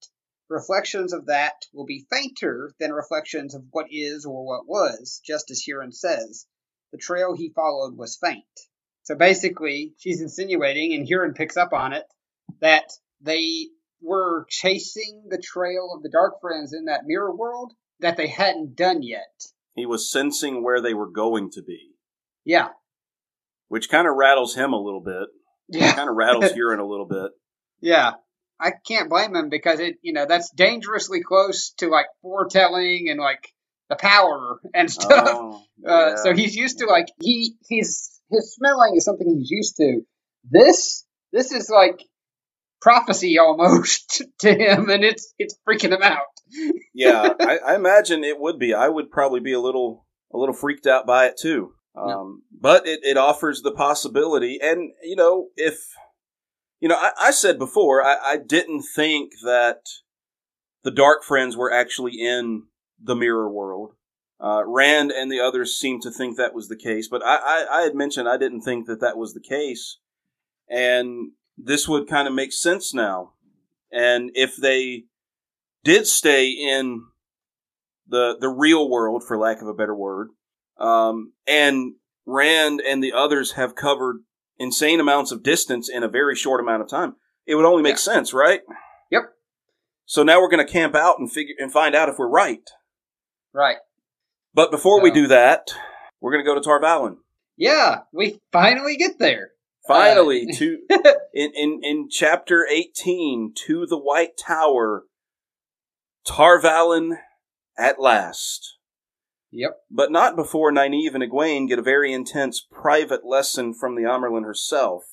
Reflections 0.49 1.11
of 1.11 1.25
that 1.25 1.53
will 1.73 1.85
be 1.85 2.05
fainter 2.11 2.71
than 2.79 2.93
reflections 2.93 3.55
of 3.55 3.63
what 3.71 3.87
is 3.91 4.25
or 4.25 4.45
what 4.45 4.67
was, 4.67 5.19
just 5.25 5.51
as 5.51 5.63
Hurin 5.63 5.93
says. 5.93 6.45
The 6.91 6.97
trail 6.97 7.35
he 7.35 7.49
followed 7.49 7.97
was 7.97 8.17
faint. 8.17 8.43
So 9.03 9.15
basically, 9.15 9.93
she's 9.97 10.21
insinuating, 10.21 10.93
and 10.93 11.07
Hurin 11.07 11.35
picks 11.35 11.57
up 11.57 11.73
on 11.73 11.93
it, 11.93 12.05
that 12.61 12.91
they 13.21 13.67
were 14.01 14.45
chasing 14.49 15.25
the 15.29 15.41
trail 15.41 15.91
of 15.95 16.03
the 16.03 16.09
Dark 16.09 16.39
Friends 16.41 16.73
in 16.73 16.85
that 16.85 17.05
mirror 17.05 17.35
world 17.35 17.73
that 17.99 18.17
they 18.17 18.27
hadn't 18.27 18.75
done 18.75 19.01
yet. 19.03 19.43
He 19.73 19.85
was 19.85 20.09
sensing 20.09 20.63
where 20.63 20.81
they 20.81 20.93
were 20.93 21.09
going 21.09 21.49
to 21.51 21.61
be, 21.63 21.95
Yeah. 22.45 22.69
which 23.67 23.89
kind 23.89 24.07
of 24.07 24.15
rattles 24.15 24.55
him 24.55 24.73
a 24.73 24.81
little 24.81 25.01
bit. 25.01 25.27
Yeah. 25.70 25.93
Kind 25.93 26.09
of 26.09 26.16
rattles 26.16 26.45
Hurin 26.57 26.80
a 26.80 26.86
little 26.86 27.05
bit. 27.07 27.32
Yeah. 27.82 28.13
I 28.59 28.72
can't 28.88 29.09
blame 29.09 29.36
him 29.36 29.49
because 29.49 29.80
it, 29.80 29.95
you 30.01 30.13
know, 30.13 30.26
that's 30.26 30.49
dangerously 30.51 31.22
close 31.22 31.72
to 31.78 31.89
like 31.89 32.05
foretelling 32.22 33.07
and 33.09 33.20
like 33.20 33.51
the 33.89 33.95
power 33.95 34.59
and 34.74 34.91
stuff. 34.91 35.28
Oh, 35.32 35.61
Uh, 35.86 36.16
so 36.16 36.34
he's 36.34 36.55
used 36.55 36.80
to 36.80 36.88
like 36.88 37.05
he 37.22 37.53
he's 37.68 38.20
his 38.32 38.55
smelling 38.55 38.93
is 38.95 39.05
something 39.05 39.28
he's 39.38 39.51
used 39.51 39.76
to. 39.76 40.01
This 40.49 41.05
this 41.32 41.51
is 41.51 41.70
like 41.70 42.01
prophecy 42.82 43.38
almost 43.38 44.24
to 44.39 44.51
him, 44.51 44.89
and 44.89 45.03
it's 45.03 45.34
it's 45.38 45.59
freaking 45.68 45.91
him 45.93 46.01
out. 46.01 46.22
yeah, 46.93 47.30
I, 47.39 47.57
I 47.57 47.76
imagine 47.76 48.24
it 48.24 48.39
would 48.39 48.57
be. 48.57 48.74
I 48.74 48.88
would 48.88 49.11
probably 49.11 49.41
be 49.41 49.53
a 49.53 49.59
little 49.59 50.07
a 50.34 50.38
little 50.38 50.55
freaked 50.55 50.88
out 50.88 51.05
by 51.05 51.28
it 51.28 51.38
too. 51.38 51.74
Um, 51.95 52.43
But 52.51 52.85
it, 52.87 52.99
it 53.03 53.17
offers 53.17 53.61
the 53.61 53.71
possibility, 53.71 54.59
and 54.61 54.91
you 55.03 55.15
know, 55.15 55.49
if 55.55 55.75
you 56.79 56.89
know, 56.89 56.95
I, 56.95 57.11
I 57.19 57.31
said 57.31 57.57
before, 57.57 58.03
I, 58.03 58.17
I 58.23 58.37
didn't 58.37 58.83
think 58.83 59.31
that 59.43 59.81
the 60.83 60.91
Dark 60.91 61.23
Friends 61.23 61.55
were 61.55 61.71
actually 61.71 62.19
in 62.19 62.63
the 63.01 63.15
Mirror 63.15 63.49
World. 63.51 63.93
Uh, 64.39 64.63
Rand 64.65 65.11
and 65.11 65.31
the 65.31 65.39
others 65.39 65.77
seemed 65.77 66.01
to 66.01 66.11
think 66.11 66.35
that 66.35 66.53
was 66.53 66.67
the 66.67 66.75
case, 66.75 67.07
but 67.07 67.25
I, 67.25 67.37
I, 67.37 67.79
I 67.79 67.81
had 67.83 67.95
mentioned 67.95 68.27
I 68.27 68.37
didn't 68.37 68.61
think 68.61 68.85
that 68.87 68.99
that 68.99 69.17
was 69.17 69.33
the 69.33 69.39
case, 69.39 69.99
and 70.69 71.31
this 71.57 71.87
would 71.87 72.09
kind 72.09 72.27
of 72.27 72.33
make 72.33 72.51
sense 72.51 72.93
now. 72.93 73.31
And 73.91 74.31
if 74.33 74.57
they 74.57 75.05
did 75.85 76.05
stay 76.05 76.49
in 76.49 77.05
the 78.07 78.35
the 78.39 78.49
real 78.49 78.89
world, 78.89 79.23
for 79.25 79.37
lack 79.37 79.61
of 79.61 79.69
a 79.69 79.73
better 79.73 79.95
word, 79.95 80.29
um, 80.80 81.34
and 81.47 81.93
Rand 82.26 82.82
and 82.82 83.03
the 83.03 83.13
others 83.13 83.53
have 83.53 83.76
covered 83.76 84.17
insane 84.57 84.99
amounts 84.99 85.32
of 85.32 85.43
distance 85.43 85.89
in 85.89 86.03
a 86.03 86.07
very 86.07 86.36
short 86.36 86.59
amount 86.59 86.82
of 86.82 86.89
time, 86.89 87.15
it 87.45 87.55
would 87.55 87.65
only 87.65 87.84
make 87.84 87.93
Yeah. 87.93 87.97
sense, 88.13 88.34
right? 88.34 88.61
Yep. 89.11 89.23
So 90.05 90.23
now 90.23 90.39
we're 90.39 90.49
going 90.49 90.65
to 90.65 90.71
camp 90.71 90.95
out 90.95 91.19
and 91.19 91.32
figure 91.32 91.55
and 91.59 91.71
find 91.71 91.95
out 91.95 92.09
if 92.09 92.17
we're 92.17 92.30
right. 92.30 92.67
Right. 93.53 93.78
But 94.53 94.71
before 94.71 95.01
we 95.01 95.11
do 95.11 95.28
that, 95.28 95.71
we're 96.21 96.32
going 96.32 96.43
to 96.43 96.49
go 96.49 96.55
to 96.55 96.61
Tar 96.61 96.80
Valon. 96.82 97.17
Yeah, 97.57 98.01
we 98.11 98.39
finally 98.51 98.95
get 98.97 99.19
there. 99.19 99.51
Finally, 99.88 100.47
to 100.53 100.80
in, 101.34 101.51
in 101.53 101.80
in 101.84 102.07
chapter 102.09 102.65
eighteen, 102.69 103.53
to 103.67 103.86
the 103.86 103.97
White 103.99 104.36
Tower, 104.36 105.03
Tar 106.26 106.59
Valon 106.59 107.17
at 107.78 107.99
last. 107.99 108.74
Yep. 109.55 109.77
But 109.89 110.11
not 110.11 110.35
before 110.35 110.71
Nynaeve 110.71 111.13
and 111.15 111.23
Egwene 111.23 111.67
get 111.69 111.79
a 111.79 111.83
very 111.83 112.11
intense 112.11 112.59
private 112.69 113.25
lesson 113.25 113.73
from 113.73 113.95
the 113.95 114.01
Amyrlin 114.01 114.43
herself. 114.43 115.03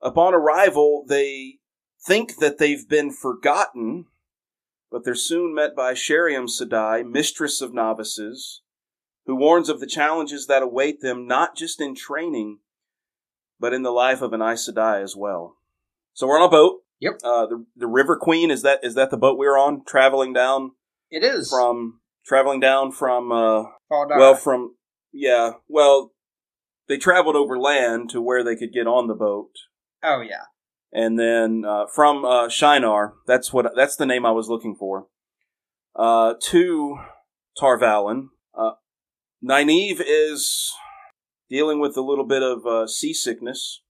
Upon 0.00 0.34
arrival, 0.34 1.04
they 1.06 1.58
think 2.04 2.38
that 2.38 2.56
they've 2.58 2.88
been 2.88 3.10
forgotten, 3.12 4.06
but 4.90 5.04
they're 5.04 5.14
soon 5.14 5.54
met 5.54 5.76
by 5.76 5.92
Sheriam 5.92 6.46
Sedai, 6.46 7.06
mistress 7.06 7.60
of 7.60 7.74
novices, 7.74 8.62
who 9.26 9.36
warns 9.36 9.68
of 9.68 9.80
the 9.80 9.86
challenges 9.86 10.46
that 10.46 10.62
await 10.62 11.00
them 11.02 11.26
not 11.26 11.56
just 11.56 11.78
in 11.80 11.94
training, 11.94 12.60
but 13.60 13.74
in 13.74 13.82
the 13.82 13.90
life 13.90 14.22
of 14.22 14.32
an 14.32 14.40
Aes 14.40 14.66
Sedai 14.66 15.02
as 15.02 15.14
well. 15.14 15.56
So 16.14 16.26
we're 16.26 16.40
on 16.40 16.46
a 16.46 16.50
boat. 16.50 16.80
Yep. 17.00 17.18
Uh, 17.22 17.46
the 17.46 17.66
the 17.76 17.86
River 17.86 18.16
Queen 18.16 18.50
is 18.50 18.62
that 18.62 18.80
is 18.82 18.94
that 18.94 19.10
the 19.10 19.18
boat 19.18 19.36
we're 19.36 19.58
on, 19.58 19.84
traveling 19.84 20.32
down 20.32 20.70
It 21.10 21.22
is. 21.22 21.50
from 21.50 22.00
traveling 22.26 22.60
down 22.60 22.92
from 22.92 23.30
uh, 23.32 23.64
well 23.90 24.34
from 24.34 24.74
yeah 25.12 25.52
well 25.68 26.12
they 26.88 26.96
traveled 26.96 27.36
over 27.36 27.58
land 27.58 28.10
to 28.10 28.20
where 28.20 28.44
they 28.44 28.56
could 28.56 28.72
get 28.72 28.86
on 28.86 29.06
the 29.06 29.14
boat 29.14 29.50
oh, 30.02 30.20
yeah. 30.20 30.44
and 30.92 31.18
then 31.18 31.64
uh, 31.66 31.86
from 31.94 32.24
uh, 32.24 32.48
Shienar 32.48 33.12
that's 33.26 33.52
what 33.52 33.66
that's 33.76 33.96
the 33.96 34.06
name 34.06 34.26
I 34.26 34.32
was 34.32 34.48
looking 34.48 34.74
for 34.74 35.06
uh, 35.94 36.34
to 36.50 36.98
Tar 37.58 37.78
Valon. 37.78 38.28
Uh, 38.54 38.72
Nynaeve 39.42 40.02
is 40.06 40.72
dealing 41.48 41.80
with 41.80 41.96
a 41.96 42.02
little 42.02 42.26
bit 42.26 42.42
of 42.42 42.66
uh, 42.66 42.86
seasickness, 42.86 43.82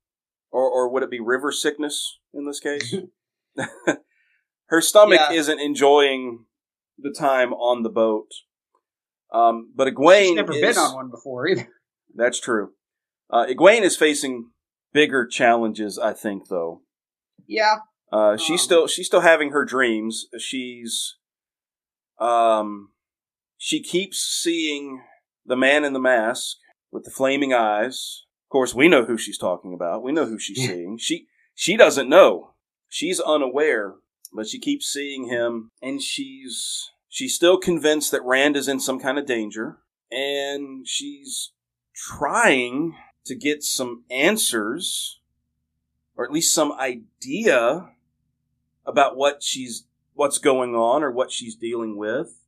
or 0.51 0.71
or 0.71 0.89
would 0.89 1.03
it 1.03 1.11
be 1.11 1.21
river 1.21 1.51
sickness 1.51 2.19
in 2.33 2.47
this 2.47 2.61
case? 2.61 2.95
Her 4.67 4.81
stomach 4.81 5.21
Yeah. 5.21 5.33
isn't 5.33 5.61
enjoying 5.61 6.46
the 6.99 7.15
time 7.17 7.53
on 7.53 7.83
the 7.83 7.91
boat. 7.91 8.29
Um, 9.33 9.73
but 9.75 9.89
Egwene 9.89 10.27
She's 10.29 10.37
never 10.37 10.53
is, 10.53 10.61
been 10.61 10.79
on 10.79 10.95
one 10.95 11.11
before 11.11 11.47
either. 11.49 11.69
That's 12.15 12.41
true. 12.41 12.71
Uh, 13.31 13.47
Egwene 13.47 13.83
is 13.83 13.97
facing 13.97 14.51
bigger 14.93 15.27
challenges, 15.27 15.99
I 15.99 16.13
think, 16.13 16.49
though. 16.49 16.83
Yeah. 17.47 17.77
Uh, 18.13 18.37
she's 18.37 18.61
Um, 18.61 18.65
still 18.65 18.87
she's 18.87 19.07
still 19.07 19.21
having 19.21 19.51
her 19.51 19.65
dreams. 19.65 20.27
She's 20.39 21.17
um 22.19 22.91
she 23.59 23.83
keeps 23.83 24.19
seeing 24.19 25.03
the 25.45 25.57
man 25.57 25.85
in 25.85 25.93
the 25.93 26.01
mask 26.01 26.57
with 26.93 27.05
the 27.05 27.11
flaming 27.11 27.53
eyes. 27.53 28.23
Of 28.47 28.51
course, 28.53 28.75
we 28.75 28.89
know 28.89 29.05
who 29.05 29.19
she's 29.19 29.39
talking 29.39 29.75
about. 29.75 30.03
We 30.03 30.13
know 30.13 30.27
who 30.27 30.39
she's 30.39 30.65
seeing. 30.67 30.99
She 30.99 31.27
she 31.55 31.77
doesn't 31.77 32.09
know. 32.09 32.53
She's 32.89 33.19
unaware, 33.21 33.95
but 34.37 34.47
she 34.47 34.59
keeps 34.59 34.87
seeing 34.87 35.29
him 35.29 35.71
and 35.83 36.03
she's 36.03 36.91
she's 37.09 37.35
still 37.35 37.59
convinced 37.59 38.11
that 38.11 38.25
Rand 38.25 38.57
is 38.57 38.69
in 38.69 38.79
some 38.79 39.01
kind 39.01 39.19
of 39.19 39.27
danger 39.27 39.79
and 40.11 40.87
she's 40.87 41.53
trying 41.95 42.95
to 43.25 43.35
get 43.35 43.63
some 43.63 44.05
answers 44.11 45.21
or 46.17 46.25
at 46.25 46.33
least 46.33 46.55
some 46.55 46.73
idea 46.73 47.91
about 48.85 49.17
what 49.17 49.43
she's 49.43 49.87
what's 50.15 50.39
going 50.39 50.75
on 50.75 51.03
or 51.03 51.11
what 51.11 51.33
she's 51.33 51.57
dealing 51.57 51.97
with 51.97 52.47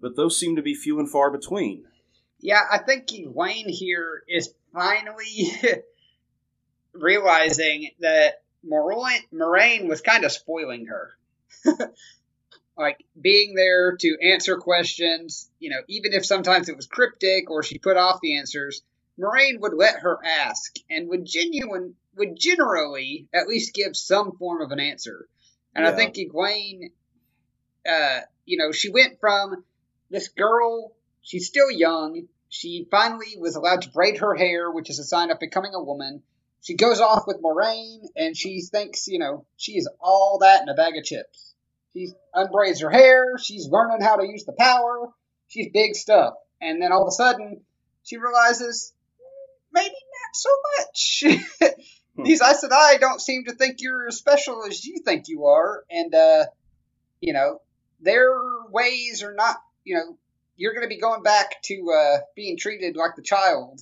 but 0.00 0.16
those 0.16 0.38
seem 0.38 0.56
to 0.56 0.62
be 0.62 0.74
few 0.74 0.98
and 0.98 1.10
far 1.10 1.30
between. 1.30 1.84
Yeah, 2.40 2.62
I 2.70 2.78
think 2.78 3.08
Egwene 3.08 3.68
here 3.68 4.22
is 4.28 4.54
finally 4.72 5.50
realizing 6.92 7.90
that 8.00 8.42
Moiraine, 8.64 9.22
Moiraine 9.32 9.88
was 9.88 10.00
kind 10.00 10.24
of 10.24 10.32
spoiling 10.32 10.86
her. 10.86 11.10
like 12.76 13.04
being 13.20 13.54
there 13.54 13.96
to 13.96 14.18
answer 14.22 14.56
questions, 14.56 15.50
you 15.58 15.70
know, 15.70 15.80
even 15.88 16.12
if 16.12 16.24
sometimes 16.24 16.68
it 16.68 16.76
was 16.76 16.86
cryptic 16.86 17.50
or 17.50 17.62
she 17.62 17.78
put 17.78 17.96
off 17.96 18.20
the 18.20 18.36
answers, 18.36 18.82
Moiraine 19.18 19.60
would 19.60 19.74
let 19.74 20.00
her 20.00 20.18
ask 20.24 20.76
and 20.88 21.08
would 21.08 21.24
genuine 21.24 21.94
would 22.16 22.36
generally 22.36 23.28
at 23.32 23.48
least 23.48 23.74
give 23.74 23.96
some 23.96 24.32
form 24.36 24.60
of 24.60 24.70
an 24.70 24.80
answer. 24.80 25.28
And 25.74 25.86
I 25.86 25.92
think 25.92 26.16
Egwene, 26.16 26.90
uh, 27.88 28.20
you 28.44 28.58
know, 28.58 28.72
she 28.72 28.90
went 28.90 29.20
from 29.20 29.64
this 30.10 30.28
girl, 30.28 30.92
she's 31.22 31.46
still 31.46 31.70
young. 31.70 32.26
She 32.48 32.88
finally 32.90 33.36
was 33.38 33.54
allowed 33.54 33.82
to 33.82 33.90
braid 33.90 34.18
her 34.18 34.34
hair, 34.34 34.70
which 34.70 34.90
is 34.90 34.98
a 34.98 35.04
sign 35.04 35.30
of 35.30 35.38
becoming 35.38 35.74
a 35.74 35.82
woman. 35.82 36.22
She 36.62 36.74
goes 36.74 37.00
off 37.00 37.24
with 37.26 37.42
Moiraine, 37.42 38.02
and 38.16 38.36
she 38.36 38.62
thinks, 38.62 39.06
you 39.06 39.18
know, 39.18 39.46
she 39.56 39.72
is 39.72 39.88
all 40.00 40.38
that 40.40 40.62
in 40.62 40.68
a 40.68 40.74
bag 40.74 40.96
of 40.96 41.04
chips. 41.04 41.54
She 41.94 42.10
unbraids 42.34 42.80
her 42.80 42.90
hair. 42.90 43.38
She's 43.38 43.68
learning 43.68 44.02
how 44.02 44.16
to 44.16 44.26
use 44.26 44.44
the 44.44 44.52
power. 44.52 45.08
She's 45.48 45.70
big 45.72 45.94
stuff. 45.94 46.34
And 46.60 46.82
then 46.82 46.92
all 46.92 47.02
of 47.02 47.08
a 47.08 47.12
sudden, 47.12 47.62
she 48.02 48.16
realizes, 48.16 48.92
maybe 49.72 49.88
not 49.88 50.34
so 50.34 50.50
much. 50.78 51.74
These 52.24 52.42
Aes 52.42 52.64
Sedai 52.64 52.98
don't 53.00 53.20
seem 53.20 53.44
to 53.44 53.52
think 53.52 53.80
you're 53.80 54.08
as 54.08 54.16
special 54.16 54.64
as 54.64 54.84
you 54.84 55.00
think 55.04 55.28
you 55.28 55.46
are. 55.46 55.84
And, 55.90 56.14
uh, 56.14 56.46
you 57.20 57.32
know, 57.32 57.60
their 58.00 58.32
ways 58.70 59.22
are 59.22 59.34
not, 59.34 59.56
you 59.84 59.94
know, 59.96 60.18
you're 60.56 60.74
going 60.74 60.84
to 60.84 60.94
be 60.94 61.00
going 61.00 61.22
back 61.22 61.62
to 61.62 61.92
uh, 61.92 62.18
being 62.34 62.56
treated 62.58 62.96
like 62.96 63.14
the 63.14 63.22
child 63.22 63.80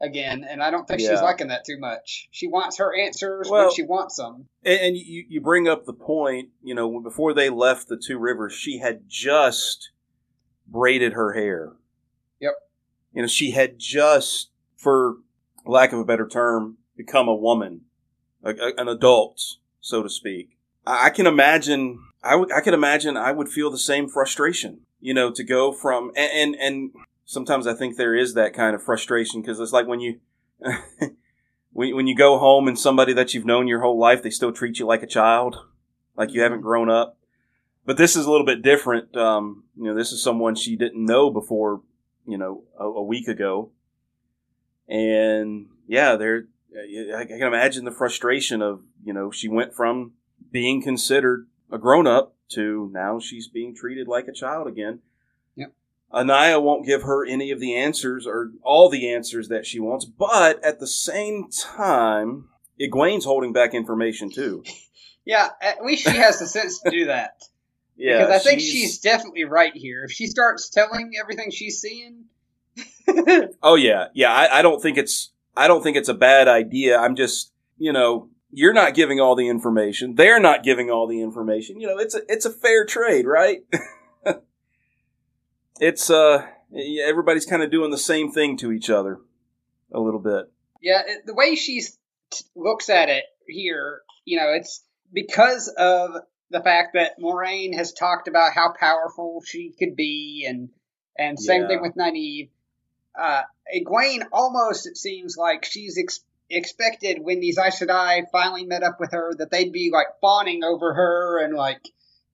again, 0.00 0.44
and 0.48 0.62
I 0.62 0.70
don't 0.70 0.86
think 0.88 1.00
she's 1.00 1.20
liking 1.22 1.48
that 1.48 1.64
too 1.64 1.78
much. 1.78 2.28
She 2.30 2.46
wants 2.48 2.78
her 2.78 2.96
answers 2.98 3.48
Well- 3.50 3.66
when 3.66 3.74
she 3.74 3.82
wants 3.82 4.16
them. 4.16 4.48
and, 4.64 4.80
and 4.80 4.96
you, 4.96 5.24
you 5.28 5.40
bring 5.40 5.68
up 5.68 5.84
the 5.84 5.92
point 5.92 6.48
you 6.62 6.74
know 6.74 7.00
before 7.00 7.34
they 7.34 7.50
left 7.50 7.88
the 7.88 7.96
two 7.96 8.18
rivers 8.18 8.52
she 8.52 8.78
had 8.78 9.02
just 9.08 9.90
braided 10.66 11.12
her 11.14 11.32
hair 11.32 11.72
Yep. 12.40 12.54
you 13.12 13.22
know 13.22 13.28
she 13.28 13.50
had 13.52 13.78
just 13.78 14.50
for 14.76 15.16
lack 15.66 15.92
of 15.92 15.98
a 15.98 16.04
better 16.04 16.26
term 16.28 16.78
become 16.96 17.28
a 17.28 17.34
woman 17.34 17.82
a, 18.44 18.50
a- 18.50 18.74
an 18.76 18.88
adult 18.88 19.40
so 19.80 20.02
to 20.02 20.08
speak 20.08 20.56
i, 20.86 21.06
I 21.06 21.10
can 21.10 21.26
imagine 21.26 21.98
I 22.22 22.36
would- 22.36 22.52
I 22.52 22.60
can 22.60 22.74
imagine 22.74 23.16
i 23.16 23.32
would 23.32 23.48
feel 23.48 23.70
the 23.70 23.78
same 23.78 24.08
frustration 24.08 24.80
you 25.00 25.12
know 25.14 25.30
to 25.32 25.42
go 25.44 25.72
from 25.72 26.12
and 26.16 26.30
and, 26.32 26.54
and 26.60 26.90
sometimes 27.30 27.64
i 27.64 27.72
think 27.72 27.96
there 27.96 28.14
is 28.14 28.34
that 28.34 28.52
kind 28.52 28.74
of 28.74 28.82
frustration 28.82 29.40
because 29.40 29.60
it's 29.60 29.72
like 29.72 29.86
when 29.86 30.00
you 30.00 30.18
when, 31.72 31.94
when 31.94 32.06
you 32.08 32.16
go 32.16 32.38
home 32.38 32.66
and 32.66 32.76
somebody 32.76 33.12
that 33.12 33.32
you've 33.32 33.46
known 33.46 33.68
your 33.68 33.80
whole 33.80 33.98
life 33.98 34.20
they 34.20 34.30
still 34.30 34.52
treat 34.52 34.80
you 34.80 34.84
like 34.84 35.04
a 35.04 35.06
child 35.06 35.56
like 36.16 36.32
you 36.32 36.42
haven't 36.42 36.60
grown 36.60 36.90
up. 36.90 37.16
But 37.86 37.96
this 37.96 38.14
is 38.14 38.26
a 38.26 38.30
little 38.30 38.44
bit 38.44 38.62
different 38.62 39.16
um, 39.16 39.64
you 39.76 39.84
know 39.84 39.94
this 39.94 40.10
is 40.10 40.22
someone 40.22 40.56
she 40.56 40.74
didn't 40.74 41.04
know 41.04 41.30
before 41.30 41.82
you 42.26 42.36
know 42.36 42.64
a, 42.78 42.84
a 42.84 43.02
week 43.02 43.28
ago. 43.28 43.70
And 44.88 45.68
yeah 45.86 46.16
there 46.16 46.48
i 47.16 47.24
can 47.24 47.42
imagine 47.42 47.84
the 47.84 47.90
frustration 47.90 48.60
of 48.60 48.82
you 49.04 49.12
know 49.12 49.30
she 49.30 49.48
went 49.48 49.74
from 49.74 50.12
being 50.52 50.82
considered 50.82 51.48
a 51.70 51.78
grown-up 51.78 52.36
to 52.48 52.88
now 52.92 53.18
she's 53.20 53.48
being 53.48 53.74
treated 53.74 54.08
like 54.08 54.26
a 54.26 54.32
child 54.32 54.66
again. 54.66 54.98
Anaiya 56.12 56.62
won't 56.62 56.86
give 56.86 57.02
her 57.02 57.24
any 57.24 57.50
of 57.50 57.60
the 57.60 57.76
answers 57.76 58.26
or 58.26 58.50
all 58.62 58.88
the 58.88 59.12
answers 59.12 59.48
that 59.48 59.66
she 59.66 59.78
wants, 59.78 60.04
but 60.04 60.62
at 60.64 60.80
the 60.80 60.86
same 60.86 61.48
time, 61.50 62.48
Egwene's 62.80 63.24
holding 63.24 63.52
back 63.52 63.74
information 63.74 64.30
too. 64.30 64.64
Yeah, 65.26 65.50
at 65.60 65.84
least 65.84 66.04
she 66.04 66.16
has 66.16 66.38
the 66.38 66.46
sense 66.46 66.80
to 66.80 66.90
do 66.90 67.06
that. 67.06 67.34
Yeah, 67.96 68.24
because 68.24 68.34
I 68.34 68.38
think 68.38 68.60
she's, 68.62 68.98
definitely 68.98 69.44
right 69.44 69.74
here. 69.74 70.04
If 70.04 70.12
she 70.12 70.26
starts 70.26 70.70
telling 70.70 71.12
everything 71.20 71.50
she's 71.50 71.78
seeing, 71.78 72.24
Oh 73.62 73.74
yeah, 73.74 74.06
yeah. 74.14 74.32
I, 74.32 74.58
I 74.58 74.62
don't 74.62 74.80
think 74.82 74.98
it's. 74.98 75.30
I 75.56 75.68
don't 75.68 75.82
think 75.82 75.96
it's 75.96 76.08
a 76.08 76.14
bad 76.14 76.48
idea. 76.48 76.98
I'm 76.98 77.16
just, 77.16 77.52
you 77.76 77.92
know, 77.92 78.28
you're 78.50 78.72
not 78.72 78.94
giving 78.94 79.20
all 79.20 79.34
the 79.34 79.48
information. 79.48 80.14
They're 80.14 80.40
not 80.40 80.62
giving 80.62 80.90
all 80.90 81.06
the 81.06 81.20
information. 81.20 81.80
You 81.80 81.88
know, 81.88 81.98
it's 81.98 82.14
a 82.14 82.20
it's 82.28 82.46
a 82.46 82.50
fair 82.50 82.84
trade, 82.84 83.26
right? 83.26 83.60
It's 85.80 86.10
uh, 86.10 86.46
everybody's 87.04 87.46
kind 87.46 87.62
of 87.62 87.70
doing 87.70 87.90
the 87.90 87.98
same 87.98 88.30
thing 88.30 88.56
to 88.58 88.70
each 88.72 88.90
other, 88.90 89.18
a 89.92 89.98
little 90.00 90.20
bit. 90.20 90.50
yeah, 90.82 91.02
the 91.26 91.34
way 91.34 91.54
she 91.56 91.80
t- 92.30 92.44
looks 92.54 92.88
at 92.88 93.08
it 93.08 93.24
here, 93.46 94.02
you 94.24 94.38
know, 94.38 94.52
it's 94.52 94.84
because 95.12 95.68
of 95.76 96.10
the 96.50 96.60
fact 96.62 96.90
that 96.94 97.18
Moiraine 97.20 97.74
has 97.76 97.92
talked 97.92 98.28
about 98.28 98.52
how 98.52 98.72
powerful 98.78 99.42
she 99.44 99.72
could 99.78 99.96
be, 99.96 100.46
and 100.48 100.68
and 101.18 101.38
same 101.38 101.62
Yeah. 101.62 101.68
thing 101.68 101.82
with 101.82 101.94
Nynaeve. 101.96 102.50
Uh, 103.18 103.42
Egwene 103.76 104.22
almost 104.32 104.86
it 104.86 104.96
seems 104.96 105.36
like 105.36 105.64
she's 105.64 105.98
ex- 105.98 106.24
expected 106.48 107.18
when 107.22 107.40
these 107.40 107.58
Aes 107.58 107.80
Sedai 107.80 108.24
finally 108.30 108.64
met 108.64 108.82
up 108.82 108.98
with 109.00 109.12
her 109.12 109.34
that 109.36 109.50
they'd 109.50 109.72
be 109.72 109.90
like 109.92 110.06
fawning 110.20 110.62
over 110.64 110.94
her 110.94 111.42
and 111.44 111.54
like, 111.54 111.80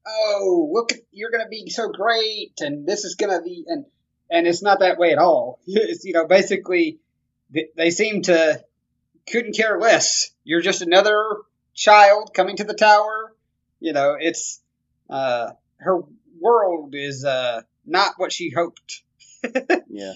oh 0.07 0.71
look, 0.73 0.91
you're 1.13 1.31
gonna 1.31 1.49
be 1.49 1.69
so 1.71 1.89
great, 1.89 2.53
and 2.61 2.87
this 2.87 3.05
is 3.05 3.15
gonna 3.17 3.43
be 3.43 3.65
and 3.67 3.85
and 4.31 4.47
it's 4.47 4.63
not 4.63 4.81
that 4.81 4.99
way 4.99 5.13
at 5.13 5.19
all. 5.19 5.61
It's 5.67 6.05
you 6.05 6.13
know 6.13 6.27
basically 6.27 6.99
th- 7.53 7.71
they 7.77 7.91
seem 7.91 8.23
to 8.23 8.63
couldn't 9.31 9.57
care 9.57 9.79
less. 9.79 10.31
You're 10.45 10.61
just 10.63 10.83
another 10.83 11.39
child 11.75 12.33
coming 12.35 12.57
to 12.57 12.65
the 12.65 12.75
tower. 12.75 13.35
You 13.81 13.93
know, 13.93 14.17
it's 14.19 14.61
uh, 15.11 15.51
her 15.79 16.01
world 16.41 16.95
is 16.95 17.25
uh, 17.25 17.63
not 17.85 18.15
what 18.19 18.33
she 18.33 18.51
hoped. 18.51 19.03
yeah. 19.89 20.15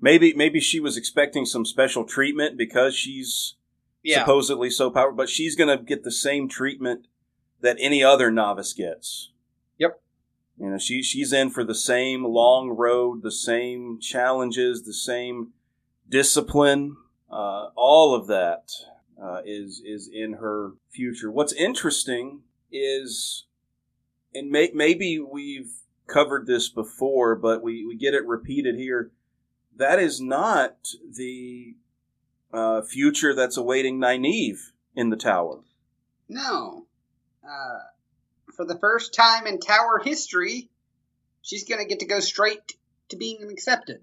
Maybe 0.00 0.32
maybe 0.34 0.60
she 0.60 0.80
was 0.80 0.96
expecting 0.96 1.44
some 1.44 1.64
special 1.64 2.04
treatment 2.04 2.56
because 2.56 2.94
she's 2.96 3.54
Yeah. 4.02 4.20
supposedly 4.20 4.70
so 4.70 4.90
powerful, 4.90 5.16
but 5.16 5.28
she's 5.28 5.54
going 5.56 5.76
to 5.76 5.82
get 5.82 6.02
the 6.04 6.10
same 6.10 6.48
treatment 6.48 7.06
that 7.60 7.76
any 7.78 8.02
other 8.02 8.30
novice 8.30 8.72
gets. 8.72 9.30
You 10.58 10.70
know, 10.70 10.78
she 10.78 11.02
she's 11.02 11.32
in 11.32 11.50
for 11.50 11.64
the 11.64 11.74
same 11.74 12.24
long 12.24 12.70
road, 12.70 13.22
the 13.22 13.32
same 13.32 13.98
challenges, 14.00 14.84
the 14.84 14.92
same 14.92 15.52
discipline. 16.08 16.96
Uh, 17.30 17.70
all 17.74 18.14
of 18.14 18.26
that 18.26 18.70
uh, 19.20 19.40
is 19.44 19.82
is 19.84 20.08
in 20.12 20.34
her 20.34 20.72
future. 20.90 21.30
What's 21.30 21.52
interesting 21.52 22.42
is, 22.70 23.46
and 24.34 24.50
may, 24.50 24.70
maybe 24.74 25.18
we've 25.18 25.72
covered 26.06 26.46
this 26.46 26.68
before, 26.68 27.34
but 27.34 27.62
we, 27.62 27.84
we 27.86 27.96
get 27.96 28.14
it 28.14 28.26
repeated 28.26 28.76
here. 28.76 29.10
That 29.76 29.98
is 29.98 30.20
not 30.20 30.88
the 31.16 31.76
uh, 32.52 32.82
future 32.82 33.34
that's 33.34 33.56
awaiting 33.56 33.98
Nynaeve 33.98 34.72
in 34.94 35.10
the 35.10 35.16
tower. 35.16 35.60
No. 36.28 36.86
Uh, 37.42 37.78
for 38.56 38.64
the 38.64 38.78
first 38.78 39.14
time 39.14 39.46
in 39.46 39.58
tower 39.58 40.00
history, 40.02 40.70
she's 41.42 41.64
going 41.68 41.80
to 41.80 41.86
get 41.86 42.00
to 42.00 42.06
go 42.06 42.20
straight 42.20 42.76
to 43.08 43.16
being 43.16 43.48
accepted. 43.50 44.00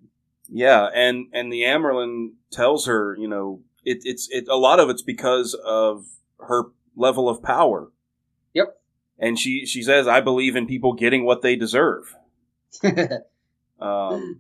Yeah, 0.51 0.87
and 0.93 1.27
and 1.33 1.51
the 1.51 1.61
Amyrlin 1.61 2.31
tells 2.51 2.87
her, 2.87 3.15
you 3.19 3.27
know, 3.27 3.61
it, 3.83 3.99
it's 4.03 4.27
it 4.31 4.47
a 4.49 4.55
lot 4.57 4.79
of 4.79 4.89
it's 4.89 5.03
because 5.03 5.53
of 5.53 6.05
her 6.39 6.63
level 6.95 7.29
of 7.29 7.43
power, 7.43 7.91
Yep. 8.53 8.75
and 9.19 9.37
she 9.37 9.65
she 9.65 9.83
says, 9.83 10.07
"I 10.07 10.21
believe 10.21 10.55
in 10.55 10.65
people 10.65 10.93
getting 10.93 11.23
what 11.23 11.43
they 11.43 11.55
deserve," 11.55 12.15
um, 13.79 14.39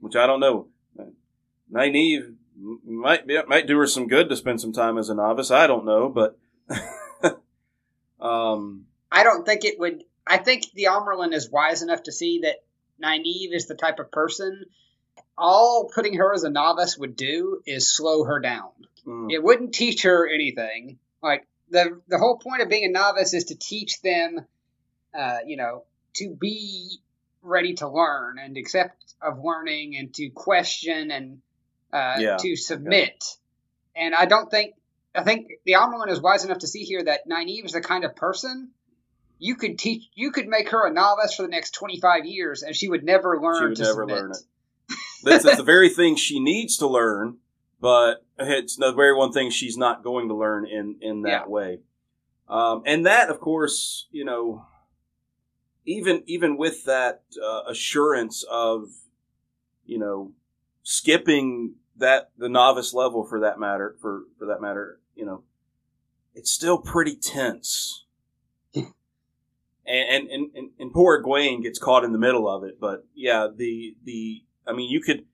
which 0.00 0.16
I 0.16 0.26
don't 0.26 0.40
know. 0.40 0.68
Nynaeve 1.70 2.34
might 2.86 3.26
be, 3.26 3.38
might 3.46 3.66
do 3.66 3.76
her 3.78 3.86
some 3.86 4.08
good 4.08 4.30
to 4.30 4.36
spend 4.36 4.60
some 4.62 4.72
time 4.72 4.96
as 4.96 5.10
a 5.10 5.14
novice. 5.14 5.50
I 5.50 5.66
don't 5.66 5.84
know, 5.84 6.08
but 6.08 6.38
um, 8.20 8.86
I 9.10 9.24
don't 9.24 9.44
think 9.44 9.64
it 9.64 9.78
would. 9.78 10.04
I 10.26 10.38
think 10.38 10.64
the 10.74 10.84
Amyrlin 10.84 11.32
is 11.32 11.50
wise 11.50 11.82
enough 11.82 12.02
to 12.04 12.12
see 12.12 12.40
that 12.42 12.56
Nynaeve 13.02 13.54
is 13.54 13.66
the 13.66 13.74
type 13.74 13.98
of 13.98 14.10
person. 14.10 14.66
All 15.36 15.90
putting 15.94 16.14
her 16.14 16.34
as 16.34 16.44
a 16.44 16.50
novice 16.50 16.98
would 16.98 17.16
do 17.16 17.62
is 17.64 17.94
slow 17.94 18.24
her 18.24 18.40
down. 18.40 18.70
mm, 19.06 19.32
It 19.32 19.42
wouldn't 19.42 19.72
teach 19.72 20.02
her 20.02 20.28
anything. 20.28 20.98
Like 21.22 21.46
the 21.70 22.00
the 22.08 22.18
whole 22.18 22.38
point 22.38 22.62
of 22.62 22.68
being 22.68 22.84
a 22.84 22.92
novice 22.92 23.34
is 23.34 23.44
to 23.44 23.54
teach 23.54 24.00
them, 24.02 24.46
uh, 25.16 25.38
you 25.46 25.56
know, 25.56 25.84
to 26.14 26.34
be 26.34 26.98
ready 27.42 27.74
to 27.74 27.88
learn 27.88 28.38
and 28.38 28.56
accept 28.56 29.14
of 29.22 29.42
learning 29.42 29.96
and 29.96 30.12
to 30.14 30.28
question 30.30 31.10
and 31.10 31.40
uh, 31.92 32.16
Yeah, 32.18 32.36
to 32.40 32.56
submit. 32.56 33.24
And 33.96 34.14
I 34.14 34.26
don't 34.26 34.50
think 34.50 34.74
I 35.14 35.22
think 35.22 35.48
the 35.64 35.72
Amyrlin 35.74 36.10
is 36.10 36.20
wise 36.20 36.44
enough 36.44 36.58
to 36.58 36.66
see 36.66 36.82
here 36.82 37.02
that 37.04 37.28
Nynaeve 37.28 37.64
is 37.64 37.72
the 37.72 37.80
kind 37.80 38.04
of 38.04 38.14
person 38.16 38.70
you 39.38 39.56
could 39.56 39.78
teach. 39.78 40.04
You 40.14 40.30
could 40.32 40.48
make 40.48 40.70
her 40.70 40.86
a 40.86 40.92
novice 40.92 41.34
for 41.34 41.42
the 41.42 41.48
next 41.48 41.72
twenty 41.72 42.00
five 42.00 42.24
years, 42.26 42.62
and 42.62 42.74
she 42.74 42.88
would 42.88 43.04
never 43.04 43.40
learn. 43.40 43.56
She 43.60 43.66
would 43.68 43.76
to 43.76 43.82
never 43.82 44.02
submit. 44.02 44.16
learn 44.16 44.30
it. 44.32 44.96
This 45.24 45.44
is 45.44 45.56
the 45.56 45.62
very 45.74 45.88
thing 45.88 46.16
she 46.16 46.40
needs 46.40 46.76
to 46.78 46.86
learn, 46.86 47.38
but 47.80 48.24
it's 48.38 48.76
the 48.76 48.92
very 48.92 49.14
one 49.14 49.32
thing 49.32 49.50
she's 49.50 49.76
not 49.76 50.02
going 50.02 50.28
to 50.28 50.34
learn 50.34 50.66
in 50.66 50.96
in 51.00 51.22
that 51.22 51.44
Yeah. 51.44 51.46
way. 51.46 51.78
Um, 52.48 52.82
and 52.86 53.04
that, 53.04 53.28
of 53.28 53.40
course, 53.40 54.06
you 54.10 54.24
know, 54.24 54.64
even 55.84 56.22
even 56.26 56.56
with 56.56 56.84
that 56.84 57.22
uh, 57.42 57.62
assurance 57.68 58.44
of, 58.50 58.88
you 59.84 59.98
know, 59.98 60.32
skipping 60.82 61.74
that 61.96 62.30
the 62.38 62.48
novice 62.48 62.94
level 62.94 63.24
for 63.24 63.40
that 63.40 63.58
matter 63.58 63.96
for 64.00 64.22
for 64.38 64.46
that 64.46 64.60
matter, 64.62 65.00
you 65.14 65.26
know, 65.26 65.42
it's 66.34 66.50
still 66.50 66.78
pretty 66.78 67.16
tense. 67.16 68.04
And, 69.88 70.28
and, 70.28 70.50
and, 70.54 70.70
and 70.78 70.92
poor 70.92 71.22
Egwene 71.22 71.62
gets 71.62 71.78
caught 71.78 72.04
in 72.04 72.12
the 72.12 72.18
middle 72.18 72.46
of 72.46 72.62
it, 72.62 72.78
but 72.78 73.06
yeah, 73.14 73.48
the 73.54 73.96
the 74.04 74.42
I 74.66 74.72
mean, 74.74 74.90
you 74.90 75.00
could 75.00 75.24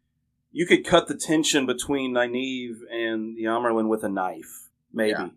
you 0.53 0.65
could 0.65 0.87
cut 0.87 1.09
the 1.09 1.17
tension 1.17 1.67
between 1.67 2.15
Nynaeve 2.15 2.77
and 2.89 3.37
the 3.37 3.45
Amyrlin 3.45 3.89
with 3.89 4.05
a 4.05 4.09
knife, 4.09 4.69
maybe. 4.93 5.11
Yeah. 5.19 5.29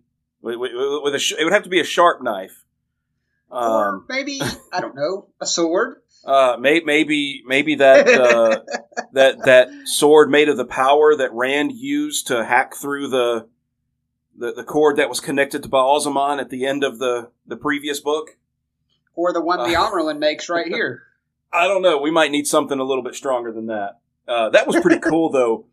With, 0.41 0.57
with, 0.59 0.71
with 1.03 1.15
a 1.15 1.19
sh- 1.19 1.33
it 1.39 1.43
would 1.43 1.53
have 1.53 1.63
to 1.63 1.69
be 1.69 1.79
a 1.79 1.83
sharp 1.83 2.21
knife. 2.21 2.63
or 3.49 3.87
Um, 3.95 4.05
maybe 4.07 4.39
I 4.71 4.81
don't 4.81 4.93
know 4.95 5.29
a 5.41 5.47
sword. 5.47 6.03
uh, 6.23 6.57
may, 6.59 6.81
maybe 6.81 7.41
maybe 7.47 7.73
that 7.75 8.07
uh, 8.07 8.59
that 9.13 9.43
that 9.45 9.69
sword 9.85 10.29
made 10.29 10.47
of 10.49 10.57
the 10.57 10.65
power 10.65 11.15
that 11.15 11.33
Rand 11.33 11.71
used 11.71 12.27
to 12.27 12.45
hack 12.45 12.75
through 12.75 13.07
the 13.07 13.47
the, 14.37 14.53
the 14.53 14.63
cord 14.63 14.97
that 14.97 15.09
was 15.09 15.19
connected 15.19 15.63
to 15.63 15.69
Baalzamon 15.69 16.39
at 16.39 16.51
the 16.51 16.67
end 16.67 16.83
of 16.83 16.99
the 16.99 17.31
the 17.47 17.57
previous 17.57 17.99
book. 17.99 18.37
Or 19.17 19.33
the 19.33 19.41
one 19.41 19.69
the 19.69 19.75
Uh. 19.75 19.89
Amyrlin 19.91 20.19
makes 20.19 20.47
right 20.47 20.67
here. 20.73 21.03
I 21.51 21.67
don't 21.67 21.81
know. 21.81 21.97
We 21.97 22.11
might 22.11 22.31
need 22.31 22.47
something 22.47 22.79
a 22.79 22.83
little 22.85 23.03
bit 23.03 23.15
stronger 23.15 23.51
than 23.51 23.65
that. 23.67 23.99
Uh, 24.27 24.49
that 24.51 24.65
was 24.67 24.77
pretty 24.79 24.99
cool, 25.09 25.29
though. 25.29 25.65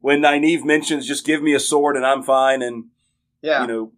When 0.00 0.20
Nynaeve 0.20 0.64
mentions, 0.64 1.06
"Just 1.06 1.24
give 1.24 1.42
me 1.42 1.54
a 1.54 1.60
sword 1.60 1.96
and 1.96 2.04
I'm 2.06 2.22
fine," 2.22 2.60
and 2.62 2.86
Yeah, 3.40 3.62
you 3.62 3.66
know, 3.68 3.92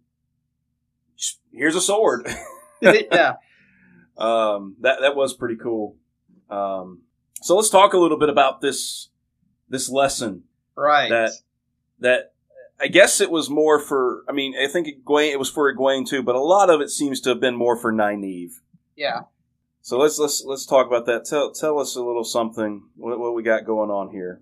here's 1.53 1.75
a 1.75 1.81
sword. 1.81 2.27
yeah, 2.81 3.35
um, 4.17 4.75
that 4.81 5.01
that 5.01 5.15
was 5.15 5.33
pretty 5.33 5.55
cool. 5.57 5.95
Um, 6.49 7.01
so 7.41 7.55
let's 7.55 7.69
talk 7.69 7.93
a 7.93 7.97
little 7.97 8.17
bit 8.19 8.29
about 8.29 8.61
this 8.61 9.09
this 9.69 9.89
lesson. 9.89 10.43
right. 10.75 11.09
That 11.09 11.31
That 11.99 12.33
I 12.79 12.87
guess 12.87 13.21
it 13.21 13.29
was 13.31 13.49
more 13.49 13.79
for. 13.79 14.23
I 14.27 14.31
mean, 14.31 14.55
I 14.61 14.67
think 14.67 14.87
Egwene, 14.87 15.31
it 15.31 15.39
was 15.39 15.49
for 15.51 15.73
Egwene 15.73 16.05
too, 16.07 16.23
but 16.23 16.35
a 16.35 16.39
lot 16.41 16.69
of 16.69 16.81
it 16.81 16.89
seems 16.89 17.21
to 17.21 17.29
have 17.29 17.39
been 17.39 17.55
more 17.55 17.77
for 17.77 17.93
Nynaeve. 17.93 18.53
Yeah, 18.95 19.21
So 19.81 19.97
let's 19.97 20.19
let's 20.19 20.43
let's 20.45 20.65
talk 20.65 20.87
about 20.87 21.05
that. 21.07 21.25
Tell 21.25 21.51
tell 21.51 21.79
us 21.79 21.95
a 21.95 22.03
little 22.03 22.23
something. 22.23 22.83
What, 22.95 23.19
what 23.19 23.33
we 23.33 23.43
got 23.43 23.65
going 23.65 23.89
on 23.89 24.09
here? 24.09 24.41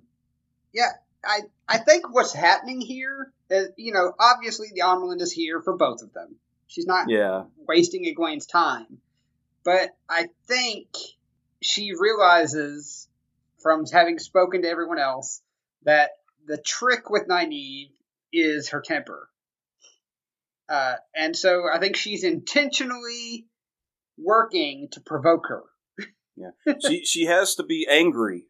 Yeah, 0.73 0.91
I 1.23 1.41
I 1.67 1.77
think 1.79 2.13
what's 2.13 2.33
happening 2.33 2.81
here 2.81 3.31
is, 3.49 3.69
you 3.77 3.93
know, 3.93 4.13
obviously 4.19 4.67
the 4.73 4.81
Amyrlin 4.81 5.21
is 5.21 5.31
here 5.31 5.61
for 5.61 5.75
both 5.77 6.01
of 6.01 6.13
them. 6.13 6.35
She's 6.67 6.85
not 6.87 7.09
Yeah, 7.09 7.45
wasting 7.67 8.05
Egwene's 8.05 8.45
time, 8.45 8.99
but 9.63 9.89
I 10.09 10.27
think 10.47 10.87
she 11.61 11.93
realizes 11.99 13.07
from 13.61 13.85
having 13.85 14.19
spoken 14.19 14.61
to 14.61 14.69
everyone 14.69 14.99
else 14.99 15.41
that 15.83 16.11
the 16.45 16.57
trick 16.57 17.09
with 17.09 17.27
Nynaeve 17.27 17.91
is 18.31 18.69
her 18.69 18.81
temper. 18.81 19.29
Uh, 20.69 20.95
and 21.15 21.35
so 21.35 21.63
I 21.71 21.79
think 21.79 21.95
she's 21.95 22.23
intentionally 22.23 23.47
working 24.21 24.87
to 24.91 24.99
provoke 25.01 25.45
her. 25.47 25.63
yeah, 26.35 26.51
she 26.87 27.03
she 27.05 27.25
has 27.25 27.55
to 27.55 27.63
be 27.63 27.87
angry 27.89 28.45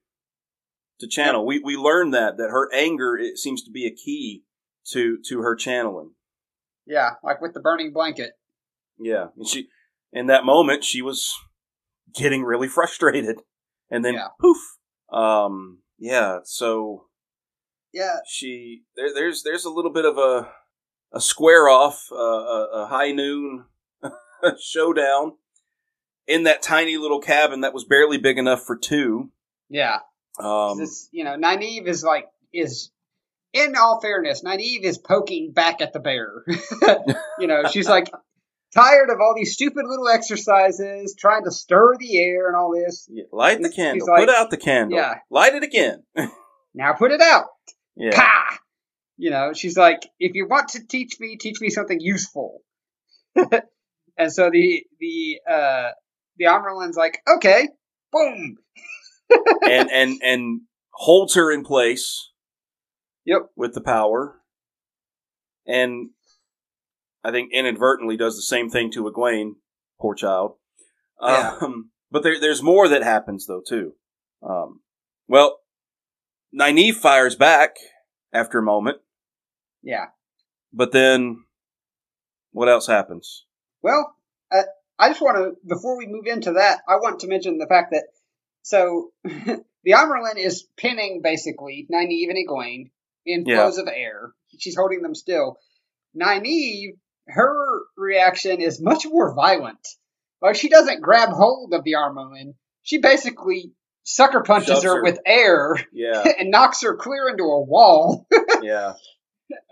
to 0.99 1.07
channel. 1.07 1.45
We 1.45 1.59
we 1.59 1.75
learned 1.77 2.13
that 2.13 2.37
that 2.37 2.49
her 2.49 2.69
anger 2.73 3.17
it 3.17 3.37
seems 3.37 3.63
to 3.63 3.71
be 3.71 3.85
a 3.85 3.91
key 3.95 4.43
to 4.91 5.17
to 5.27 5.41
her 5.41 5.55
channeling. 5.55 6.11
Yeah, 6.85 7.11
like 7.23 7.41
with 7.41 7.53
the 7.53 7.59
burning 7.59 7.93
blanket. 7.93 8.31
Yeah, 8.97 9.27
and 9.37 9.47
she 9.47 9.69
in 10.11 10.27
that 10.27 10.43
moment 10.45 10.83
she 10.83 11.01
was 11.01 11.33
getting 12.15 12.43
really 12.43 12.67
frustrated, 12.77 13.41
and 13.89 14.03
then 14.03 14.15
Yeah. 14.15 14.27
poof. 14.39 14.57
Um, 15.11 15.79
yeah. 15.97 16.39
So 16.43 17.05
Yeah, 17.93 18.17
she 18.27 18.83
there, 18.95 19.13
there's 19.13 19.43
there's 19.43 19.65
a 19.65 19.69
little 19.71 19.91
bit 19.93 20.05
of 20.05 20.17
a 20.17 20.51
a 21.11 21.19
square 21.21 21.67
off, 21.67 22.07
uh, 22.11 22.15
a, 22.15 22.69
a 22.83 22.87
high 22.87 23.11
noon 23.11 23.65
showdown 24.61 25.33
in 26.29 26.43
that 26.43 26.61
tiny 26.61 26.95
little 26.97 27.19
cabin 27.19 27.61
that 27.61 27.73
was 27.73 27.83
barely 27.83 28.17
big 28.17 28.37
enough 28.37 28.63
for 28.65 28.77
two. 28.77 29.31
yeah. 29.69 29.97
Um, 30.39 30.77
this, 30.77 31.09
you 31.11 31.25
know, 31.25 31.35
Nynaeve 31.35 31.85
is 31.87 32.01
like 32.01 32.25
is 32.53 32.91
in 33.51 33.75
all 33.75 33.99
fairness, 33.99 34.41
Nynaeve 34.41 34.83
is 34.83 34.97
poking 34.97 35.51
back 35.51 35.81
at 35.81 35.91
the 35.91 35.99
bear. 35.99 36.45
you 37.39 37.47
know, 37.47 37.63
she's 37.69 37.89
like 37.89 38.05
tired 38.73 39.09
of 39.09 39.17
all 39.19 39.33
these 39.35 39.53
stupid 39.53 39.83
little 39.85 40.07
exercises, 40.07 41.13
trying 41.19 41.43
to 41.43 41.51
stir 41.51 41.97
the 41.99 42.17
air 42.21 42.47
and 42.47 42.55
all 42.55 42.71
this. 42.73 43.07
yeah, 43.11 43.23
light 43.33 43.61
the 43.61 43.69
candle. 43.71 44.07
like- 44.07 44.27
Put 44.27 44.33
out 44.33 44.49
the 44.49 44.57
candle. 44.57 44.97
Yeah. 44.97 45.15
Light 45.29 45.55
it 45.55 45.63
again. 45.63 46.03
Now 46.75 46.93
put 46.93 47.11
it 47.11 47.19
out. 47.19 47.47
yeah. 47.97 48.29
You 49.17 49.31
know, 49.31 49.51
she's 49.53 49.75
like, 49.75 50.07
if 50.19 50.35
you 50.35 50.47
want 50.47 50.69
to 50.69 50.85
teach 50.87 51.19
me, 51.19 51.35
teach 51.35 51.59
me 51.59 51.69
something 51.71 51.99
useful. 51.99 52.61
and 53.35 54.31
so 54.31 54.49
the 54.51 54.83
the 54.99 55.39
uh 55.51 55.89
the 56.39 56.45
Amyrlin's 56.45 56.97
like, 56.97 57.21
okay, 57.35 57.69
boom. 58.11 58.57
and 59.63 59.89
and 59.91 60.19
and 60.23 60.61
holds 60.93 61.35
her 61.35 61.51
in 61.51 61.63
place. 61.63 62.31
Yep. 63.25 63.49
With 63.55 63.73
the 63.75 63.81
power. 63.81 64.39
and 65.67 66.09
I 67.23 67.31
think 67.31 67.51
inadvertently 67.53 68.17
does 68.17 68.35
the 68.37 68.41
same 68.41 68.69
thing 68.69 68.91
to 68.93 69.03
Egwene. 69.03 69.51
Poor 69.99 70.15
child. 70.15 70.53
Yeah. 71.21 71.57
Um, 71.61 71.91
but 72.09 72.23
there, 72.23 72.39
there's 72.39 72.63
more 72.63 72.87
that 72.87 73.03
happens 73.03 73.45
though 73.45 73.61
too. 73.67 73.93
Um, 74.41 74.79
well, 75.27 75.59
Nynaeve 76.57 76.95
fires 76.95 77.35
back 77.35 77.75
after 78.33 78.57
a 78.57 78.63
moment, 78.63 78.97
Yeah. 79.83 80.05
but 80.73 80.91
then 80.93 81.43
what 82.51 82.69
else 82.69 82.87
happens? 82.87 83.45
Well, 83.83 84.15
uh, 84.51 84.61
I 84.99 85.09
just 85.09 85.21
want 85.21 85.37
to, 85.37 85.67
before 85.67 85.97
we 85.97 86.07
move 86.07 86.25
into 86.27 86.53
that, 86.53 86.81
I 86.87 86.97
want 86.97 87.21
to 87.21 87.27
mention 87.27 87.57
the 87.57 87.67
fact 87.67 87.91
that, 87.91 88.03
so, 88.63 89.11
the 89.23 89.91
Amyrlin 89.91 90.37
is 90.37 90.67
pinning, 90.77 91.21
basically, 91.23 91.87
Nynaeve 91.91 92.29
and 92.29 92.37
Egwene 92.37 92.91
in 93.25 93.45
Yeah. 93.47 93.55
flows 93.55 93.77
of 93.77 93.87
air. 93.87 94.33
She's 94.57 94.75
holding 94.75 95.01
them 95.01 95.15
still. 95.15 95.57
Nynaeve, 96.19 96.97
her 97.27 97.81
reaction 97.97 98.59
is 98.61 98.81
much 98.81 99.05
more 99.07 99.33
violent. 99.33 99.87
Like, 100.41 100.55
she 100.55 100.67
doesn't 100.69 101.01
grab 101.01 101.29
hold 101.29 101.73
of 101.73 101.83
the 101.83 101.93
Amyrlin. 101.93 102.55
She 102.81 102.97
basically 102.97 103.71
sucker 104.03 104.41
punches 104.41 104.83
her, 104.83 104.97
her. 104.97 105.03
with 105.03 105.19
air 105.25 105.75
Yeah, 105.93 106.23
and 106.39 106.51
knocks 106.51 106.81
her 106.81 106.95
clear 106.97 107.29
into 107.29 107.43
a 107.43 107.61
wall. 107.63 108.27
yeah, 108.61 108.93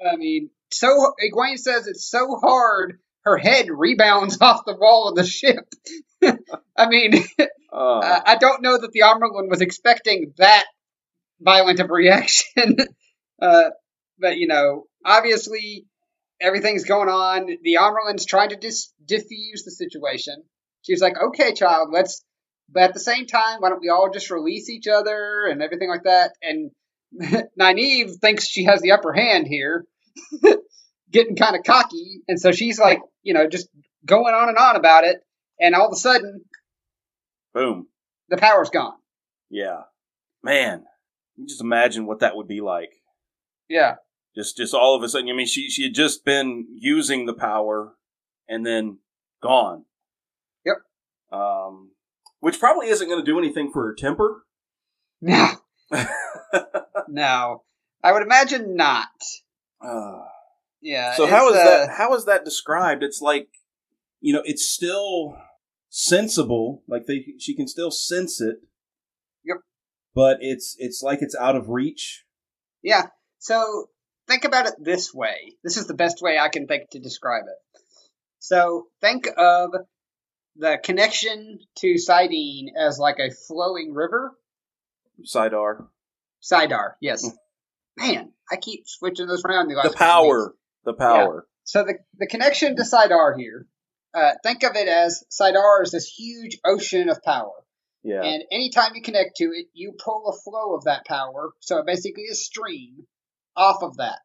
I 0.09 0.15
mean, 0.15 0.51
so 0.71 0.88
Egwene 1.23 1.57
says 1.57 1.88
it's 1.88 2.09
so 2.09 2.38
hard 2.41 2.99
her 3.28 3.38
head 3.38 3.67
rebounds 3.69 4.38
off 4.41 4.65
the 4.65 4.75
wall 4.75 5.09
of 5.09 5.15
the 5.15 5.25
ship. 5.25 5.65
I 6.78 6.88
mean, 6.88 7.13
uh, 7.73 8.21
I 8.25 8.38
don't 8.39 8.61
know 8.61 8.78
that 8.78 8.91
the 8.91 9.01
Amyrlin 9.01 9.49
was 9.49 9.61
expecting 9.61 10.34
that 10.38 10.65
violent 11.39 11.80
of 11.80 11.89
a 11.89 11.93
reaction. 11.93 12.78
uh, 13.41 13.69
but 14.19 14.38
you 14.38 14.47
know, 14.47 14.86
obviously 15.05 15.86
everything's 16.41 16.86
going 16.86 17.09
on. 17.09 17.47
The 17.63 17.78
Amyrlin's 17.80 18.25
trying 18.25 18.49
to 18.49 18.55
dis- 18.55 18.93
diffuse 19.05 19.63
the 19.63 19.71
situation. 19.71 20.43
She's 20.82 21.01
like, 21.01 21.15
"Okay, 21.21 21.53
child, 21.53 21.89
let's." 21.91 22.23
But 22.69 22.84
at 22.84 22.93
the 22.93 22.99
same 22.99 23.28
time, 23.28 23.59
why 23.59 23.69
don't 23.69 23.80
we 23.80 23.89
all 23.89 24.09
just 24.11 24.30
release 24.30 24.69
each 24.69 24.88
other 24.88 25.45
and 25.49 25.61
everything 25.61 25.89
like 25.89 26.03
that? 26.03 26.32
And 26.41 26.71
Nynaeve 27.57 28.19
thinks 28.19 28.45
she 28.45 28.65
has 28.65 28.82
the 28.82 28.91
upper 28.91 29.13
hand 29.13 29.47
here, 29.47 29.86
getting 31.12 31.36
kind 31.36 31.55
of 31.55 31.64
cocky, 31.64 32.22
and 32.28 32.39
so 32.39 32.51
she's 32.51 32.80
like, 32.80 32.99
you 33.24 33.34
know, 33.34 33.47
just 33.47 33.70
going 34.05 34.34
on 34.34 34.49
and 34.49 34.58
on 34.58 34.76
about 34.76 35.03
it. 35.03 35.18
And 35.60 35.74
all 35.74 35.88
of 35.88 35.93
a 35.93 35.95
sudden, 35.95 36.41
boom. 37.53 37.88
the 38.30 38.38
power's 38.38 38.70
gone. 38.70 38.93
Yeah, 39.49 39.82
man, 40.43 40.84
you 41.36 41.47
just 41.47 41.62
imagine 41.62 42.05
what 42.05 42.20
that 42.20 42.36
would 42.36 42.47
be 42.47 42.62
like. 42.62 42.91
Yeah. 43.70 43.95
Just, 44.36 44.58
just 44.58 44.76
all 44.76 44.95
of 44.95 45.01
a 45.01 45.10
sudden. 45.10 45.30
I 45.30 45.34
mean, 45.34 45.47
she 45.47 45.70
she 45.70 45.84
had 45.84 45.95
just 45.95 46.24
been 46.24 46.68
using 46.70 47.26
the 47.26 47.34
power, 47.34 47.93
and 48.47 48.66
then 48.66 48.99
gone. 49.41 49.86
Yep. 50.64 50.76
Um, 51.32 51.91
which 52.39 52.60
probably 52.60 52.89
isn't 52.89 53.08
going 53.08 53.20
to 53.20 53.26
do 53.26 53.39
anything 53.39 53.72
for 53.72 53.88
her 53.88 53.95
temper. 53.95 54.43
No, 55.22 55.53
no. 57.08 57.64
I 58.03 58.12
would 58.12 58.22
imagine 58.22 58.76
not. 58.76 59.10
Uh, 59.82 60.20
Yeah. 60.82 61.15
so 61.15 61.28
how 61.28 61.49
is 61.49 61.55
it's, 61.55 61.63
that? 61.63 61.89
uh, 61.89 61.93
How 61.93 62.13
is 62.13 62.25
that 62.25 62.45
described? 62.45 63.03
It's 63.03 63.21
like, 63.21 63.49
you 64.21 64.34
know, 64.34 64.41
it's 64.45 64.67
still 64.67 65.36
sensible. 65.89 66.84
Like 66.88 67.05
they, 67.05 67.25
she 67.39 67.55
can 67.55 67.67
still 67.67 67.91
sense 67.91 68.39
it. 68.41 68.57
Yep. 69.43 69.57
But 70.13 70.38
it's 70.41 70.75
it's 70.80 71.01
like 71.01 71.19
it's 71.21 71.36
out 71.36 71.55
of 71.55 71.69
reach. 71.69 72.25
Yeah. 72.84 73.07
So 73.39 73.89
think 74.28 74.45
about 74.45 74.67
it 74.67 74.73
this 74.80 75.13
way. 75.13 75.53
This 75.63 75.78
is 75.78 75.88
the 75.88 75.93
best 75.93 76.21
way 76.21 76.38
I 76.38 76.49
can 76.49 76.67
think 76.67 76.89
to 76.91 76.99
describe 76.99 77.43
it. 77.47 77.82
So 78.39 78.88
think 79.01 79.28
of 79.38 79.71
the 80.55 80.80
connection 80.84 81.59
to 81.78 81.95
saidin 81.95 82.67
as 82.80 82.97
like 82.97 83.17
a 83.19 83.32
flowing 83.47 83.93
river. 83.93 84.32
saidar. 85.23 85.88
saidar, 86.41 86.91
yes. 87.01 87.30
Man, 87.97 88.32
I 88.51 88.57
keep 88.57 88.84
switching 88.88 89.28
those 89.28 89.43
around. 89.43 89.69
The 89.69 89.82
days. 89.84 89.95
power. 89.95 90.53
The 90.88 90.94
power. 90.94 91.46
So 91.66 91.84
the 91.84 91.96
the 92.18 92.28
connection 92.28 92.78
to 92.78 92.84
saidar 92.84 93.38
here. 93.38 93.68
Uh, 94.14 94.32
think 94.42 94.64
of 94.64 94.76
it 94.76 94.88
as 94.88 95.24
saidar 95.30 95.84
is 95.84 95.92
this 95.92 96.08
huge 96.08 96.58
ocean 96.66 97.10
of 97.10 97.22
power. 97.22 97.52
Yeah. 98.04 98.24
And 98.24 98.44
anytime 98.52 98.92
you 98.96 99.02
connect 99.02 99.36
to 99.38 99.46
it, 99.46 99.68
you 99.74 99.94
pull 100.04 100.30
a 100.30 100.38
flow 100.42 100.76
of 100.76 100.86
that 100.86 101.06
power. 101.06 101.52
So 101.60 101.80
it 101.80 101.86
basically 101.86 102.24
is 102.24 102.46
stream 102.46 103.06
off 103.56 103.84
of 103.84 103.98
that. 103.98 104.22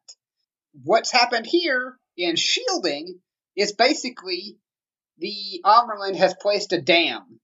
What's 0.83 1.11
happened 1.11 1.45
here 1.45 1.97
in 2.15 2.37
shielding 2.37 3.19
is 3.57 3.73
basically 3.73 4.57
the 5.17 5.61
Amerlin 5.65 6.15
has 6.15 6.33
placed 6.41 6.71
a 6.71 6.81
dam 6.81 7.41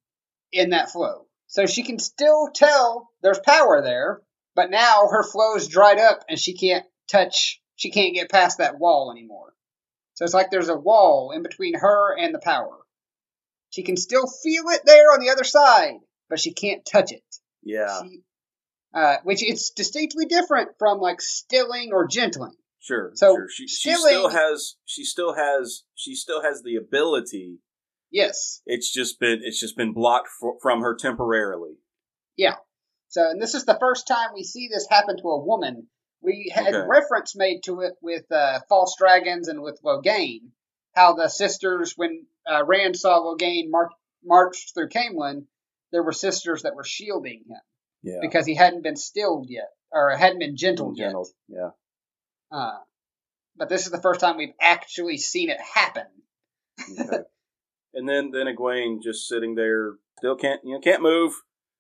in 0.54 0.70
that 0.70 0.92
flow. 0.92 1.26
So 1.48 1.66
she 1.66 1.84
can 1.84 2.00
still 2.00 2.50
tell 2.56 3.10
there's 3.22 3.40
power 3.40 3.82
there, 3.84 4.22
but 4.56 4.70
now 4.70 5.08
her 5.12 5.24
flow's 5.24 5.68
dried 5.68 6.00
up 6.00 6.24
and 6.30 6.40
she 6.40 6.56
can't 6.56 6.86
touch, 7.12 7.62
she 7.80 7.92
can't 7.92 8.14
get 8.14 8.30
past 8.30 8.58
that 8.58 8.78
wall 8.78 9.10
anymore. 9.10 9.54
So 10.16 10.26
it's 10.26 10.34
like 10.34 10.52
there's 10.52 10.68
a 10.68 10.76
wall 10.78 11.32
in 11.34 11.44
between 11.44 11.80
her 11.80 12.14
and 12.18 12.36
the 12.36 12.40
power. 12.40 12.78
She 13.70 13.84
can 13.84 13.96
still 13.96 14.28
feel 14.28 14.64
it 14.68 14.82
there 14.86 15.14
on 15.14 15.22
the 15.22 15.30
other 15.30 15.46
side, 15.46 15.94
but 16.30 16.42
she 16.42 16.54
can't 16.54 16.86
touch 16.86 17.14
it. 17.14 17.24
yeah. 17.64 18.02
She, 18.04 18.20
uh, 18.94 19.18
which 19.24 19.42
it's 19.42 19.70
distinctly 19.70 20.26
different 20.26 20.72
from 20.78 21.00
like 21.00 21.22
stilling 21.22 21.92
or 21.94 22.06
gentling. 22.06 22.56
Sure. 22.82 23.12
So, 23.14 23.36
sure. 23.36 23.48
She, 23.50 23.68
she 23.68 23.94
still 23.94 24.28
has. 24.30 24.76
She 24.86 25.06
still 25.06 25.36
has. 25.36 25.84
She 25.96 26.16
still 26.16 26.42
has 26.44 26.64
the 26.64 26.76
ability. 26.76 27.60
Yes. 28.12 28.62
It's 28.66 28.92
just 28.92 29.22
been. 29.22 29.40
It's 29.44 29.60
just 29.60 29.78
been 29.78 29.94
blocked 29.94 30.28
fro- 30.40 30.58
from 30.62 30.82
her 30.82 30.98
temporarily. 31.00 31.76
Yeah. 32.36 32.56
So, 33.08 33.30
and 33.30 33.42
this 33.42 33.54
is 33.54 33.64
the 33.66 33.78
first 33.80 34.06
time 34.08 34.30
we 34.34 34.44
see 34.44 34.68
this 34.68 34.88
happen 34.90 35.16
to 35.18 35.28
a 35.30 35.46
woman. 35.46 35.88
We 36.22 36.52
had 36.54 36.74
Okay. 36.76 36.88
reference 36.88 37.36
made 37.36 37.62
to 37.64 37.82
it 37.82 37.94
with 38.02 38.30
uh, 38.32 38.60
False 38.68 38.96
Dragons 38.98 39.48
and 39.48 39.62
with 39.62 39.80
Logain, 39.84 40.52
how 40.96 41.14
the 41.14 41.30
sisters, 41.30 41.94
when 41.96 42.26
uh, 42.50 42.66
Rand 42.66 42.98
saw 42.98 43.20
Logain 43.20 43.70
mar- 43.70 43.92
marched 44.24 44.74
through 44.74 44.90
Caemlyn, 44.90 45.46
there 45.92 46.04
were 46.04 46.12
sisters 46.12 46.64
that 46.64 46.76
were 46.76 46.84
shielding 46.84 47.46
him 47.48 47.62
Yeah. 48.04 48.18
because 48.22 48.46
he 48.46 48.56
hadn't 48.56 48.84
been 48.84 48.98
stilled 48.98 49.48
yet, 49.50 49.70
or 49.92 50.10
hadn't 50.16 50.40
been 50.40 50.58
gentled 50.58 50.98
yet. 50.98 51.06
Gentle. 51.06 51.30
Yeah. 51.48 51.70
Uh, 52.52 52.80
but 53.56 53.70
this 53.70 53.86
is 53.86 53.92
the 53.92 54.02
first 54.02 54.20
time 54.20 54.38
we've 54.38 54.54
actually 54.60 55.18
seen 55.18 55.50
it 55.50 55.60
happen. 55.62 56.06
Okay. 57.00 57.18
and 57.94 58.08
then 58.08 58.32
then 58.32 58.48
Egwene 58.48 59.02
just 59.02 59.28
sitting 59.28 59.56
there, 59.56 59.94
still 60.18 60.36
can't 60.36 60.62
you 60.64 60.74
know 60.74 60.80
can't 60.80 61.02
move. 61.02 61.34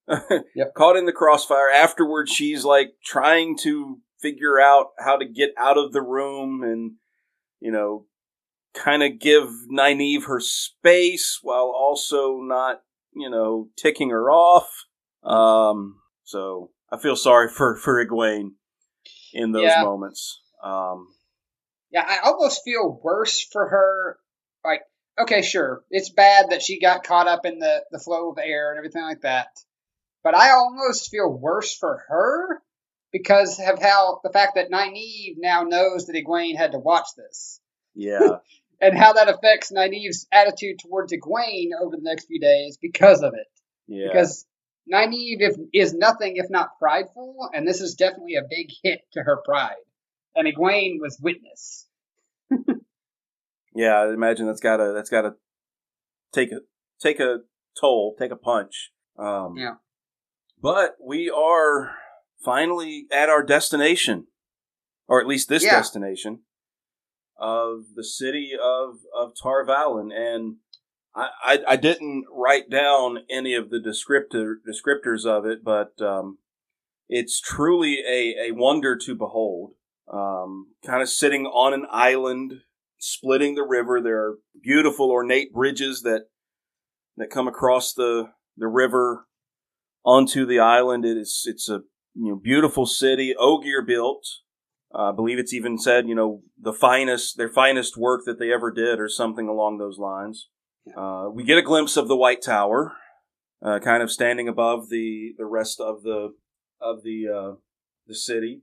Yep. 0.56 0.74
Caught 0.74 0.98
in 0.98 1.06
the 1.06 1.12
crossfire. 1.14 1.70
Afterwards, 1.70 2.32
she's 2.32 2.66
like 2.66 2.94
trying 3.04 3.56
to 3.60 4.00
figure 4.22 4.60
out 4.60 4.88
how 4.98 5.18
to 5.18 5.26
get 5.26 5.52
out 5.58 5.78
of 5.78 5.92
the 5.92 6.02
room 6.02 6.64
and 6.64 6.94
you 7.60 7.72
know 7.72 8.06
kind 8.74 9.04
of 9.04 9.20
give 9.20 9.50
Nynaeve 9.72 10.26
her 10.28 10.40
space 10.40 11.40
while 11.42 11.74
also 11.76 12.40
not 12.42 12.82
you 13.16 13.30
know 13.30 13.70
ticking 13.78 14.10
her 14.12 14.30
off. 14.30 14.70
Um, 15.24 15.98
so 16.24 16.72
I 16.92 16.98
feel 16.98 17.16
sorry 17.16 17.50
for 17.50 17.76
for 17.76 18.04
Egwene 18.06 18.52
in 19.34 19.52
those 19.52 19.64
Yeah. 19.64 19.84
moments. 19.84 20.42
Um, 20.64 21.08
Yeah, 21.92 22.06
I 22.08 22.20
almost 22.30 22.64
feel 22.64 23.00
worse 23.02 23.42
for 23.52 23.68
her. 23.68 24.20
Like, 24.64 24.82
okay, 25.20 25.42
sure, 25.42 25.84
it's 25.90 26.10
bad 26.10 26.48
that 26.52 26.62
she 26.62 26.80
got 26.80 27.04
caught 27.04 27.28
up 27.28 27.46
in 27.46 27.60
the, 27.60 27.84
the 27.92 28.00
flow 28.00 28.32
of 28.32 28.38
air 28.38 28.72
and 28.72 28.78
everything 28.78 29.02
like 29.02 29.22
that. 29.22 29.48
But 30.24 30.36
I 30.36 30.52
almost 30.52 31.10
feel 31.10 31.32
worse 31.32 31.76
for 31.76 32.04
her 32.10 32.62
because 33.12 33.60
of 33.60 33.82
how 33.82 34.20
the 34.24 34.30
fact 34.30 34.56
that 34.56 34.72
Nynaeve 34.72 35.36
now 35.38 35.64
knows 35.64 36.06
that 36.06 36.16
Egwene 36.16 36.58
had 36.58 36.74
to 36.74 36.80
watch 36.80 37.08
this. 37.18 37.60
yeah, 37.96 38.38
And 38.82 38.98
how 38.98 39.12
that 39.14 39.28
affects 39.28 39.72
Nynaeve's 39.74 40.26
attitude 40.32 40.80
towards 40.80 41.12
Egwene 41.12 41.72
over 41.82 41.98
the 41.98 42.02
next 42.02 42.28
few 42.28 42.40
days 42.40 42.78
because 42.82 43.22
of 43.24 43.34
it. 43.34 43.48
yeah. 43.88 44.08
Because 44.08 44.46
Nynaeve 44.92 45.42
if, 45.42 45.56
is 45.74 45.94
nothing 45.94 46.38
if 46.38 46.50
not 46.50 46.80
prideful, 46.80 47.50
and 47.54 47.68
this 47.68 47.82
is 47.82 47.96
definitely 47.96 48.36
a 48.36 48.48
big 48.50 48.70
hit 48.82 49.02
to 49.14 49.22
her 49.22 49.42
pride. 49.44 49.76
And 50.36 50.48
Egwene 50.48 51.00
was 51.02 51.20
witness. 51.22 51.88
Yeah, 53.76 53.94
I 54.02 54.14
imagine 54.14 54.48
that's 54.48 54.60
gotta 54.62 54.94
that's 54.96 55.10
gotta 55.10 55.36
take 56.34 56.52
a 56.52 56.60
take 57.02 57.20
a 57.20 57.38
toll, 57.80 58.16
take 58.18 58.32
a 58.32 58.36
punch. 58.36 58.92
Um, 59.18 59.56
Yeah. 59.58 59.76
But 60.62 60.96
we 61.02 61.30
are 61.30 61.96
finally 62.44 63.08
at 63.12 63.30
our 63.30 63.44
destination, 63.44 64.28
or 65.08 65.20
at 65.22 65.28
least 65.28 65.50
this 65.50 65.64
Yeah. 65.64 65.78
destination 65.78 66.44
of 67.38 67.96
the 67.96 68.04
city 68.04 68.52
of 68.62 69.00
of 69.16 69.34
Tar 69.42 69.66
Valon, 69.66 70.12
and 70.14 70.58
I, 71.16 71.30
I 71.44 71.64
I 71.70 71.76
didn't 71.76 72.26
write 72.32 72.70
down 72.70 73.20
any 73.30 73.54
of 73.56 73.70
the 73.70 73.80
descriptor 73.80 74.56
descriptors 74.68 75.26
of 75.26 75.46
it, 75.46 75.64
but 75.64 76.00
um, 76.02 76.40
it's 77.08 77.40
truly 77.40 78.00
a 78.06 78.50
a 78.50 78.52
wonder 78.52 78.96
to 78.98 79.16
behold. 79.16 79.74
um, 80.12 80.74
kind 80.84 81.04
of 81.04 81.10
sitting 81.10 81.46
on 81.46 81.72
an 81.72 81.86
island, 81.92 82.62
splitting 82.98 83.54
the 83.54 83.62
river. 83.64 84.02
There 84.02 84.18
are 84.18 84.40
beautiful, 84.60 85.12
ornate 85.12 85.54
bridges 85.54 86.02
that 86.02 86.30
that 87.16 87.30
come 87.30 87.48
across 87.48 87.94
the 87.94 88.32
the 88.58 88.68
river 88.68 89.28
onto 90.04 90.46
the 90.48 90.58
island. 90.60 91.06
It 91.06 91.16
is 91.16 91.44
it's 91.46 91.70
a 91.70 91.84
you 92.20 92.32
know 92.32 92.36
beautiful 92.36 92.86
city, 92.86 93.34
Ogier 93.38 93.82
built. 93.82 94.26
Uh, 94.94 95.12
I 95.12 95.16
believe 95.16 95.40
it's 95.40 95.54
even 95.54 95.78
said 95.78 96.08
you 96.08 96.16
know 96.16 96.42
the 96.60 96.74
finest 96.74 97.38
their 97.38 97.50
finest 97.50 97.98
work 97.98 98.22
that 98.26 98.40
they 98.40 98.52
ever 98.52 98.72
did, 98.72 99.00
or 99.00 99.08
something 99.08 99.48
along 99.48 99.78
those 99.78 99.98
lines. 99.98 100.50
Uh, 100.96 101.30
we 101.32 101.44
get 101.44 101.58
a 101.58 101.64
glimpse 101.64 101.98
of 101.98 102.08
the 102.08 102.16
White 102.16 102.42
Tower, 102.42 102.94
uh, 103.64 103.80
kind 103.80 104.04
of 104.04 104.12
standing 104.12 104.48
above 104.48 104.90
the 104.90 105.34
the 105.38 105.46
rest 105.46 105.80
of 105.80 106.04
the 106.04 106.34
of 106.82 107.04
the 107.04 107.28
uh, 107.28 107.56
the 108.08 108.16
city, 108.16 108.62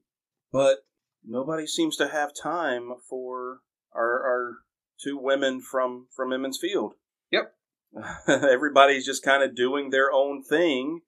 but 0.53 0.79
nobody 1.25 1.67
seems 1.67 1.97
to 1.97 2.09
have 2.09 2.31
time 2.35 2.93
for 3.09 3.61
our, 3.95 4.23
our 4.23 4.57
two 5.03 5.19
women 5.19 5.61
from 5.61 6.09
from 6.15 6.33
Emond's 6.33 6.59
Field. 6.59 6.95
Yep. 7.31 7.55
Everybody's 8.29 9.07
just 9.07 9.25
kind 9.25 9.43
of 9.43 9.55
doing 9.55 9.91
their 9.91 10.13
own 10.13 10.43
thing, 10.43 11.01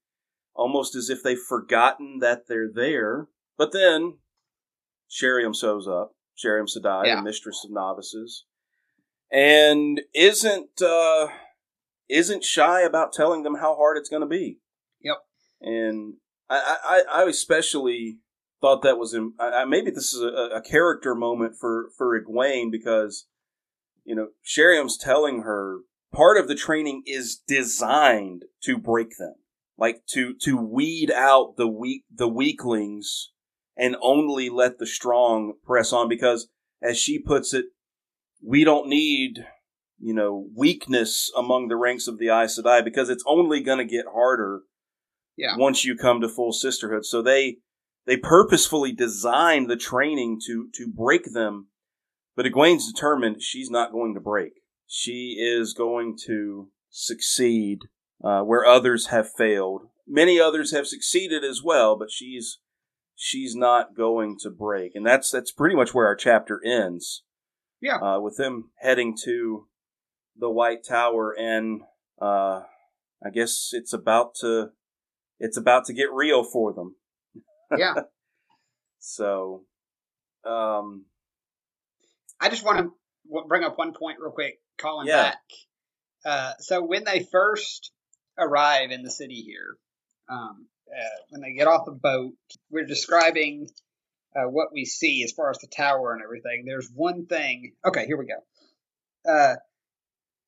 almost 0.58 0.94
as 0.94 1.08
if 1.08 1.22
they've 1.22 1.38
forgotten 1.38 2.18
that 2.18 2.48
they're 2.48 2.70
there. 2.72 3.28
But 3.56 3.72
then 3.72 4.18
Sheriam 5.08 5.54
shows 5.54 5.88
up, 5.88 6.14
Sheriam 6.36 6.66
Sedai, 6.66 7.06
Yeah. 7.06 7.16
the 7.16 7.22
mistress 7.22 7.64
of 7.64 7.70
novices, 7.70 8.44
and 9.32 10.00
isn't 10.14 10.82
uh, 10.82 11.28
isn't 12.08 12.44
shy 12.44 12.82
about 12.82 13.12
telling 13.12 13.42
them 13.42 13.56
how 13.56 13.74
hard 13.74 13.96
it's 13.96 14.08
going 14.10 14.22
to 14.22 14.26
be. 14.28 14.58
Yep. 15.00 15.16
And 15.60 16.14
I, 16.50 17.02
I, 17.12 17.22
I 17.22 17.28
especially 17.28 18.18
thought 18.60 18.82
that 18.82 18.98
was 18.98 19.14
im- 19.14 19.34
I, 19.38 19.48
I, 19.62 19.64
maybe 19.64 19.90
this 19.90 20.12
is 20.12 20.20
a, 20.22 20.56
a 20.56 20.62
character 20.62 21.14
moment 21.14 21.54
for 21.58 21.90
for 21.96 22.18
Egwene 22.20 22.70
because 22.70 23.26
you 24.04 24.14
know 24.14 24.28
Sheriam's 24.44 24.96
telling 24.96 25.42
her 25.42 25.80
part 26.12 26.36
of 26.38 26.48
the 26.48 26.54
training 26.54 27.02
is 27.06 27.36
designed 27.46 28.44
to 28.62 28.78
break 28.78 29.16
them, 29.18 29.34
like 29.78 30.04
to 30.10 30.34
to 30.42 30.56
weed 30.56 31.10
out 31.10 31.54
the 31.56 31.68
weak 31.68 32.04
the 32.14 32.28
weaklings 32.28 33.30
and 33.76 33.96
only 34.02 34.48
let 34.50 34.78
the 34.78 34.86
strong 34.86 35.54
press 35.64 35.92
on 35.92 36.08
because 36.08 36.48
as 36.82 36.98
she 36.98 37.18
puts 37.18 37.54
it, 37.54 37.66
we 38.44 38.64
don't 38.64 38.88
need 38.88 39.44
you 40.00 40.14
know 40.14 40.46
weakness 40.56 41.30
among 41.36 41.68
the 41.68 41.76
ranks 41.76 42.06
of 42.08 42.18
the 42.18 42.28
Aes 42.28 42.58
Sedai 42.58 42.84
because 42.84 43.08
it's 43.08 43.24
only 43.26 43.60
going 43.60 43.78
to 43.78 43.84
get 43.84 44.04
harder 44.12 44.62
Yeah. 45.36 45.56
once 45.56 45.84
you 45.84 45.96
come 45.96 46.20
to 46.20 46.28
full 46.28 46.52
sisterhood. 46.52 47.04
So 47.04 47.22
they 47.22 47.58
they 48.06 48.16
purposefully 48.16 48.92
designed 48.92 49.70
the 49.70 49.76
training 49.76 50.40
to 50.46 50.68
to 50.74 50.88
break 50.88 51.32
them, 51.32 51.68
but 52.34 52.46
Egwene's 52.46 52.90
determined 52.92 53.42
she's 53.42 53.70
not 53.70 53.92
going 53.92 54.14
to 54.14 54.20
break. 54.20 54.52
She 54.86 55.36
is 55.38 55.74
going 55.74 56.16
to 56.26 56.70
succeed 56.90 57.80
uh, 58.22 58.42
where 58.42 58.64
others 58.64 59.06
have 59.06 59.30
failed. 59.32 59.82
Many 60.06 60.40
others 60.40 60.72
have 60.72 60.86
succeeded 60.86 61.44
as 61.44 61.62
well, 61.62 61.96
but 61.96 62.10
she's 62.10 62.58
she's 63.14 63.54
not 63.56 63.96
going 63.96 64.36
to 64.42 64.50
break, 64.50 64.92
and 64.94 65.06
that's 65.06 65.30
that's 65.30 65.52
pretty 65.52 65.76
much 65.76 65.92
where 65.94 66.06
our 66.06 66.16
chapter 66.16 66.60
ends. 66.64 67.24
Yeah. 67.80 67.98
uh, 67.98 68.18
with 68.18 68.36
them 68.36 68.70
heading 68.80 69.16
to 69.24 69.68
the 70.36 70.50
White 70.50 70.82
Tower, 70.84 71.32
and 71.38 71.82
uh, 72.20 72.62
I 73.24 73.30
guess 73.32 73.70
it's 73.72 73.92
about 73.92 74.34
to 74.40 74.70
it's 75.38 75.56
about 75.56 75.84
to 75.84 75.92
get 75.92 76.12
real 76.12 76.42
for 76.42 76.72
them. 76.72 76.96
Yeah. 77.76 77.94
So, 79.00 79.62
um, 80.44 81.04
I 82.40 82.48
just 82.50 82.64
want 82.64 82.78
to 82.78 82.92
bring 83.46 83.62
up 83.64 83.78
one 83.78 83.92
point 83.92 84.18
real 84.20 84.32
quick, 84.32 84.60
calling 84.76 85.06
Yeah. 85.06 85.22
back. 85.22 85.38
Uh, 86.24 86.52
so 86.58 86.84
when 86.84 87.04
they 87.04 87.26
first 87.30 87.92
arrive 88.38 88.90
in 88.90 89.02
the 89.02 89.10
city 89.10 89.42
here, 89.42 89.76
um, 90.28 90.66
uh, 90.90 91.22
when 91.30 91.40
they 91.40 91.52
get 91.52 91.66
off 91.66 91.84
the 91.84 91.92
boat, 91.92 92.34
we're 92.70 92.86
describing 92.86 93.68
uh, 94.36 94.48
what 94.48 94.72
we 94.72 94.84
see 94.84 95.22
as 95.24 95.32
far 95.32 95.50
as 95.50 95.58
the 95.58 95.66
tower 95.66 96.12
and 96.12 96.22
everything. 96.22 96.64
There's 96.64 96.90
one 96.94 97.26
thing. 97.26 97.72
Okay, 97.84 98.06
here 98.06 98.16
we 98.16 98.26
go. 98.26 99.30
Uh, 99.30 99.56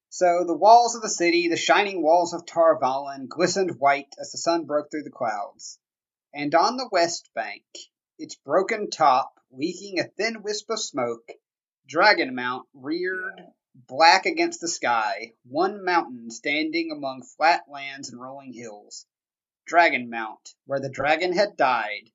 so 0.09 0.45
the 0.47 0.57
walls 0.57 0.97
of 0.97 1.03
the 1.03 1.09
city, 1.09 1.49
the 1.49 1.57
shining 1.57 2.03
walls 2.03 2.34
of 2.34 2.47
Tar 2.47 2.78
Valon, 2.80 3.28
glistened 3.28 3.78
white 3.78 4.12
as 4.18 4.32
the 4.32 4.38
sun 4.38 4.64
broke 4.64 4.91
through 4.91 5.05
the 5.05 5.11
clouds. 5.11 5.78
And 6.34 6.55
on 6.55 6.76
the 6.76 6.88
west 6.91 7.30
bank, 7.34 7.64
its 8.18 8.34
broken 8.34 8.91
top 8.91 9.32
leaking 9.53 9.99
a 9.99 10.05
thin 10.05 10.43
wisp 10.43 10.70
of 10.70 10.80
smoke, 10.80 11.30
Dragon 11.86 12.34
Mount 12.34 12.66
reared 12.74 13.41
black 13.75 14.27
against 14.27 14.61
the 14.61 14.68
sky, 14.68 15.33
one 15.45 15.85
mountain 15.85 16.31
standing 16.31 16.91
among 16.91 17.23
flat 17.37 17.62
lands 17.68 18.11
and 18.11 18.21
rolling 18.21 18.53
hills. 18.53 19.07
Dragon 19.66 20.11
Mount, 20.11 20.55
where 20.66 20.81
the 20.81 20.91
dragon 20.91 21.33
had 21.33 21.57
died. 21.57 22.11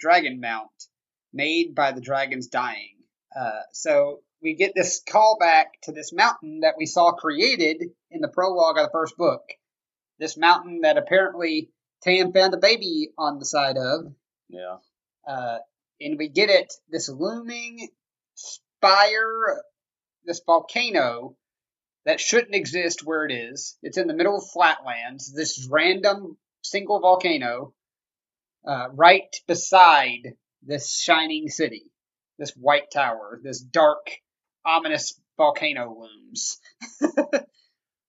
Dragon 0.00 0.40
Mount, 0.40 0.70
made 1.32 1.74
by 1.74 1.92
the 1.92 2.00
dragon's 2.00 2.48
dying. 2.48 2.96
Uh, 3.38 3.60
so 3.72 4.20
we 4.42 4.54
get 4.54 4.72
this 4.74 5.02
callback 5.08 5.66
to 5.82 5.92
this 5.92 6.12
mountain 6.12 6.60
that 6.60 6.74
we 6.76 6.86
saw 6.86 7.12
created 7.12 7.82
in 8.10 8.20
the 8.20 8.28
prologue 8.28 8.78
of 8.78 8.86
the 8.86 8.92
first 8.92 9.16
book. 9.16 9.42
This 10.18 10.36
mountain 10.36 10.80
that 10.82 10.96
apparently 10.98 11.70
Tam 12.02 12.32
found 12.32 12.54
a 12.54 12.58
baby 12.58 13.10
on 13.18 13.38
the 13.38 13.44
side 13.44 13.76
of. 13.76 14.12
yeah, 14.48 14.76
Uh, 15.26 15.58
and 16.00 16.18
we 16.18 16.28
get 16.28 16.50
it 16.50 16.72
this 16.88 17.08
looming 17.08 17.88
spire, 18.34 19.62
this 20.26 20.42
volcano 20.44 21.36
that 22.04 22.20
shouldn't 22.20 22.54
exist 22.54 23.04
where 23.04 23.24
it 23.24 23.32
is. 23.32 23.76
It's 23.82 23.98
in 23.98 24.06
the 24.06 24.14
middle 24.14 24.36
of 24.36 24.48
flatlands. 24.50 25.32
This 25.32 25.66
random 25.70 26.36
single 26.62 27.00
volcano, 27.00 27.72
uh, 28.66 28.88
right 28.92 29.34
beside 29.46 30.34
this 30.62 30.98
shining 30.98 31.48
city, 31.48 31.90
this 32.38 32.52
white 32.52 32.90
tower, 32.92 33.40
this 33.42 33.60
dark, 33.60 34.06
ominous 34.64 35.20
volcano 35.36 35.96
looms. 35.98 36.58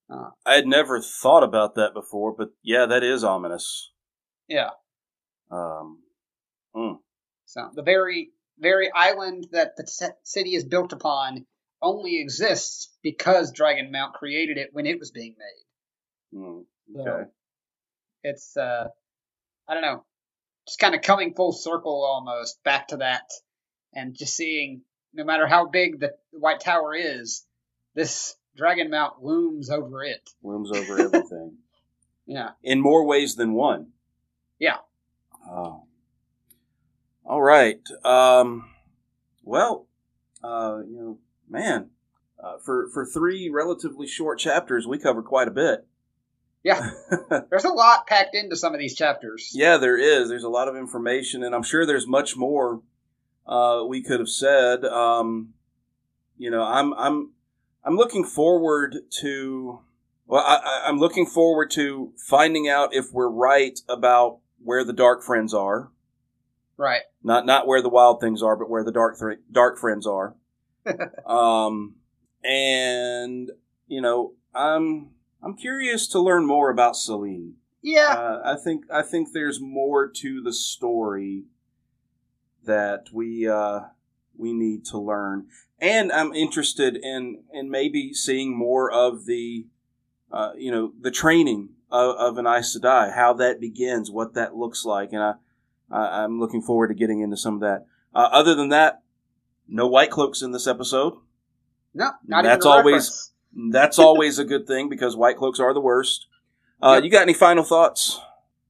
I 0.09 0.55
had 0.55 0.67
never 0.67 1.01
thought 1.01 1.43
about 1.43 1.75
that 1.75 1.93
before, 1.93 2.33
but 2.37 2.49
yeah, 2.63 2.85
that 2.85 3.03
is 3.03 3.23
ominous. 3.23 3.91
yeah. 4.47 4.69
Um, 5.51 5.99
mm, 6.75 6.97
So 7.45 7.69
the 7.73 7.83
very 7.83 8.31
very 8.59 8.91
island 8.91 9.47
that 9.51 9.75
the 9.77 10.13
city 10.23 10.55
is 10.55 10.65
built 10.65 10.93
upon 10.93 11.45
only 11.81 12.19
exists 12.19 12.89
because 13.03 13.51
Dragon 13.51 13.91
Mount 13.91 14.13
created 14.13 14.57
it 14.57 14.69
when 14.73 14.85
it 14.85 14.99
was 14.99 15.11
being 15.11 15.35
made. 15.37 16.39
mm, 16.39 16.63
So 16.93 17.01
okay. 17.01 17.29
It's 18.23 18.57
uh 18.57 18.87
I 19.67 19.73
don't 19.73 19.83
know, 19.83 20.03
just 20.67 20.79
kind 20.79 20.95
of 20.95 21.01
coming 21.01 21.33
full 21.33 21.51
circle 21.51 22.03
almost 22.05 22.63
back 22.63 22.89
to 22.89 22.97
that 22.97 23.29
and 23.93 24.15
just 24.17 24.35
seeing 24.35 24.81
no 25.13 25.23
matter 25.23 25.47
how 25.47 25.67
big 25.67 25.99
the 25.99 26.13
White 26.31 26.59
Tower 26.59 26.93
is, 26.95 27.45
this 27.95 28.35
Dragon 28.55 28.89
Mount 28.89 29.23
looms 29.23 29.69
over 29.69 30.03
it. 30.03 30.29
Looms 30.43 30.71
over 30.71 30.99
everything 30.99 31.57
Yeah. 32.25 32.51
in 32.63 32.81
more 32.81 33.05
ways 33.05 33.35
than 33.35 33.53
one. 33.53 33.87
Yeah. 34.59 34.77
Oh. 35.49 35.83
All 37.25 37.41
right. 37.41 37.79
Um, 38.03 38.69
well, 39.43 39.85
uh, 40.43 40.79
you 40.87 40.95
know, 40.97 41.19
man, 41.49 41.89
uh, 42.41 42.57
for 42.63 42.89
for 42.93 43.05
three 43.05 43.49
relatively 43.49 44.07
short 44.07 44.39
chapters, 44.39 44.87
we 44.87 44.99
covered 44.99 45.25
quite 45.25 45.47
a 45.47 45.51
bit. 45.51 45.87
Yeah. 46.63 46.89
There's 47.49 47.63
a 47.63 47.69
lot 47.69 48.07
packed 48.07 48.35
into 48.35 48.55
some 48.55 48.73
of 48.73 48.79
these 48.79 48.95
chapters. 48.95 49.51
Yeah, 49.53 49.77
there 49.77 49.97
is. 49.97 50.27
There's 50.27 50.43
a 50.43 50.49
lot 50.49 50.67
of 50.67 50.75
information, 50.75 51.43
and 51.43 51.55
I'm 51.55 51.63
sure 51.63 51.85
there's 51.85 52.07
much 52.07 52.35
more 52.35 52.81
uh, 53.45 53.83
we 53.87 54.03
could 54.03 54.19
have 54.19 54.29
said. 54.29 54.83
Um, 54.83 55.53
you 56.37 56.51
know, 56.51 56.63
I'm 56.63 56.93
I'm 56.93 57.31
I'm 57.83 57.95
looking 57.95 58.25
forward 58.25 58.97
to. 59.21 59.79
Well, 60.25 60.43
I, 60.45 60.83
I'm 60.85 60.99
looking 60.99 61.25
forward 61.25 61.71
to 61.71 62.11
finding 62.17 62.67
out 62.67 62.93
if 62.93 63.13
we're 63.13 63.29
right 63.29 63.79
about 63.87 64.39
where 64.61 64.83
the 64.83 64.91
dark 64.91 65.23
friends 65.23 65.53
are. 65.53 65.89
Right. 66.75 67.03
Not 67.23 67.45
not 67.45 67.65
where 67.65 67.81
the 67.81 67.89
wild 67.89 68.19
things 68.19 68.43
are, 68.43 68.57
but 68.57 68.69
where 68.69 68.83
the 68.83 68.91
dark 68.91 69.17
thr 69.17 69.33
dark 69.51 69.77
friends 69.77 70.05
are. 70.05 70.35
um, 71.25 71.95
and 72.43 73.51
you 73.87 74.01
know, 74.01 74.33
I'm 74.53 75.11
I'm 75.43 75.55
curious 75.55 76.07
to 76.09 76.19
learn 76.19 76.45
more 76.45 76.69
about 76.69 76.95
Selene. 76.95 77.55
Yeah. 77.81 78.15
Uh, 78.17 78.41
I 78.43 78.55
think 78.61 78.85
I 78.91 79.01
think 79.01 79.29
there's 79.31 79.61
more 79.61 80.07
to 80.07 80.41
the 80.41 80.53
story 80.53 81.45
that 82.65 83.05
we 83.13 83.47
uh, 83.47 83.81
we 84.35 84.53
need 84.53 84.85
to 84.85 84.97
learn, 84.97 85.47
and 85.79 86.11
I'm 86.11 86.33
interested 86.33 86.97
in 86.97 87.43
in 87.53 87.69
maybe 87.69 88.13
seeing 88.13 88.57
more 88.57 88.91
of 88.91 89.25
the 89.25 89.67
uh, 90.31 90.51
you 90.57 90.71
know 90.71 90.91
the 90.99 91.11
training 91.11 91.69
of, 91.91 92.15
of 92.15 92.37
an 92.37 92.47
Aes 92.47 92.77
Sedai, 92.77 93.13
how 93.13 93.33
that 93.33 93.61
begins, 93.61 94.11
what 94.11 94.33
that 94.33 94.55
looks 94.55 94.83
like, 94.83 95.13
and 95.13 95.21
I, 95.21 95.33
I 95.89 96.23
I'm 96.23 96.39
looking 96.39 96.61
forward 96.61 96.89
to 96.89 96.93
getting 96.93 97.21
into 97.21 97.37
some 97.37 97.55
of 97.55 97.61
that. 97.61 97.85
Uh, 98.13 98.29
other 98.31 98.55
than 98.55 98.69
that, 98.69 99.03
no 99.67 99.87
white 99.87 100.11
cloaks 100.11 100.41
in 100.41 100.51
this 100.51 100.67
episode. 100.67 101.13
No, 101.93 102.11
not 102.25 102.43
That's 102.43 102.65
even 102.65 102.75
a 102.75 102.77
always-. 102.77 103.31
That's 103.71 103.97
always 103.97 104.37
a 104.37 104.45
good 104.45 104.67
thing 104.67 104.87
because 104.87 105.15
white 105.15 105.37
cloaks 105.37 105.59
are 105.59 105.73
the 105.73 105.81
worst. 105.81 106.27
Uh, 106.81 106.95
Yep. 106.95 107.03
You 107.03 107.09
got 107.09 107.21
any 107.23 107.33
final 107.33 107.63
thoughts? 107.63 108.19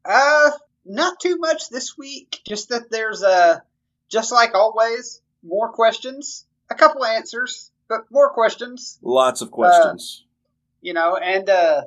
Uh, 0.05 0.51
not 0.85 1.19
too 1.19 1.37
much 1.37 1.69
this 1.69 1.97
week. 1.97 2.39
Just 2.47 2.69
that 2.69 2.89
there's 2.89 3.21
uh, 3.21 3.59
just 4.07 4.31
like 4.31 4.55
always, 4.55 5.21
more 5.43 5.73
questions, 5.73 6.45
a 6.69 6.75
couple 6.75 7.03
answers, 7.03 7.71
but 7.89 8.05
more 8.09 8.29
questions. 8.31 8.97
Lots 9.01 9.41
of 9.41 9.51
questions. 9.51 10.23
You 10.81 10.93
know, 10.93 11.17
and 11.17 11.49
uh, 11.49 11.81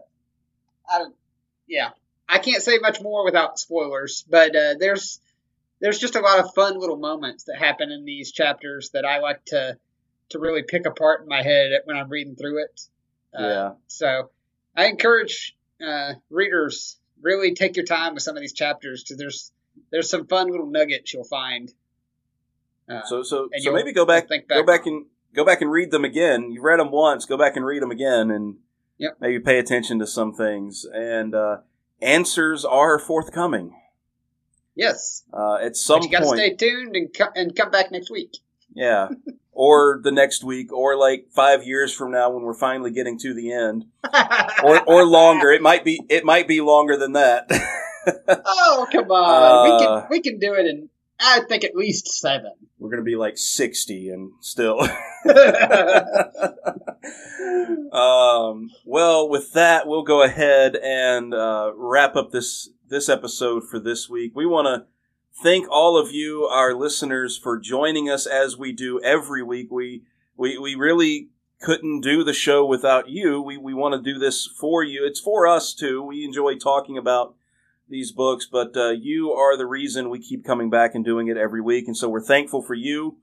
I, 0.87 1.07
yeah, 1.67 1.91
I 2.29 2.39
can't 2.39 2.63
say 2.63 2.79
much 2.79 3.01
more 3.01 3.25
without 3.25 3.59
spoilers. 3.59 4.25
But 4.29 4.55
uh, 4.55 4.75
there's 4.79 5.21
there's 5.81 5.99
just 5.99 6.17
a 6.17 6.21
lot 6.21 6.39
of 6.39 6.55
fun 6.55 6.79
little 6.79 6.97
moments 6.97 7.45
that 7.45 7.57
happen 7.59 7.91
in 7.91 8.05
these 8.05 8.33
chapters 8.33 8.91
that 8.91 9.05
I 9.05 9.19
like 9.19 9.45
to 9.47 9.77
to 10.31 10.39
really 10.39 10.63
pick 10.63 10.87
apart 10.87 11.23
in 11.23 11.29
my 11.29 11.43
head 11.43 11.73
when 11.85 11.97
I'm 11.97 12.09
reading 12.09 12.37
through 12.37 12.63
it. 12.63 12.81
Uh, 13.37 13.43
yeah. 13.43 13.71
So 13.89 14.31
I 14.77 14.87
encourage 14.87 15.57
uh, 15.85 16.15
readers 16.31 16.99
really 17.21 17.55
take 17.55 17.77
your 17.77 17.87
time 17.87 18.15
with 18.15 18.23
some 18.23 18.37
of 18.37 18.41
these 18.41 18.53
chapters 18.53 19.03
because 19.03 19.19
there's 19.19 19.53
there's 19.91 20.09
some 20.11 20.27
fun 20.27 20.51
little 20.51 20.67
nuggets 20.67 21.13
you'll 21.13 21.25
find. 21.25 21.73
Uh, 22.89 23.03
So 23.05 23.23
so 23.23 23.49
so 23.59 23.73
maybe 23.73 23.93
go 23.93 24.05
back, 24.05 24.29
think 24.29 24.49
go 24.49 24.63
back 24.63 24.81
back 24.81 24.87
and 24.87 25.07
go 25.35 25.45
back 25.45 25.61
and 25.63 25.71
read 25.71 25.91
them 25.91 26.05
again. 26.05 26.51
You 26.51 26.61
read 26.63 26.81
them 26.81 26.91
once, 26.91 27.25
go 27.25 27.37
back 27.37 27.57
and 27.57 27.65
read 27.65 27.83
them 27.83 27.91
again, 27.91 28.31
and 28.31 28.57
Yep. 28.99 29.17
maybe 29.19 29.41
pay 29.41 29.59
attention 29.59 29.99
to 30.01 30.07
some 30.07 30.35
things. 30.35 30.85
And 30.93 31.35
uh, 31.35 31.59
answers 32.03 32.67
are 32.67 32.99
forthcoming 32.99 33.75
yes, 34.81 35.23
uh, 35.33 35.57
at 35.57 35.77
some 35.77 36.01
but 36.01 36.05
you 36.07 36.11
got 36.11 36.19
to 36.21 36.25
point. 36.27 36.39
stay 36.39 36.55
tuned 36.55 36.97
and 36.97 37.09
co- 37.17 37.33
and 37.35 37.55
come 37.55 37.71
back 37.71 37.93
next 37.93 38.11
week. 38.11 38.39
Yeah. 38.75 39.09
or 39.53 40.01
the 40.03 40.11
next 40.13 40.43
week, 40.45 40.73
or 40.73 40.97
like 40.97 41.27
five 41.35 41.65
years 41.65 41.93
from 41.93 42.11
now 42.11 42.31
when 42.31 42.43
we're 42.43 42.55
finally 42.55 42.91
getting 42.91 43.19
to 43.19 43.35
the 43.35 43.53
end, 43.53 43.85
or 44.65 44.81
or 44.85 45.05
longer. 45.05 45.51
It 45.51 45.63
might 45.63 45.85
be 45.85 46.03
it 46.09 46.25
might 46.25 46.49
be 46.49 46.61
longer 46.61 46.97
than 46.97 47.13
that. 47.13 47.47
oh 48.29 48.87
come 48.93 49.11
on, 49.11 49.65
we 49.65 49.71
Uh, 49.71 50.01
can 50.01 50.07
we 50.11 50.21
can 50.21 50.39
do 50.39 50.55
it 50.55 50.67
in 50.67 50.89
I 51.21 51.41
think 51.49 51.65
at 51.65 51.77
least 51.77 52.09
seven. 52.09 52.53
we're 52.79 52.91
gonna 52.91 53.03
be 53.03 53.17
like 53.17 53.37
sixty 53.37 54.09
and 54.09 54.33
still. 54.41 54.81
um, 57.93 58.71
well, 58.85 59.29
with 59.29 59.53
that, 59.53 59.87
we'll 59.87 60.03
go 60.03 60.23
ahead 60.23 60.77
and 60.77 61.35
uh, 61.35 61.73
wrap 61.77 62.17
up 62.17 62.33
this 62.33 62.71
this 62.89 63.09
episode 63.09 63.69
for 63.69 63.79
this 63.79 64.09
week. 64.09 64.33
We 64.35 64.47
want 64.47 64.67
to 64.67 64.87
thank 65.43 65.69
all 65.71 65.99
of 65.99 66.13
you, 66.13 66.45
our 66.45 66.75
listeners, 66.75 67.37
for 67.37 67.59
joining 67.59 68.09
us 68.09 68.27
as 68.27 68.57
we 68.57 68.73
do 68.73 69.01
every 69.03 69.43
week. 69.43 69.71
We 69.71 70.03
we 70.37 70.59
we 70.59 70.75
really 70.75 71.29
couldn't 71.61 72.01
do 72.01 72.25
the 72.25 72.33
show 72.33 72.65
without 72.65 73.09
you. 73.09 73.43
We 73.43 73.59
we 73.59 73.75
want 73.75 73.95
to 73.95 74.13
do 74.13 74.19
this 74.19 74.47
for 74.47 74.83
you. 74.83 75.05
It's 75.05 75.21
for 75.21 75.47
us 75.47 75.75
too. 75.75 76.03
We 76.03 76.25
enjoy 76.25 76.57
talking 76.57 76.97
about 76.97 77.35
these 77.91 78.13
books, 78.13 78.47
but 78.51 78.77
uh, 78.77 78.91
you 78.91 79.33
are 79.33 79.57
the 79.57 79.67
reason 79.67 80.09
we 80.09 80.21
keep 80.21 80.45
coming 80.45 80.71
back 80.71 80.95
and 80.95 81.05
doing 81.05 81.29
it 81.29 81.37
every 81.37 81.61
week, 81.61 81.87
and 81.87 81.97
so 81.97 82.09
we're 82.09 82.21
thankful 82.21 82.63
for 82.63 82.75
you. 82.75 83.19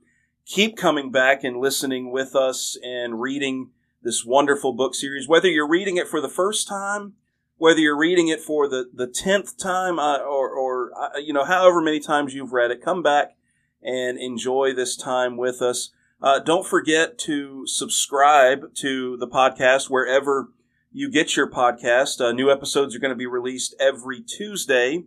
Keep 0.46 0.76
coming 0.76 1.10
back 1.10 1.44
and 1.44 1.58
listening 1.60 2.10
with 2.10 2.36
us 2.36 2.78
and 2.82 3.20
reading 3.20 3.70
this 4.02 4.24
wonderful 4.24 4.72
book 4.72 4.94
series. 4.94 5.28
Whether 5.28 5.48
you're 5.48 5.68
reading 5.68 5.96
it 5.96 6.08
for 6.08 6.20
the 6.20 6.28
first 6.28 6.68
time, 6.68 7.14
whether 7.56 7.80
you're 7.80 7.98
reading 7.98 8.28
it 8.28 8.40
for 8.40 8.68
the 8.68 8.88
the 8.94 9.06
tenth 9.06 9.58
time, 9.58 9.98
uh, 9.98 10.18
or 10.18 10.50
or 10.50 10.92
uh, 10.96 11.18
you 11.18 11.32
know 11.32 11.44
however 11.44 11.80
many 11.80 12.00
times 12.00 12.34
you've 12.34 12.52
read 12.52 12.70
it, 12.70 12.82
come 12.82 13.02
back 13.02 13.36
and 13.82 14.18
enjoy 14.18 14.72
this 14.72 14.96
time 14.96 15.36
with 15.36 15.60
us. 15.60 15.90
Uh, 16.20 16.40
don't 16.40 16.66
forget 16.66 17.18
to 17.18 17.66
subscribe 17.66 18.74
to 18.74 19.16
the 19.18 19.28
podcast 19.28 19.88
wherever 19.88 20.48
you 20.90 21.10
get 21.10 21.36
your 21.36 21.50
podcast. 21.50 22.20
Uh, 22.20 22.32
new 22.32 22.50
episodes 22.50 22.94
are 22.94 22.98
going 22.98 23.12
to 23.12 23.16
be 23.16 23.26
released 23.26 23.74
every 23.78 24.20
Tuesday, 24.20 25.04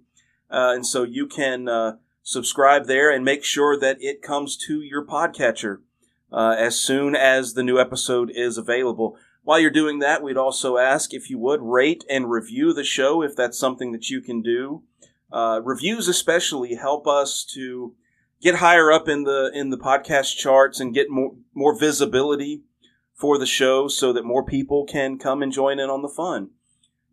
uh, 0.49 0.71
and 0.75 0.86
so 0.86 1.03
you 1.03 1.27
can 1.27 1.67
uh, 1.67 1.97
subscribe 2.23 2.86
there 2.86 3.11
and 3.11 3.25
make 3.25 3.43
sure 3.43 3.77
that 3.77 3.97
it 3.99 4.21
comes 4.21 4.57
to 4.57 4.82
your 4.82 5.05
podcatcher 5.05 5.77
uh, 6.32 6.55
as 6.57 6.79
soon 6.79 7.15
as 7.15 7.53
the 7.53 7.63
new 7.63 7.79
episode 7.79 8.32
is 8.34 8.57
available. 8.57 9.17
While 9.43 9.59
you're 9.59 9.71
doing 9.71 9.99
that, 9.99 10.21
we'd 10.21 10.38
also 10.38 10.77
ask 10.77 11.13
if 11.13 11.29
you 11.29 11.39
would 11.39 11.61
rate 11.61 12.03
and 12.09 12.29
review 12.29 12.73
the 12.73 12.84
show 12.84 13.23
if 13.23 13.36
that's 13.36 13.57
something 13.57 13.91
that 13.91 14.09
you 14.09 14.21
can 14.21 14.41
do. 14.41 14.84
Uh, 15.32 15.61
reviews 15.63 16.07
especially 16.07 16.75
help 16.75 17.07
us 17.07 17.43
to 17.55 17.95
get 18.41 18.55
higher 18.55 18.91
up 18.91 19.07
in 19.07 19.23
the 19.23 19.51
in 19.53 19.69
the 19.69 19.77
podcast 19.77 20.36
charts 20.38 20.79
and 20.79 20.93
get 20.93 21.09
more 21.09 21.36
more 21.53 21.77
visibility 21.77 22.63
for 23.22 23.38
the 23.38 23.45
show 23.45 23.88
so 23.88 24.11
that 24.11 24.26
more 24.26 24.43
people 24.43 24.84
can 24.84 25.19
come 25.19 25.43
and 25.43 25.51
join 25.51 25.80
in 25.80 25.91
on 25.91 26.01
the 26.01 26.09
fun. 26.09 26.49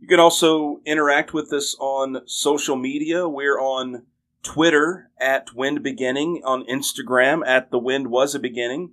You 0.00 0.08
can 0.08 0.18
also 0.18 0.80
interact 0.86 1.34
with 1.34 1.52
us 1.52 1.76
on 1.78 2.22
social 2.26 2.76
media. 2.76 3.28
We're 3.28 3.60
on 3.60 4.06
Twitter 4.42 5.10
at 5.20 5.54
Wind 5.54 5.82
Beginning, 5.82 6.40
on 6.44 6.64
Instagram 6.64 7.46
at 7.46 7.70
The 7.70 7.78
Wind 7.78 8.08
Was 8.08 8.34
a 8.34 8.38
Beginning, 8.38 8.92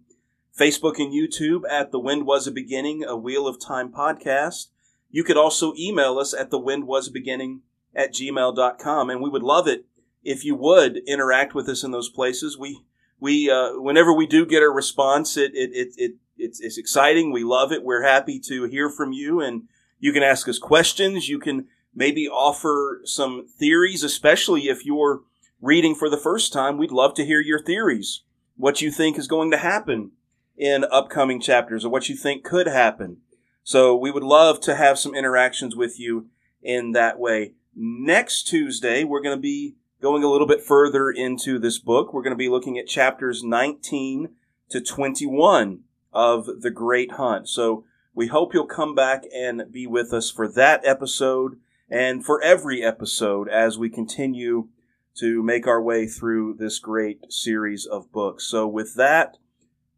Facebook 0.59 0.97
and 0.97 1.13
YouTube 1.13 1.61
at 1.69 1.91
The 1.91 1.99
Wind 1.99 2.25
Was 2.25 2.47
a 2.47 2.51
Beginning, 2.51 3.05
a 3.05 3.15
Wheel 3.15 3.47
of 3.47 3.61
Time 3.61 3.93
podcast. 3.93 4.67
You 5.09 5.23
could 5.23 5.37
also 5.37 5.73
email 5.79 6.19
us 6.19 6.33
at 6.33 6.51
The 6.51 6.59
Wind 6.59 6.85
Was 6.85 7.07
Beginning 7.07 7.61
at 7.95 8.13
gmail.com, 8.13 9.09
and 9.09 9.21
we 9.21 9.29
would 9.29 9.43
love 9.43 9.67
it 9.69 9.85
if 10.21 10.43
you 10.43 10.55
would 10.55 10.97
interact 11.07 11.55
with 11.55 11.69
us 11.69 11.83
in 11.83 11.91
those 11.91 12.09
places. 12.09 12.57
We 12.57 12.81
we 13.19 13.49
uh, 13.49 13.79
whenever 13.79 14.11
we 14.11 14.27
do 14.27 14.45
get 14.45 14.63
a 14.63 14.69
response, 14.69 15.37
it 15.37 15.51
it, 15.53 15.69
it, 15.73 15.93
it 15.97 16.15
it's, 16.37 16.59
it's 16.59 16.77
exciting. 16.77 17.31
We 17.31 17.43
love 17.43 17.71
it. 17.71 17.83
We're 17.83 18.03
happy 18.03 18.39
to 18.47 18.65
hear 18.65 18.89
from 18.89 19.13
you, 19.13 19.39
and 19.41 19.63
you 19.99 20.13
can 20.13 20.23
ask 20.23 20.47
us 20.47 20.59
questions. 20.59 21.29
You 21.29 21.39
can 21.39 21.67
maybe 21.93 22.27
offer 22.27 23.01
some 23.05 23.47
theories, 23.47 24.03
especially 24.03 24.67
if 24.67 24.85
you're 24.85 25.21
reading 25.61 25.95
for 25.95 26.09
the 26.09 26.17
first 26.17 26.51
time. 26.51 26.77
We'd 26.77 26.91
love 26.91 27.13
to 27.15 27.25
hear 27.25 27.39
your 27.39 27.61
theories. 27.61 28.23
What 28.57 28.81
you 28.81 28.91
think 28.91 29.17
is 29.17 29.27
going 29.27 29.51
to 29.51 29.57
happen 29.57 30.11
in 30.57 30.85
upcoming 30.91 31.41
chapters, 31.41 31.83
or 31.83 31.89
what 31.89 32.07
you 32.07 32.15
think 32.15 32.43
could 32.43 32.67
happen. 32.67 33.17
So 33.63 33.95
we 33.95 34.11
would 34.11 34.23
love 34.23 34.61
to 34.61 34.75
have 34.75 34.99
some 34.99 35.15
interactions 35.15 35.75
with 35.75 35.99
you 35.99 36.27
in 36.61 36.91
that 36.91 37.19
way. 37.19 37.53
Next 37.75 38.43
Tuesday, 38.43 39.03
we're 39.03 39.21
going 39.21 39.35
to 39.35 39.41
be 39.41 39.75
going 40.01 40.23
a 40.23 40.29
little 40.29 40.47
bit 40.47 40.61
further 40.61 41.09
into 41.09 41.57
this 41.59 41.79
book. 41.79 42.13
We're 42.13 42.21
going 42.21 42.31
to 42.31 42.37
be 42.37 42.47
looking 42.47 42.77
at 42.77 42.87
chapters 42.87 43.43
19 43.43 44.29
to 44.69 44.81
21 44.81 45.79
of 46.15 46.61
The 46.61 46.71
Great 46.71 47.11
Hunt. 47.11 47.47
So 47.47 47.83
we 48.15 48.27
hope 48.27 48.53
you'll 48.53 48.65
come 48.65 48.95
back 48.95 49.25
and 49.35 49.71
be 49.71 49.85
with 49.85 50.13
us 50.13 50.31
for 50.31 50.47
that 50.47 50.81
episode 50.85 51.59
and 51.89 52.25
for 52.25 52.41
every 52.41 52.81
episode 52.81 53.49
as 53.49 53.77
we 53.77 53.89
continue 53.89 54.69
to 55.15 55.43
make 55.43 55.67
our 55.67 55.81
way 55.81 56.07
through 56.07 56.55
this 56.55 56.79
great 56.79 57.31
series 57.31 57.85
of 57.85 58.11
books. 58.11 58.45
So 58.45 58.65
with 58.67 58.95
that, 58.95 59.37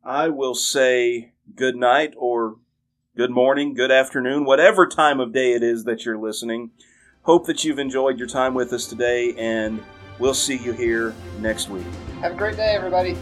I 0.03 0.29
will 0.29 0.55
say 0.55 1.33
good 1.55 1.75
night 1.75 2.13
or 2.17 2.57
good 3.15 3.31
morning, 3.31 3.73
good 3.73 3.91
afternoon, 3.91 4.45
whatever 4.45 4.87
time 4.87 5.19
of 5.19 5.33
day 5.33 5.53
it 5.53 5.63
is 5.63 5.85
that 5.85 6.05
you're 6.05 6.19
listening. 6.19 6.71
Hope 7.23 7.45
that 7.47 7.63
you've 7.63 7.79
enjoyed 7.79 8.17
your 8.19 8.27
time 8.27 8.53
with 8.53 8.71
us 8.73 8.85
today, 8.85 9.33
and 9.37 9.83
we'll 10.17 10.33
see 10.33 10.57
you 10.57 10.71
here 10.71 11.13
next 11.39 11.69
week. 11.69 11.85
Have 12.21 12.33
a 12.33 12.35
great 12.35 12.55
day, 12.55 12.73
everybody. 12.75 13.17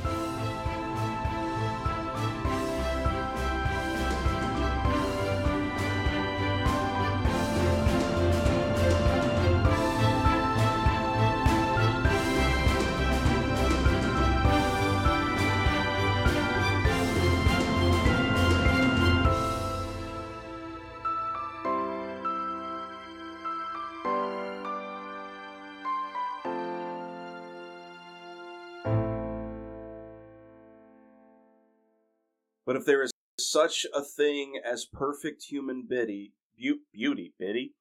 But 32.76 32.82
if 32.82 32.86
there 32.88 33.04
is 33.04 33.12
such 33.40 33.86
a 33.96 34.02
thing 34.02 34.60
as 34.62 34.84
perfect 34.84 35.44
human 35.46 35.84
beauty, 35.84 36.34
beau- 36.60 36.80
beauty, 36.92 37.32
Biddy, 37.40 37.72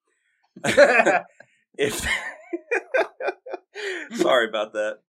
if 1.77 2.07
sorry 4.13 4.47
about 4.47 4.71
that. 4.71 4.99